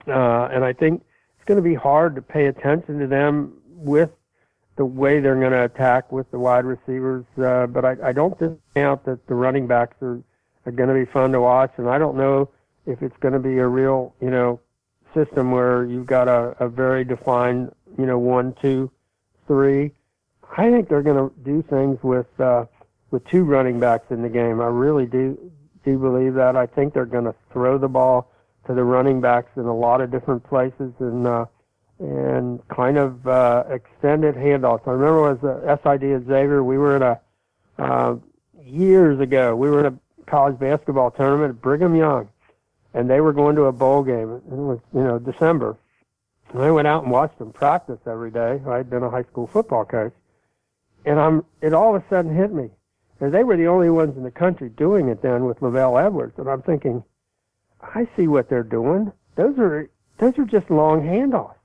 [0.08, 1.04] uh, and I think
[1.36, 4.12] it's going to be hard to pay attention to them with
[4.76, 7.26] the way they're going to attack with the wide receivers.
[7.38, 10.22] Uh, but I, I don't discount that the running backs are
[10.66, 12.50] are going to be fun to watch, and I don't know
[12.86, 14.60] if it's going to be a real you know
[15.14, 18.92] system where you've got a, a very defined you know one two
[19.48, 19.92] three.
[20.58, 22.66] I think they're going to do things with uh,
[23.12, 24.62] with two running backs in the game.
[24.62, 25.38] I really do
[25.84, 26.56] do believe that.
[26.56, 28.30] I think they're going to throw the ball
[28.68, 31.46] to the running backs in a lot of different places and uh,
[32.00, 34.88] and kind of uh, extended handoffs.
[34.88, 37.20] I remember as a SID at Xavier, we were in a
[37.80, 38.16] Uh,
[38.64, 39.96] years ago, we were in a
[40.30, 42.30] college basketball tournament at Brigham Young,
[42.94, 44.30] and they were going to a bowl game.
[44.36, 45.76] It was, you know, December.
[46.62, 48.62] I went out and watched them practice every day.
[48.68, 50.14] I'd been a high school football coach.
[51.06, 52.70] And I'm, it all of a sudden hit me.
[53.20, 56.38] And they were the only ones in the country doing it then with LaVell Edwards.
[56.38, 57.04] And I'm thinking,
[57.82, 59.12] I see what they're doing.
[59.36, 59.90] Those are,
[60.20, 61.56] those are just long handoffs.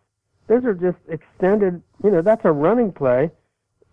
[0.47, 3.31] Those are just extended, you know, that's a running play,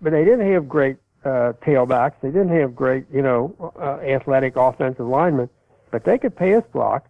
[0.02, 2.14] but they didn't have great, uh, tailbacks.
[2.22, 5.50] They didn't have great, you know, uh, athletic offensive linemen,
[5.92, 7.10] but they could pass block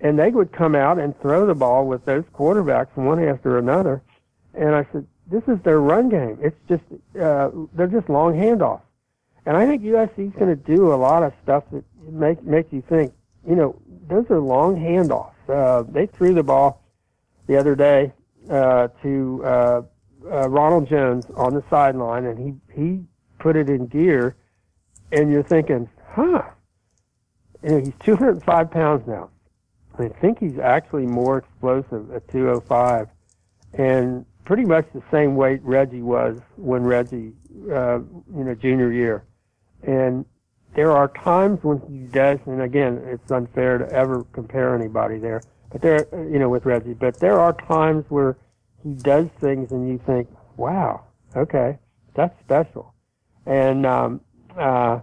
[0.00, 4.02] and they would come out and throw the ball with those quarterbacks one after another.
[4.54, 6.38] And I said, this is their run game.
[6.40, 6.82] It's just,
[7.20, 8.82] uh, they're just long handoffs.
[9.46, 12.72] And I think USC is going to do a lot of stuff that make, makes
[12.72, 13.12] you think,
[13.48, 13.76] you know,
[14.08, 15.32] those are long handoffs.
[15.48, 16.82] Uh, they threw the ball
[17.46, 18.12] the other day,
[18.50, 19.82] uh, to, uh,
[20.30, 23.04] uh, Ronald Jones on the sideline and he, he
[23.38, 24.36] put it in gear
[25.12, 26.42] and you're thinking, huh,
[27.62, 29.30] you know, he's 205 pounds now.
[29.98, 33.08] I think he's actually more explosive at 205
[33.74, 37.32] and pretty much the same weight Reggie was when Reggie,
[37.72, 39.24] uh, you know, junior year.
[39.82, 40.24] And
[40.74, 45.40] there are times when he does, and again, it's unfair to ever compare anybody there,
[45.70, 48.36] but there, you know, with Reggie, but there are times where
[48.82, 51.04] he does things and you think, wow,
[51.36, 51.78] okay,
[52.14, 52.94] that's special.
[53.46, 54.20] And, um,
[54.56, 55.00] uh,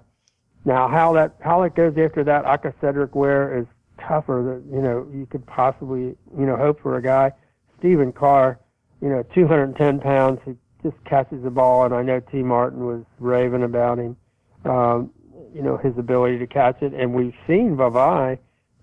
[0.63, 3.65] now how that, how it goes after that, Aca'Cedric Ware is
[4.07, 7.31] tougher that, you know, you could possibly, you know, hope for a guy.
[7.79, 8.59] Stephen Carr,
[9.01, 13.03] you know, 210 pounds, he just catches the ball, and I know Tee Martin was
[13.19, 14.17] raving about him,
[14.65, 15.11] um,
[15.53, 18.37] you know, his ability to catch it, and we've seen Vavae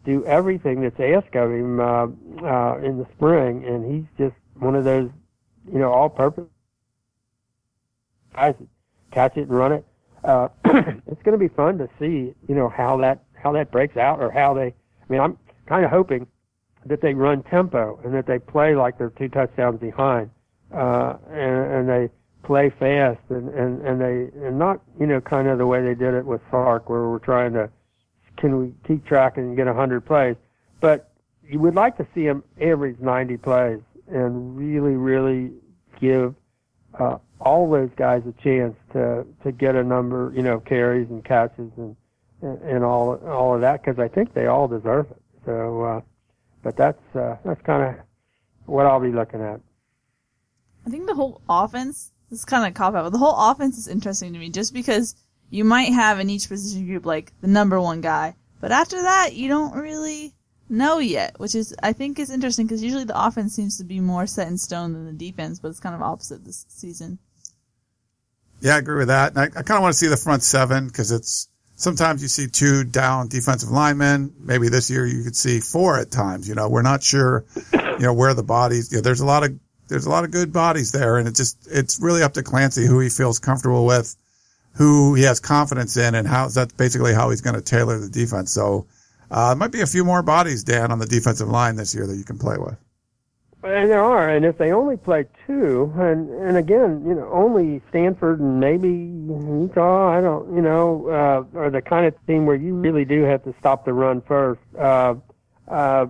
[0.04, 2.06] do everything that's asked of him uh,
[2.42, 5.10] uh, in the spring, and he's just one of those,
[5.70, 6.46] you know, all-purpose
[8.38, 8.54] guys
[9.10, 9.84] catch it and run it.
[10.24, 10.48] Uh,
[11.06, 14.20] it's going to be fun to see, you know, how that how that breaks out
[14.20, 14.74] or how they.
[15.08, 16.26] I mean, I'm kind of hoping
[16.86, 20.30] that they run tempo and that they play like they're two touchdowns behind,
[20.74, 22.10] uh, and, and they
[22.42, 25.94] play fast and, and, and they, and not, you know, kind of the way they
[25.94, 27.70] did it with Sark where we're trying to,
[28.36, 30.36] can we keep track and get a hundred plays?
[30.80, 31.10] But
[31.46, 35.52] you would like to see them average 90 plays and really, really
[36.00, 36.34] give,
[36.98, 41.24] uh, all those guys a chance to, to get a number, you know, carries and
[41.24, 41.96] catches and,
[42.42, 45.22] and, and all, all of that because I think they all deserve it.
[45.44, 46.00] So, uh,
[46.62, 48.04] but that's uh, that's kind of
[48.66, 49.60] what I'll be looking at.
[50.86, 53.78] I think the whole offense this is kind of cop out, but the whole offense
[53.78, 55.14] is interesting to me just because
[55.50, 59.34] you might have in each position group like the number one guy, but after that
[59.34, 60.34] you don't really
[60.68, 64.00] know yet, which is I think is interesting because usually the offense seems to be
[64.00, 67.18] more set in stone than the defense, but it's kind of opposite this season.
[68.60, 69.30] Yeah, I agree with that.
[69.30, 72.28] And I, I kind of want to see the front seven because it's sometimes you
[72.28, 74.34] see two down defensive linemen.
[74.38, 76.46] Maybe this year you could see four at times.
[76.46, 78.92] You know, we're not sure, you know, where the bodies.
[78.92, 79.58] You know, there's a lot of
[79.88, 82.84] there's a lot of good bodies there, and it's just it's really up to Clancy
[82.84, 84.14] who he feels comfortable with,
[84.74, 88.10] who he has confidence in, and how that's basically how he's going to tailor the
[88.10, 88.52] defense.
[88.52, 88.86] So.
[89.30, 92.16] Uh, might be a few more bodies, Dan, on the defensive line this year that
[92.16, 92.78] you can play with.
[93.64, 97.82] And there are, and if they only play two, and and again, you know, only
[97.88, 102.54] Stanford and maybe Utah, I don't, you know, uh, are the kind of team where
[102.54, 104.60] you really do have to stop the run first.
[104.78, 105.16] Uh,
[105.66, 106.06] uh,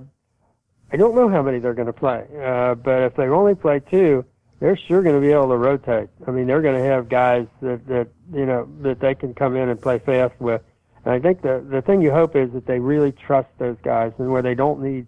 [0.93, 3.81] I don't know how many they're going to play, uh, but if they only play
[3.81, 4.27] two,
[4.61, 6.11] they're sure going to be able to rotate.
[6.27, 9.57] I mean, they're going to have guys that that you know that they can come
[9.57, 10.61] in and play fast with.
[11.07, 14.13] And I think the the thing you hope is that they really trust those guys,
[14.19, 15.07] and where they don't need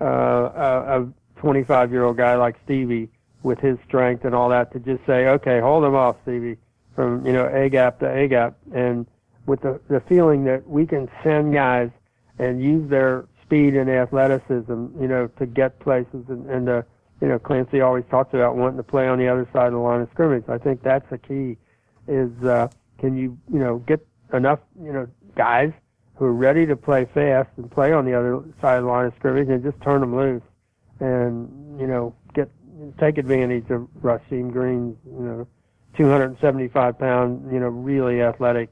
[0.00, 1.08] uh, a,
[1.40, 3.08] 25 year old guy like Stevie
[3.42, 6.58] with his strength and all that to just say, okay, hold him off, Stevie,
[6.94, 9.06] from you know A gap to A gap, and
[9.46, 11.90] with the the feeling that we can send guys
[12.38, 16.82] and use their speed and athleticism, you know, to get places and, and uh,
[17.20, 19.78] you know, Clancy always talks about wanting to play on the other side of the
[19.78, 20.44] line of scrimmage.
[20.48, 21.56] I think that's the key.
[22.06, 22.68] Is uh,
[22.98, 25.72] can you you know get enough you know guys
[26.16, 29.06] who are ready to play fast and play on the other side of the line
[29.06, 30.42] of scrimmage and just turn them loose
[31.00, 32.50] and you know get
[32.98, 35.46] take advantage of Rasheem Green's you know
[35.96, 38.70] 275 pound you know really athletic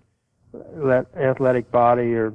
[1.17, 2.35] athletic body or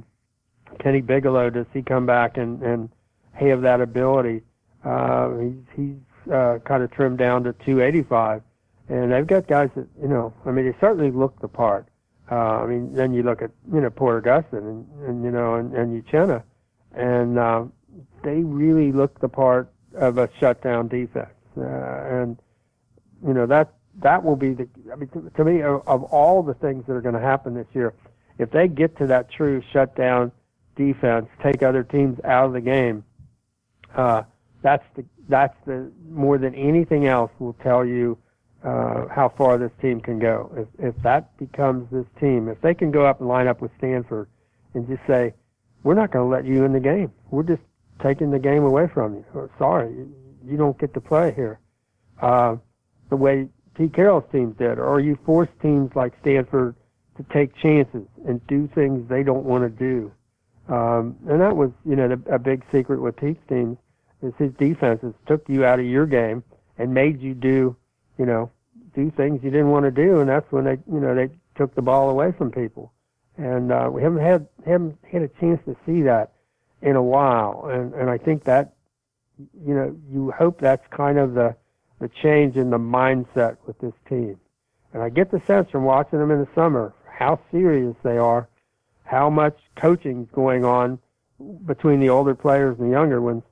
[0.78, 2.90] Kenny Bigelow does he come back and and
[3.32, 4.42] have that ability?
[4.84, 8.42] Uh he's he's uh kind of trimmed down to 285
[8.88, 11.86] and they've got guys that you know I mean they certainly look the part.
[12.30, 15.54] Uh I mean then you look at you know Porter Gustin and, and you know
[15.54, 16.42] and, and Uchenna
[16.92, 17.64] and uh
[18.22, 21.30] they really look the part of a shutdown defense.
[21.56, 22.38] Uh, and,
[23.26, 24.68] you know, that, that will be the.
[24.92, 27.54] I mean, to, to me, of, of all the things that are going to happen
[27.54, 27.94] this year,
[28.38, 30.32] if they get to that true shutdown
[30.76, 33.04] defense, take other teams out of the game,
[33.94, 34.22] uh,
[34.62, 38.18] that's the that's the more than anything else will tell you
[38.64, 40.50] uh, how far this team can go.
[40.56, 43.70] If if that becomes this team, if they can go up and line up with
[43.78, 44.28] Stanford
[44.74, 45.32] and just say,
[45.84, 47.12] we're not going to let you in the game.
[47.30, 47.62] We're just
[48.04, 49.50] taking the game away from you.
[49.58, 49.90] Sorry,
[50.46, 51.58] you, don't get to play here.
[52.20, 52.56] Uh,
[53.08, 56.76] the way Pete Carroll's teams did, or you force teams like Stanford
[57.16, 60.12] to take chances and do things they don't want to do.
[60.68, 63.78] Um, and that was, you know, the, a big secret with Pete's teams
[64.22, 66.42] is his defenses took you out of your game
[66.78, 67.76] and made you do,
[68.18, 68.50] you know,
[68.94, 71.74] do things you didn't want to do, and that's when they, you know, they took
[71.74, 72.92] the ball away from people.
[73.36, 76.33] And uh, we haven't had haven't had a chance to see that
[76.82, 78.74] in a while, and and I think that,
[79.38, 81.56] you know, you hope that's kind of the
[82.00, 84.38] the change in the mindset with this team.
[84.92, 88.48] And I get the sense from watching them in the summer how serious they are,
[89.04, 90.98] how much coaching's going on
[91.66, 93.42] between the older players and the younger ones.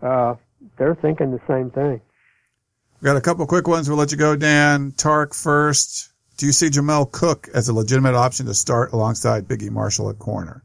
[0.00, 0.34] Uh,
[0.76, 2.00] they're thinking the same thing.
[3.00, 3.88] We got a couple quick ones.
[3.88, 4.92] We'll let you go, Dan.
[4.96, 6.10] Tark first.
[6.36, 10.18] Do you see Jamel Cook as a legitimate option to start alongside Biggie Marshall at
[10.18, 10.62] corner?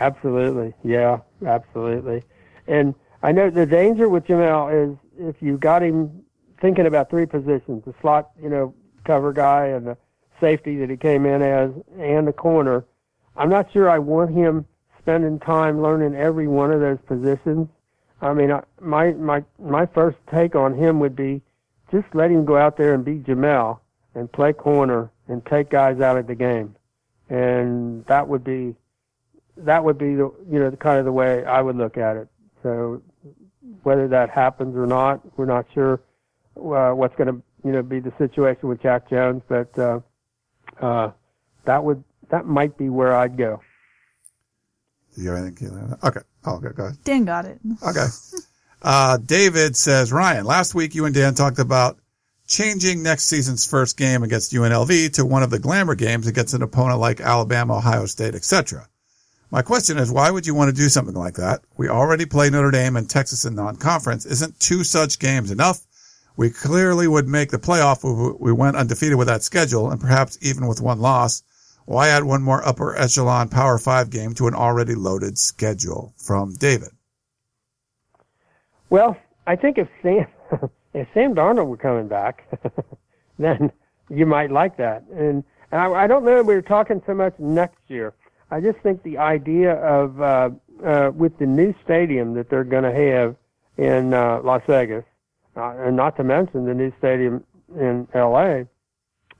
[0.00, 0.74] Absolutely.
[0.82, 2.22] Yeah, absolutely.
[2.66, 6.22] And I know the danger with Jamel is if you got him
[6.60, 8.74] thinking about three positions, the slot, you know,
[9.04, 9.96] cover guy and the
[10.40, 12.84] safety that he came in as and the corner,
[13.36, 14.66] I'm not sure I want him
[14.98, 17.68] spending time learning every one of those positions.
[18.22, 21.42] I mean, I, my my my first take on him would be
[21.90, 23.80] just let him go out there and be Jamel
[24.14, 26.74] and play corner and take guys out of the game,
[27.28, 28.74] and that would be
[29.56, 32.16] that would be the you know the kind of the way I would look at
[32.16, 32.28] it.
[32.62, 33.02] So
[33.82, 36.00] whether that happens or not, we're not sure
[36.56, 40.00] uh, what's going to you know be the situation with Jack Jones, but uh,
[40.80, 41.10] uh,
[41.64, 43.60] that would that might be where I'd go.
[45.14, 45.82] Do you have anything, Keely?
[46.04, 46.20] Okay.
[46.44, 46.68] Oh, okay.
[46.74, 46.98] Go ahead.
[47.04, 47.58] Dan got it.
[47.86, 48.06] Okay.
[48.82, 51.98] Uh, David says, Ryan, last week you and Dan talked about
[52.46, 56.62] changing next season's first game against UNLV to one of the glamour games against an
[56.62, 58.88] opponent like Alabama, Ohio State, etc.
[59.52, 61.62] My question is, why would you want to do something like that?
[61.76, 64.24] We already play Notre Dame and Texas in non-conference.
[64.24, 65.80] Isn't two such games enough?
[66.36, 70.38] We clearly would make the playoff if we went undefeated with that schedule and perhaps
[70.40, 71.42] even with one loss.
[71.84, 76.14] Why add one more upper echelon Power 5 game to an already loaded schedule?
[76.16, 76.90] From David.
[78.88, 79.16] Well,
[79.48, 80.26] I think if Sam
[80.94, 82.48] if Sam Darnold were coming back,
[83.38, 83.72] then
[84.08, 85.04] you might like that.
[85.12, 85.42] And,
[85.72, 88.14] and I, I don't know we were talking so much next year.
[88.50, 90.50] I just think the idea of uh,
[90.84, 93.36] uh, with the new stadium that they're going to have
[93.76, 95.04] in uh, Las Vegas,
[95.56, 97.44] and not to mention the new stadium
[97.78, 98.66] in L.A.,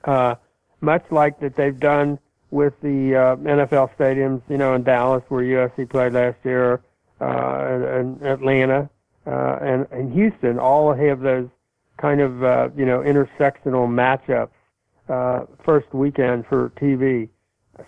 [0.05, 0.35] uh,
[0.81, 5.43] much like that they've done with the uh, NFL stadiums, you know, in Dallas where
[5.43, 6.81] USC played last year,
[7.21, 8.89] uh, and, and Atlanta,
[9.25, 11.47] uh, and, and Houston, all have those
[11.97, 14.49] kind of, uh, you know, intersectional matchups,
[15.07, 17.29] uh, first weekend for TV.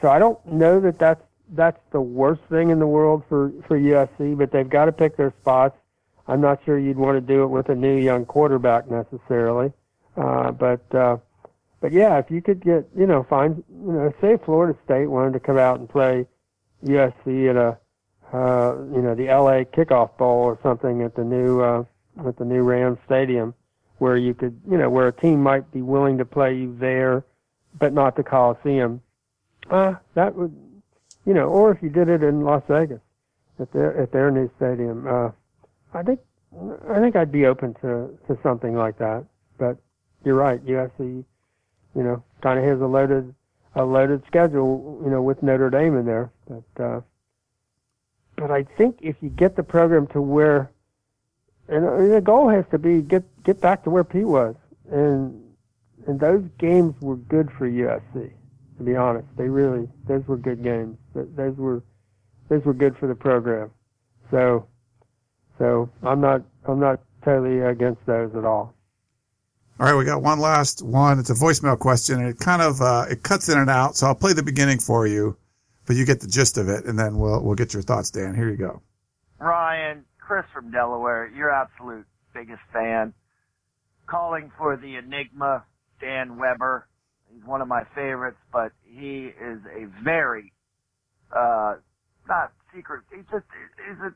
[0.02, 3.78] So I don't know that that's, that's the worst thing in the world for, for
[3.78, 5.78] USC, but they've got to pick their spots.
[6.28, 9.72] I'm not sure you'd want to do it with a new young quarterback necessarily.
[10.16, 11.18] Uh, but, uh,
[11.82, 15.34] but yeah, if you could get, you know, find, you know, say Florida State wanted
[15.34, 16.26] to come out and play
[16.86, 17.78] USC at a,
[18.32, 21.84] uh, you know, the LA kickoff bowl or something at the new, uh,
[22.26, 23.54] at the new Rams stadium
[23.98, 27.24] where you could, you know, where a team might be willing to play you there,
[27.78, 29.02] but not the Coliseum.
[29.70, 30.54] Uh, that would,
[31.26, 33.02] you know, or if you did it in Las Vegas
[33.60, 35.30] at their, at their new stadium, uh,
[35.94, 36.20] I think,
[36.90, 39.26] I think I'd be open to, to something like that.
[39.58, 39.78] But
[40.24, 43.34] you're right, USC, you know, kind of has a loaded,
[43.76, 46.32] a loaded schedule, you know, with Notre Dame in there.
[46.48, 47.02] But, uh,
[48.36, 50.72] but I think if you get the program to where,
[51.68, 54.56] and the goal has to be get get back to where Pete was,
[54.92, 55.42] and
[56.08, 58.32] and those games were good for USC.
[58.78, 60.98] To be honest, they really those were good games.
[61.14, 61.84] Those were
[62.50, 63.72] those were good for the program.
[64.32, 64.68] So,
[65.58, 68.74] so I'm not I'm not totally against those at all.
[69.80, 71.20] All right, we got one last one.
[71.20, 73.96] It's a voicemail question, and it kind of uh, it cuts in and out.
[73.96, 75.36] So I'll play the beginning for you,
[75.86, 78.36] but you get the gist of it, and then we'll we'll get your thoughts, Dan.
[78.36, 78.82] Here you go.
[79.40, 83.14] Ryan, Chris from Delaware, your absolute biggest fan.
[84.06, 85.64] Calling for the Enigma,
[86.00, 86.88] Dan Weber.
[87.34, 90.54] He's one of my favorites, but he is a very,
[91.36, 91.76] uh,
[92.28, 93.04] not secret.
[93.10, 93.46] He's just,
[93.78, 94.14] he's a,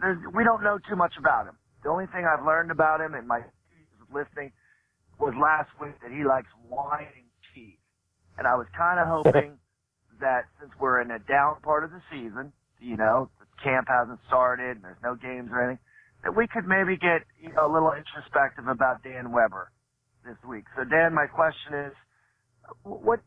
[0.00, 1.56] there's, we don't know too much about him.
[1.84, 3.40] The only thing I've learned about him in my
[4.12, 4.52] listening
[5.18, 7.78] was last week that he likes wine and cheese.
[8.38, 9.58] And I was kind of hoping
[10.20, 14.18] that since we're in a down part of the season, you know, the camp hasn't
[14.26, 15.78] started and there's no games or anything,
[16.24, 19.70] that we could maybe get, you know, a little introspective about Dan Weber
[20.24, 20.64] this week.
[20.76, 21.92] So Dan, my question is,
[22.82, 23.20] what,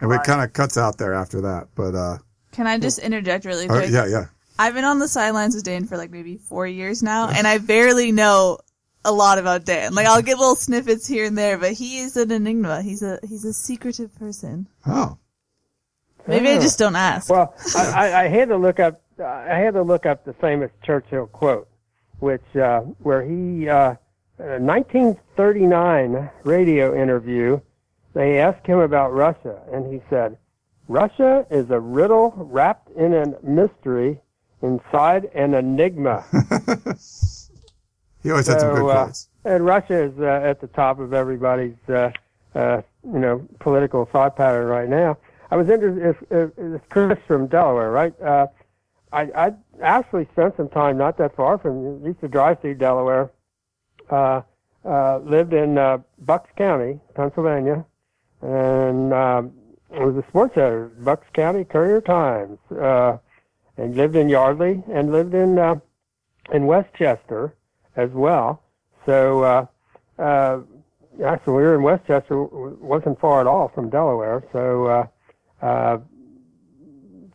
[0.00, 2.18] And it kind of cuts out there after that, but uh,
[2.52, 4.24] Can I just interject really uh, yeah, yeah.
[4.58, 7.58] I've been on the sidelines with Dan for like maybe four years now, and I
[7.58, 8.58] barely know
[9.04, 9.94] a lot about Dan.
[9.94, 12.82] Like I'll get little snippets here and there, but he is an enigma.
[12.82, 14.66] He's a he's a secretive person.
[14.86, 15.18] Oh,
[16.28, 16.60] Maybe I Oh.
[16.60, 17.28] just don't ask.
[17.30, 19.00] Well, I, I, I had to look up.
[19.18, 21.68] I had to look up the famous Churchill quote,
[22.20, 23.94] which uh, where he, uh,
[24.38, 27.60] a 1939 radio interview,
[28.14, 30.36] they asked him about Russia, and he said,
[30.88, 34.20] "Russia is a riddle wrapped in a mystery,
[34.62, 36.24] inside an enigma."
[38.22, 39.28] he always had some good So, uh, quotes.
[39.44, 42.10] and Russia is uh, at the top of everybody's, uh,
[42.54, 45.16] uh, you know, political thought pattern right now.
[45.50, 46.06] I was interested.
[46.06, 48.20] If, if, if Chris from Delaware, right?
[48.20, 48.46] Uh,
[49.12, 49.52] I, I
[49.82, 52.04] actually spent some time not that far from.
[52.04, 53.30] Used to drive through Delaware.
[54.10, 54.42] Uh,
[54.84, 57.84] uh, lived in uh, Bucks County, Pennsylvania,
[58.40, 59.52] and um,
[59.90, 63.18] was a sports editor, Bucks County Courier Times, uh,
[63.76, 65.76] and lived in Yardley and lived in uh,
[66.52, 67.54] in West Chester
[67.96, 68.62] as well.
[69.06, 69.66] So, uh,
[70.18, 70.60] uh,
[71.24, 74.44] actually, we were in West Chester, wasn't far at all from Delaware.
[74.52, 75.06] So, uh,
[75.64, 75.98] uh,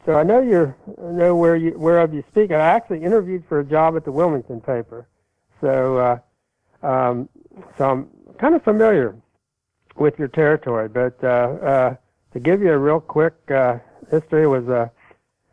[0.05, 2.51] so I know you're, I know where you, whereof you speak.
[2.51, 5.07] I actually interviewed for a job at the Wilmington paper.
[5.59, 6.19] So, uh,
[6.87, 7.29] um,
[7.77, 8.07] so I'm
[8.39, 9.15] kind of familiar
[9.97, 10.87] with your territory.
[10.87, 11.95] But uh, uh,
[12.33, 14.91] to give you a real quick uh, history, was a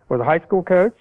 [0.09, 0.97] was a high school coach.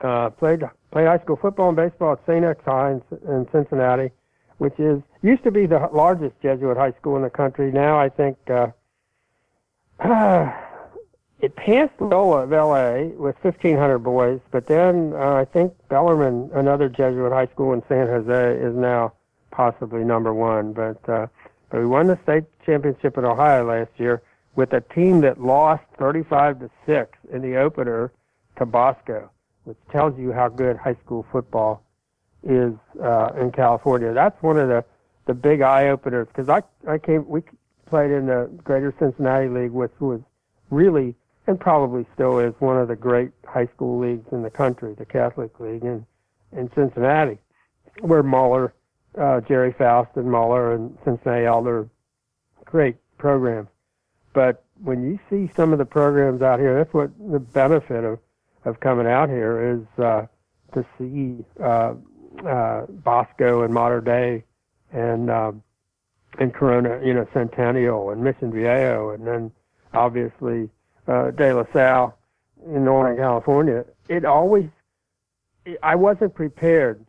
[0.00, 2.44] Uh, played played high school football and baseball at St.
[2.44, 4.10] X High in, in Cincinnati,
[4.58, 7.72] which is used to be the largest Jesuit high school in the country.
[7.72, 8.68] Now I think uh,
[11.44, 13.08] it passed Loyola of L.A.
[13.08, 18.06] with 1,500 boys, but then uh, I think Bellarmine, another Jesuit high school in San
[18.06, 19.12] Jose, is now
[19.50, 20.72] possibly number one.
[20.72, 21.26] But uh,
[21.68, 24.22] but we won the state championship in Ohio last year
[24.56, 28.10] with a team that lost 35 to six in the opener
[28.56, 29.30] to Bosco,
[29.64, 31.82] which tells you how good high school football
[32.42, 32.72] is
[33.02, 34.14] uh, in California.
[34.14, 34.82] That's one of the
[35.26, 37.42] the big eye openers because I I came we
[37.84, 40.20] played in the Greater Cincinnati League, which was
[40.70, 41.14] really
[41.46, 45.04] and probably still is one of the great high school leagues in the country, the
[45.04, 46.06] Catholic League in
[46.52, 47.38] in Cincinnati,
[48.00, 48.72] where Moeller,
[49.18, 51.88] uh, Gerry Faust, and Moeller and Cincinnati Elder,
[52.64, 53.68] great programs.
[54.32, 58.18] But when you see some of the programs out here, that's what the benefit of
[58.64, 60.26] of coming out here is uh,
[60.72, 61.94] to see uh,
[62.46, 64.44] uh, Bosco and Mater Dei
[64.92, 65.62] and um,
[66.38, 69.52] and Corona, you know, Centennial and Mission Viejo, and then
[69.92, 70.68] obviously
[71.06, 72.16] uh, De La Salle
[72.66, 73.84] in Northern California.
[74.08, 74.68] It always,
[75.64, 77.04] it, I wasn't prepared.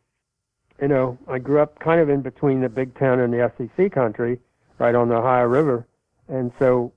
[0.81, 3.91] You know, I grew up kind of in between the Big Ten and the SEC
[3.91, 4.39] country,
[4.77, 5.88] right on the Ohio River,
[6.27, 6.91] and so,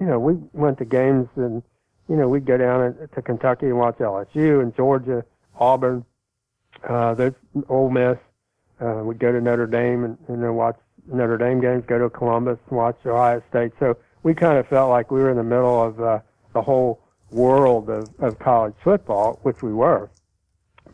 [0.00, 1.62] you know, we went to games and,
[2.08, 5.24] you know, we'd go down to Kentucky and watch LSU and Georgia,
[5.58, 6.04] Auburn,
[6.86, 7.34] uh, there's
[7.68, 8.18] Ole Miss.
[8.80, 12.10] Uh, we'd go to Notre Dame and, and then watch Notre Dame games, go to
[12.10, 13.72] Columbus and watch Ohio State.
[13.80, 16.20] So we kind of felt like we were in the middle of uh,
[16.58, 20.10] the whole world of, of college football, which we were.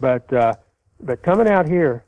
[0.00, 0.54] But uh,
[1.00, 2.04] but coming out here,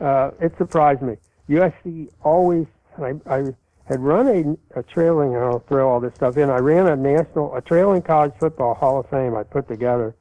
[0.00, 1.16] uh, it surprised me.
[1.48, 2.66] USC always.
[2.98, 3.38] I, I
[3.86, 5.34] had run a, a trailing.
[5.34, 6.48] and I'll throw all this stuff in.
[6.48, 9.36] I ran a national, a trailing college football Hall of Fame.
[9.36, 10.14] I put together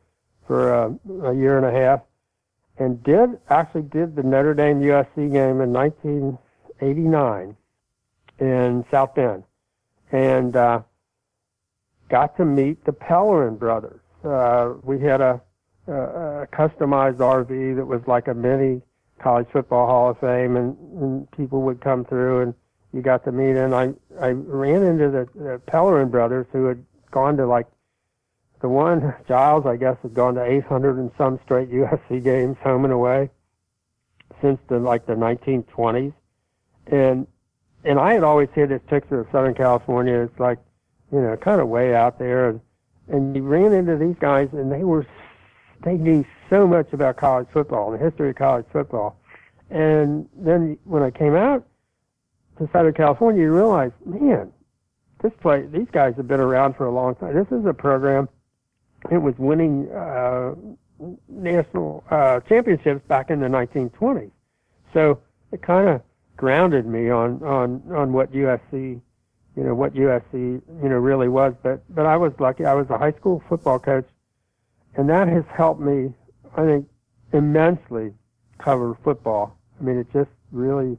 [0.48, 0.90] for uh,
[1.30, 2.02] a year and a half,
[2.78, 7.56] and did actually did the Notre Dame USC game in 1989
[8.40, 9.44] in South Bend,
[10.12, 10.82] and uh,
[12.14, 14.00] got to meet the Pellerin brothers.
[14.24, 15.42] Uh, we had a,
[15.88, 15.94] a,
[16.44, 18.84] a customized RV that was like a mini
[19.20, 22.54] college football Hall of Fame, and, and people would come through, and
[22.94, 23.56] you got to meet.
[23.58, 27.66] And I I ran into the, the Pellerin brothers who had gone to like
[28.62, 32.84] the one Giles, I guess, had gone to 800 and some straight USC games home
[32.84, 33.32] and away
[34.40, 36.14] since the like the 1920s,
[36.86, 37.26] and
[37.84, 40.20] and I had always had this picture of Southern California.
[40.20, 40.60] It's like
[41.14, 42.60] you know, kind of way out there, and
[43.08, 45.06] and you ran into these guys, and they were
[45.84, 49.18] they knew so much about college football, the history of college football,
[49.70, 51.66] and then when I came out
[52.58, 54.52] to Southern California, you realize, man,
[55.22, 57.34] this place, these guys have been around for a long time.
[57.34, 58.28] This is a program.
[59.12, 60.56] It was winning uh,
[61.28, 64.32] national uh, championships back in the 1920s.
[64.94, 65.20] So
[65.52, 66.02] it kind of
[66.38, 69.02] grounded me on on on what USC,
[69.56, 71.54] you know, what USC, you know, really was.
[71.62, 72.66] But but I was lucky.
[72.66, 74.08] I was a high school football coach,
[74.96, 76.14] and that has helped me,
[76.56, 76.88] I think,
[77.34, 78.14] immensely
[78.58, 79.58] cover football.
[79.80, 80.98] I mean, it just really,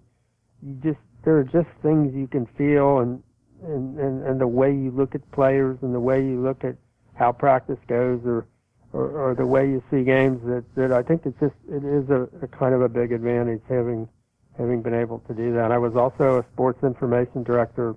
[0.63, 3.23] you just there are just things you can feel and
[3.63, 6.77] and and, and the way you look at players and the way you look at
[7.15, 8.47] how practice goes or
[8.93, 12.09] or, or the way you see games that, that I think it's just it is
[12.11, 14.09] a, a kind of a big advantage having
[14.57, 15.73] having been able to do that.
[15.73, 17.97] I was also a sports information director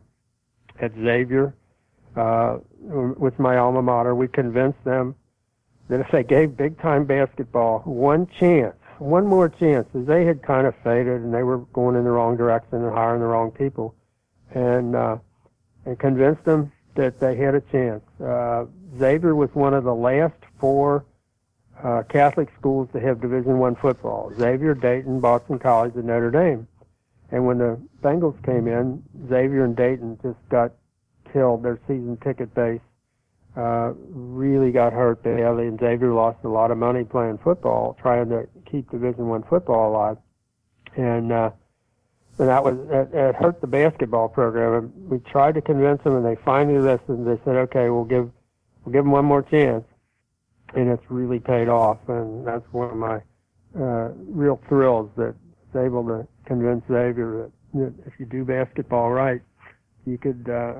[0.79, 1.53] at Xavier,
[2.15, 4.15] uh, with my alma mater.
[4.15, 5.15] We convinced them
[5.89, 10.41] that if they gave big time basketball one chance, one more chance, as they had
[10.41, 13.51] kind of faded and they were going in the wrong direction and hiring the wrong
[13.51, 13.95] people,
[14.53, 15.17] and uh,
[15.85, 18.03] and convinced them that they had a chance.
[18.19, 18.65] Uh,
[18.97, 21.05] Xavier was one of the last four
[21.83, 26.67] uh, Catholic schools to have Division One football: Xavier, Dayton, Boston College, and Notre Dame.
[27.31, 30.71] And when the Bengals came in, Xavier and Dayton just got
[31.33, 31.63] killed.
[31.63, 32.79] Their season ticket base
[33.55, 38.29] uh, really got hurt badly, and Xavier lost a lot of money playing football, trying
[38.29, 40.17] to keep Division One football alive.
[40.95, 41.51] And uh,
[42.39, 44.73] and that was it, it hurt the basketball program.
[44.85, 47.27] And we tried to convince them, and they finally listened.
[47.27, 48.31] They said, "Okay, we'll give
[48.85, 49.83] we'll give them one more chance,"
[50.75, 51.97] and it's really paid off.
[52.07, 53.21] And that's one of my
[53.77, 55.35] uh, real thrills that
[55.77, 59.41] able to convince Xavier that, that if you do basketball right,
[60.05, 60.75] you could uh,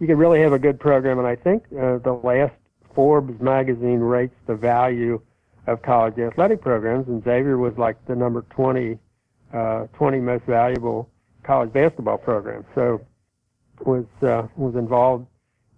[0.00, 1.18] you could really have a good program.
[1.18, 2.54] And I think uh, the last
[2.94, 5.20] Forbes magazine rates the value
[5.66, 8.98] of college athletic programs, and Xavier was like the number 20
[9.52, 11.08] uh, 20 most valuable
[11.44, 12.64] college basketball program.
[12.74, 13.00] So
[13.84, 15.26] was uh, was involved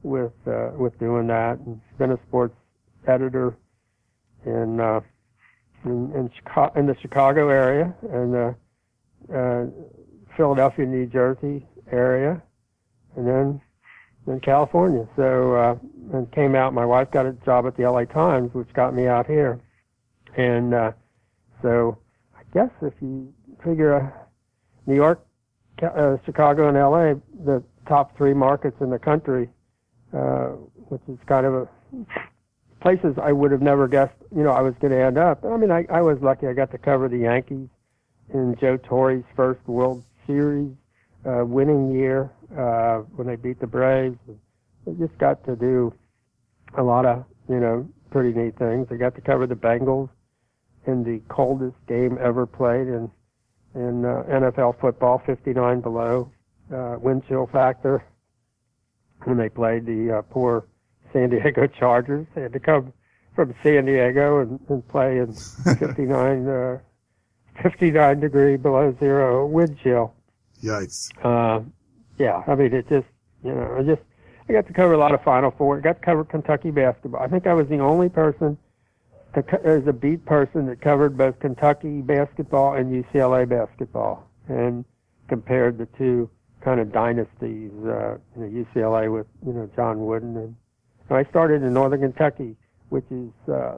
[0.03, 2.55] with uh, with doing that and been a sports
[3.07, 3.57] editor
[4.47, 5.01] in uh,
[5.85, 6.31] in in,
[6.77, 8.55] in the Chicago area and the
[9.35, 9.67] uh,
[10.37, 12.43] Philadelphia, New Jersey area,
[13.17, 13.61] and then
[14.27, 15.07] in California.
[15.17, 15.77] So uh,
[16.13, 16.75] and came out.
[16.75, 19.61] My wife got a job at the LA Times, which got me out here,
[20.37, 20.93] and uh,
[21.63, 21.99] so
[22.37, 23.33] I guess if you
[23.65, 24.11] figure uh,
[24.87, 25.25] New York,
[25.83, 27.15] uh, Chicago, and LA,
[27.45, 29.49] the top three markets in the country,
[30.13, 30.49] uh,
[30.89, 31.69] which is kind of a
[32.81, 34.15] places I would have never guessed.
[34.35, 35.45] You know, I was going to end up.
[35.45, 36.47] I mean, I, I was lucky.
[36.47, 37.69] I got to cover the Yankees
[38.33, 40.71] in Joe Torre's first World Series
[41.27, 44.19] uh, winning year uh, when they beat the Braves.
[44.87, 45.93] They just got to do
[46.77, 48.89] a lot of you know pretty neat things.
[48.89, 50.09] They got to cover the Bengals
[50.87, 53.11] in the coldest game ever played in
[53.75, 56.31] in uh, NFL football, 59 below
[56.75, 58.05] uh, wind chill factor.
[59.25, 60.67] When they played the uh, poor
[61.13, 62.93] San Diego Chargers, they had to come
[63.35, 65.33] from San Diego and, and play in
[65.79, 66.79] 59, uh,
[67.63, 70.15] 59 degree below zero wind chill.
[70.63, 71.11] Yikes.
[71.23, 71.63] Uh,
[72.19, 73.07] yeah, I mean, it just,
[73.45, 74.03] you know, I just,
[74.49, 75.79] I got to cover a lot of Final Four.
[75.79, 77.23] I got to cover Kentucky basketball.
[77.23, 78.59] I think I was the only person
[79.35, 84.85] as a beat person that covered both Kentucky basketball and UCLA basketball and
[85.29, 86.31] compared the two
[86.63, 90.37] kind of dynasties, uh, you know, UCLA with, you know, John Wooden.
[90.37, 90.57] And,
[91.09, 92.57] and I started in Northern Kentucky,
[92.89, 93.77] which is, uh,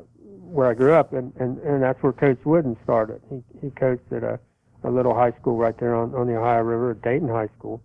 [0.51, 3.21] where I grew up and, and, and that's where Coach Wooden started.
[3.31, 4.39] He, he coached at a,
[4.85, 7.83] a little high school right there on, on the Ohio River, Dayton High School.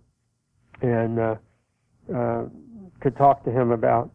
[0.82, 1.36] And, uh,
[2.14, 2.44] uh,
[3.00, 4.10] could talk to him about,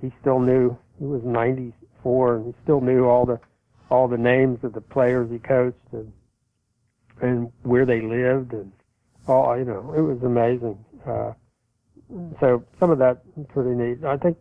[0.00, 3.40] he still knew, he was 94, and he still knew all the
[3.88, 6.12] all the names of the players he coached and
[7.20, 8.72] and where they lived and
[9.28, 10.78] all you know it was amazing.
[11.06, 11.32] Uh,
[12.40, 14.04] so some of that pretty neat.
[14.04, 14.36] I think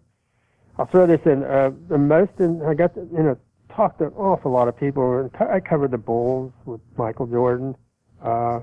[0.78, 1.44] I'll throw this in.
[1.44, 3.38] Uh, the most in I got to, you know
[3.76, 5.30] talked to an awful lot of people.
[5.40, 7.76] I covered the Bulls with Michael Jordan.
[8.22, 8.62] Uh,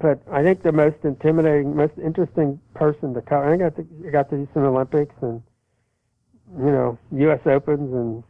[0.00, 3.52] but I think the most intimidating, most interesting person to cover.
[3.52, 5.42] I got to I got to do some Olympics and
[6.56, 7.40] you know, U.S.
[7.46, 8.22] Opens and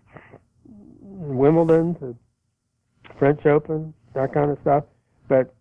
[1.02, 2.16] Wimbledon, and
[3.19, 4.85] French Open, that kind of stuff.
[5.28, 5.55] But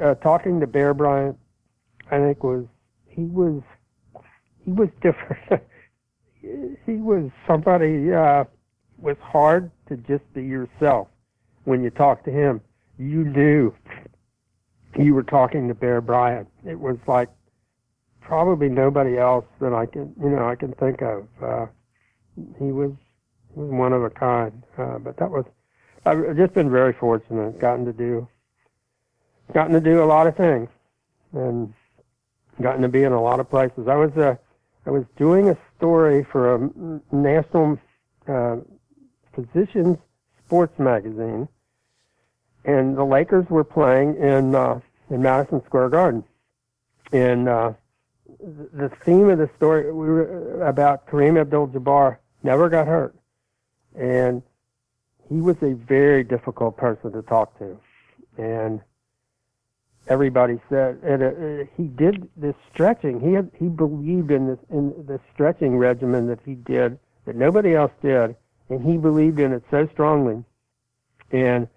[0.00, 1.38] uh, talking to Bear Bryant,
[2.10, 2.64] I think was
[3.08, 3.62] he was
[4.64, 5.62] he was different.
[6.86, 8.44] he was somebody uh,
[8.98, 11.08] was hard to just be yourself.
[11.64, 12.60] When you talked to him,
[12.98, 13.74] you knew
[14.96, 16.48] you were talking to Bear Bryant.
[16.64, 17.28] It was like
[18.20, 21.26] probably nobody else that I can you know I can think of.
[21.42, 21.66] Uh,
[22.58, 22.92] he was
[23.54, 24.62] he was one of a kind.
[24.78, 25.44] Uh, but that was
[26.04, 28.28] I've just been very fortunate, gotten to do
[29.52, 30.68] gotten to do a lot of things,
[31.32, 31.72] and
[32.60, 33.88] gotten to be in a lot of places.
[33.88, 34.36] I was uh,
[34.86, 37.78] I was doing a story for a national
[38.28, 38.56] uh,
[39.36, 39.98] physicians
[40.44, 41.48] sports magazine,
[42.64, 44.80] and the Lakers were playing in uh,
[45.10, 46.24] in Madison Square Garden,
[47.12, 47.72] and uh,
[48.40, 53.14] the theme of the story we were about Kareem Abdul-Jabbar never got hurt,
[53.94, 54.42] and
[55.28, 57.78] he was a very difficult person to talk to,
[58.38, 58.80] and
[60.08, 63.20] everybody said and uh, he did this stretching.
[63.20, 67.74] He had he believed in this in the stretching regimen that he did that nobody
[67.74, 68.36] else did,
[68.68, 70.44] and he believed in it so strongly,
[71.30, 71.68] and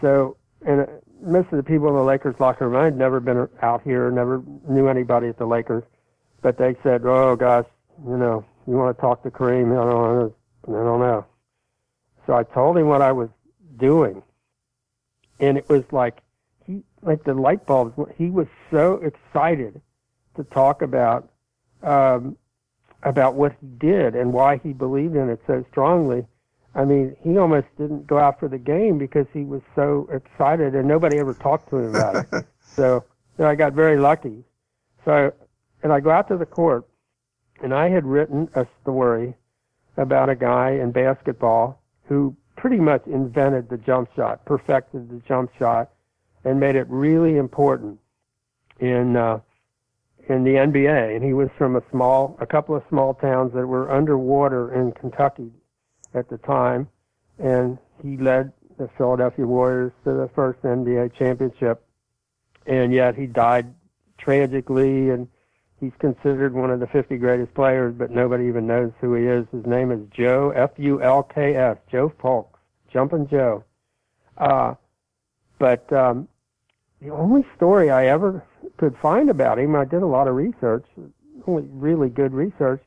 [0.00, 0.86] so and
[1.22, 4.42] most of the people in the Lakers locker room, I'd never been out here, never
[4.68, 5.84] knew anybody at the Lakers,
[6.42, 7.66] but they said, "Oh gosh,
[8.06, 9.72] you know, you want to talk to Kareem?
[9.72, 10.34] I don't,
[10.68, 11.24] I don't know."
[12.26, 13.28] So I told him what I was
[13.76, 14.22] doing,
[15.40, 16.22] and it was like
[16.64, 17.98] he, like the light bulbs.
[18.16, 19.80] He was so excited
[20.36, 21.30] to talk about
[21.82, 22.36] um,
[23.02, 26.26] about what he did and why he believed in it so strongly
[26.76, 30.74] I mean, he almost didn't go out for the game because he was so excited,
[30.74, 32.46] and nobody ever talked to him about it.
[32.60, 33.02] so,
[33.38, 34.44] so I got very lucky.
[35.06, 35.32] So,
[35.82, 36.86] and I go out to the court,
[37.62, 39.34] and I had written a story
[39.96, 45.50] about a guy in basketball who pretty much invented the jump shot, perfected the jump
[45.58, 45.90] shot,
[46.44, 47.98] and made it really important
[48.80, 49.40] in uh,
[50.28, 51.14] in the NBA.
[51.14, 54.92] And he was from a small, a couple of small towns that were underwater in
[54.92, 55.50] Kentucky
[56.14, 56.88] at the time,
[57.38, 61.84] and he led the Philadelphia Warriors to the first NBA championship.
[62.66, 63.72] And yet he died
[64.18, 65.28] tragically, and
[65.80, 69.46] he's considered one of the 50 greatest players, but nobody even knows who he is.
[69.52, 72.58] His name is Joe F U L K S, Joe Fulks,
[72.92, 73.64] Jumpin' Joe.
[74.36, 74.74] Uh,
[75.58, 76.28] but um,
[77.00, 78.44] the only story I ever
[78.76, 80.86] could find about him, I did a lot of research,
[81.46, 82.82] only really good research,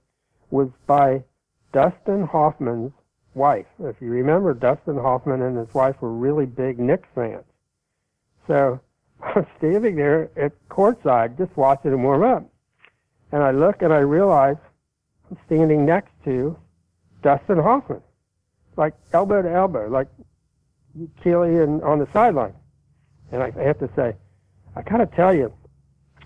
[0.52, 1.24] was by
[1.72, 2.92] Dustin Hoffman's
[3.34, 3.68] wife.
[3.80, 7.44] If you remember, Dustin Hoffman and his wife were really big Knicks fans.
[8.48, 8.80] So
[9.22, 12.44] I was standing there at courtside just watching him warm up.
[13.32, 14.58] And I look and I realize
[15.30, 16.58] I'm standing next to
[17.22, 18.02] Dustin Hoffman,
[18.76, 20.08] like elbow to elbow, like
[21.24, 22.56] Keely and on the sideline.
[23.32, 24.16] And I have to say,
[24.76, 25.54] I gotta tell you,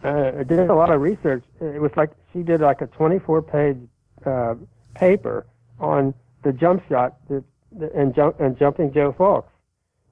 [0.04, 1.44] uh, I did a lot of research.
[1.62, 3.78] It was like she did like a 24 page
[4.26, 4.56] uh,
[4.96, 5.46] paper
[5.80, 6.14] on
[6.44, 7.44] the jump shot that,
[7.96, 9.50] and jump and jumping Joe Fulks.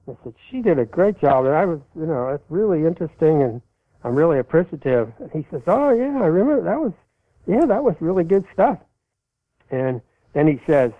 [0.08, 3.42] I said she did a great job, and I was, you know, it's really interesting,
[3.42, 3.62] and
[4.02, 5.12] I'm really appreciative.
[5.20, 6.92] And he says, "Oh yeah, I remember that was,
[7.46, 8.78] yeah, that was really good stuff."
[9.70, 10.00] And
[10.32, 10.92] then he says,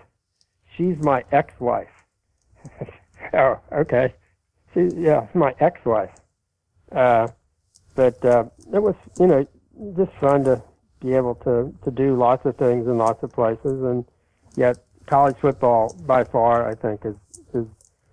[0.77, 1.89] "She's my ex-wife."
[3.33, 4.13] oh, okay.
[4.73, 6.11] She, yeah, my ex-wife.
[6.91, 7.27] Uh,
[7.95, 9.47] but uh, it was, you know,
[9.95, 10.61] just fun to
[11.01, 14.05] be able to to do lots of things in lots of places, and
[14.55, 17.15] yet college football by far I think is
[17.53, 17.65] is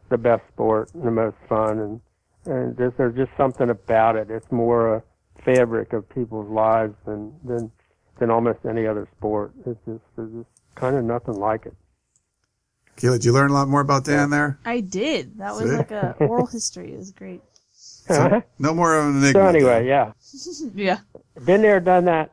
[0.09, 2.01] the best sport and the most fun and
[2.47, 4.31] and there's, there's just something about it.
[4.31, 5.03] It's more a
[5.45, 7.71] fabric of people's lives than than
[8.19, 9.53] than almost any other sport.
[9.67, 11.75] It's just there's just kind of nothing like it.
[12.97, 14.59] Keely, did you learn a lot more about Dan there?
[14.65, 15.39] I did.
[15.39, 15.77] That was See?
[15.77, 16.93] like a oral history.
[16.93, 17.41] It was great.
[18.15, 19.33] So, no more of an enigma.
[19.33, 20.13] So anyway, yeah,
[20.75, 20.99] Yeah.
[21.45, 22.33] been there, done that.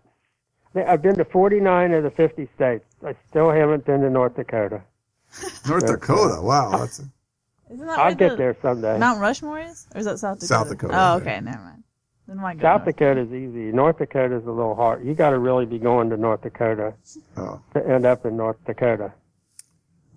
[0.75, 2.85] I've been to 49 of the 50 states.
[3.05, 4.83] I still haven't been to North Dakota.
[5.67, 6.41] North Dakota.
[6.41, 6.99] Wow, that's
[7.71, 8.97] Isn't that I'll where get the there someday.
[8.97, 9.87] Mount Rushmore is?
[9.95, 10.47] Or is that South Dakota?
[10.47, 11.13] South Dakota, Oh, yeah.
[11.15, 11.41] okay.
[11.41, 11.83] Never mind.
[12.27, 12.95] Then why go South north?
[12.97, 13.71] Dakota is easy.
[13.71, 15.05] North Dakota is a little hard.
[15.05, 16.93] You got to really be going to North Dakota
[17.37, 19.13] oh to end up in North Dakota.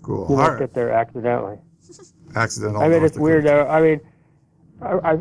[0.03, 0.27] cool.
[0.29, 0.59] You All don't right.
[0.59, 1.59] get there accidentally.
[2.35, 2.83] Accidental.
[2.83, 3.67] I mean, North it's weird though.
[3.67, 4.01] I mean,
[4.83, 5.19] I I,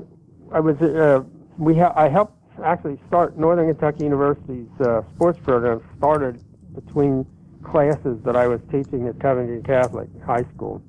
[0.51, 1.23] I was uh,
[1.57, 5.81] we ha- I helped actually start Northern Kentucky University's uh, sports program.
[5.97, 6.43] Started
[6.73, 7.25] between
[7.63, 10.81] classes that I was teaching at Covington Catholic High School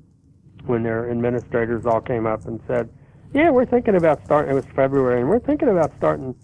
[0.65, 2.89] when their administrators all came up and said,
[3.33, 6.35] "Yeah, we're thinking about starting." It was February, and we're thinking about starting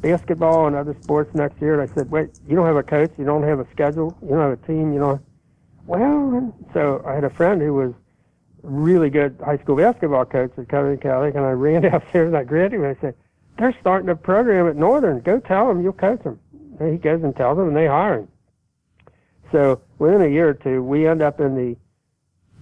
[0.00, 1.80] basketball and other sports next year.
[1.80, 4.28] And I said, "Wait, you don't have a coach, you don't have a schedule, you
[4.28, 5.20] don't have a team, you don't."
[5.86, 7.94] Well, so I had a friend who was
[8.62, 12.44] really good high school basketball coach at Covington Catholic, and I ran downstairs and I
[12.44, 13.14] grabbed him and I said,
[13.58, 15.20] "They're starting a program at Northern.
[15.20, 16.38] Go tell them you'll coach them."
[16.78, 18.28] And he goes and tells them, and they hire him.
[19.52, 21.76] So within a year or two, we end up in the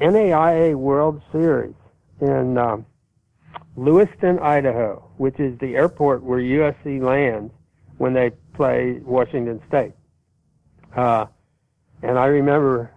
[0.00, 1.74] NAIA World Series
[2.20, 2.86] in um,
[3.76, 7.52] Lewiston, Idaho, which is the airport where USC lands
[7.98, 9.92] when they play Washington State.
[10.96, 11.26] Uh,
[12.02, 12.90] and I remember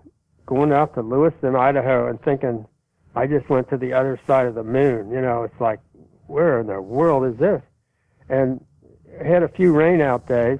[0.45, 2.65] going out to Lewiston, Idaho, and thinking,
[3.15, 5.11] I just went to the other side of the moon.
[5.11, 5.79] You know, it's like,
[6.27, 7.61] where in the world is this?
[8.29, 8.63] And
[9.25, 10.59] had a few rainout days,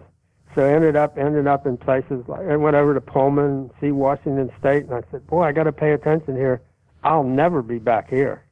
[0.53, 4.51] so ended up ended up in places like I went over to Pullman, see Washington
[4.59, 6.61] State, and I said, boy, I got to pay attention here.
[7.03, 8.45] I'll never be back here.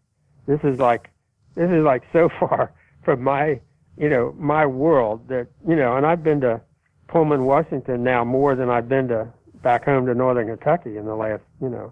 [0.47, 1.09] This is like
[1.55, 2.73] this is like so far
[3.03, 3.59] from my,
[3.97, 5.97] you know, my world that you know.
[5.97, 6.61] And I've been to
[7.07, 9.27] Pullman, Washington now more than I've been to
[9.61, 11.91] back home to Northern Kentucky in the last, you know,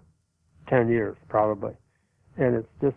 [0.68, 1.74] ten years probably.
[2.38, 2.96] And it's just,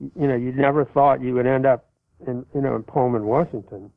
[0.00, 1.90] you know, you never thought you would end up
[2.26, 3.90] in, you know, in Pullman, Washington,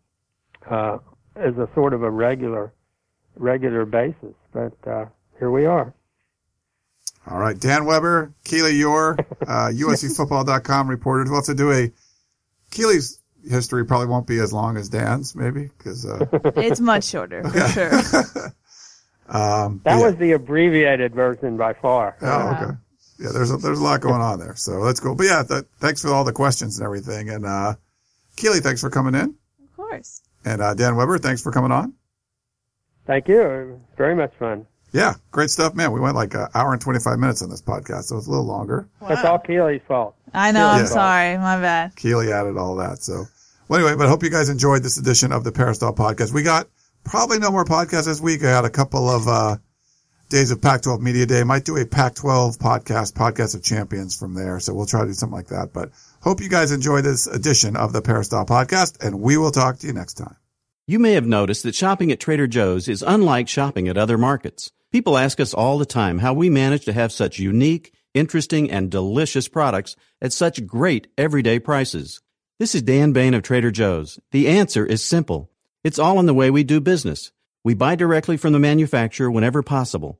[0.69, 0.97] uh,
[1.35, 2.73] as a sort of a regular,
[3.35, 4.35] regular basis.
[4.51, 5.05] But uh,
[5.39, 5.93] here we are.
[7.25, 11.27] All right, Dan Weber, Keely Eure, uh, USCFootball.com reported.
[11.27, 11.91] We'll have to do a
[12.71, 17.43] Keely's history probably won't be as long as Dan's, maybe because uh, It's much shorter
[17.43, 17.93] for sure.
[19.29, 20.05] um, That yeah.
[20.05, 22.17] was the abbreviated version by far.
[22.21, 22.77] Oh, okay.
[23.23, 25.15] Yeah, there's a, there's a lot going on there, so that's cool.
[25.15, 27.29] But yeah, th- thanks for all the questions and everything.
[27.29, 27.75] And uh,
[28.35, 29.33] Keely, thanks for coming in.
[29.63, 30.21] Of course.
[30.43, 31.93] And uh, Dan Weber, thanks for coming on.
[33.07, 33.79] Thank you.
[33.97, 34.65] Very much fun.
[34.91, 35.91] Yeah, great stuff, man.
[35.91, 38.45] We went like an hour and 25 minutes on this podcast, so it's a little
[38.45, 38.87] longer.
[39.07, 40.15] That's all Keely's fault.
[40.33, 40.67] I know.
[40.67, 40.85] I'm Yeah.
[40.85, 41.37] sorry.
[41.37, 41.95] My bad.
[41.95, 42.99] Keely added all that.
[42.99, 43.25] So,
[43.67, 46.33] well, anyway, but I hope you guys enjoyed this edition of the Peristyle podcast.
[46.33, 46.67] We got
[47.05, 48.43] probably no more podcasts this week.
[48.43, 49.57] I had a couple of uh,
[50.33, 51.43] days of Pac-12 Media Day.
[51.43, 54.59] Might do a Pac-12 podcast, podcast of champions from there.
[54.59, 55.73] So we'll try to do something like that.
[55.73, 55.91] But
[56.21, 59.87] hope you guys enjoy this edition of the Peristyle podcast, and we will talk to
[59.87, 60.35] you next time.
[60.87, 64.71] You may have noticed that shopping at Trader Joe's is unlike shopping at other markets.
[64.91, 68.89] People ask us all the time how we manage to have such unique, interesting, and
[68.89, 72.21] delicious products at such great everyday prices.
[72.57, 74.19] This is Dan Bain of Trader Joe's.
[74.31, 75.51] The answer is simple.
[75.83, 77.31] It's all in the way we do business.
[77.63, 80.19] We buy directly from the manufacturer whenever possible.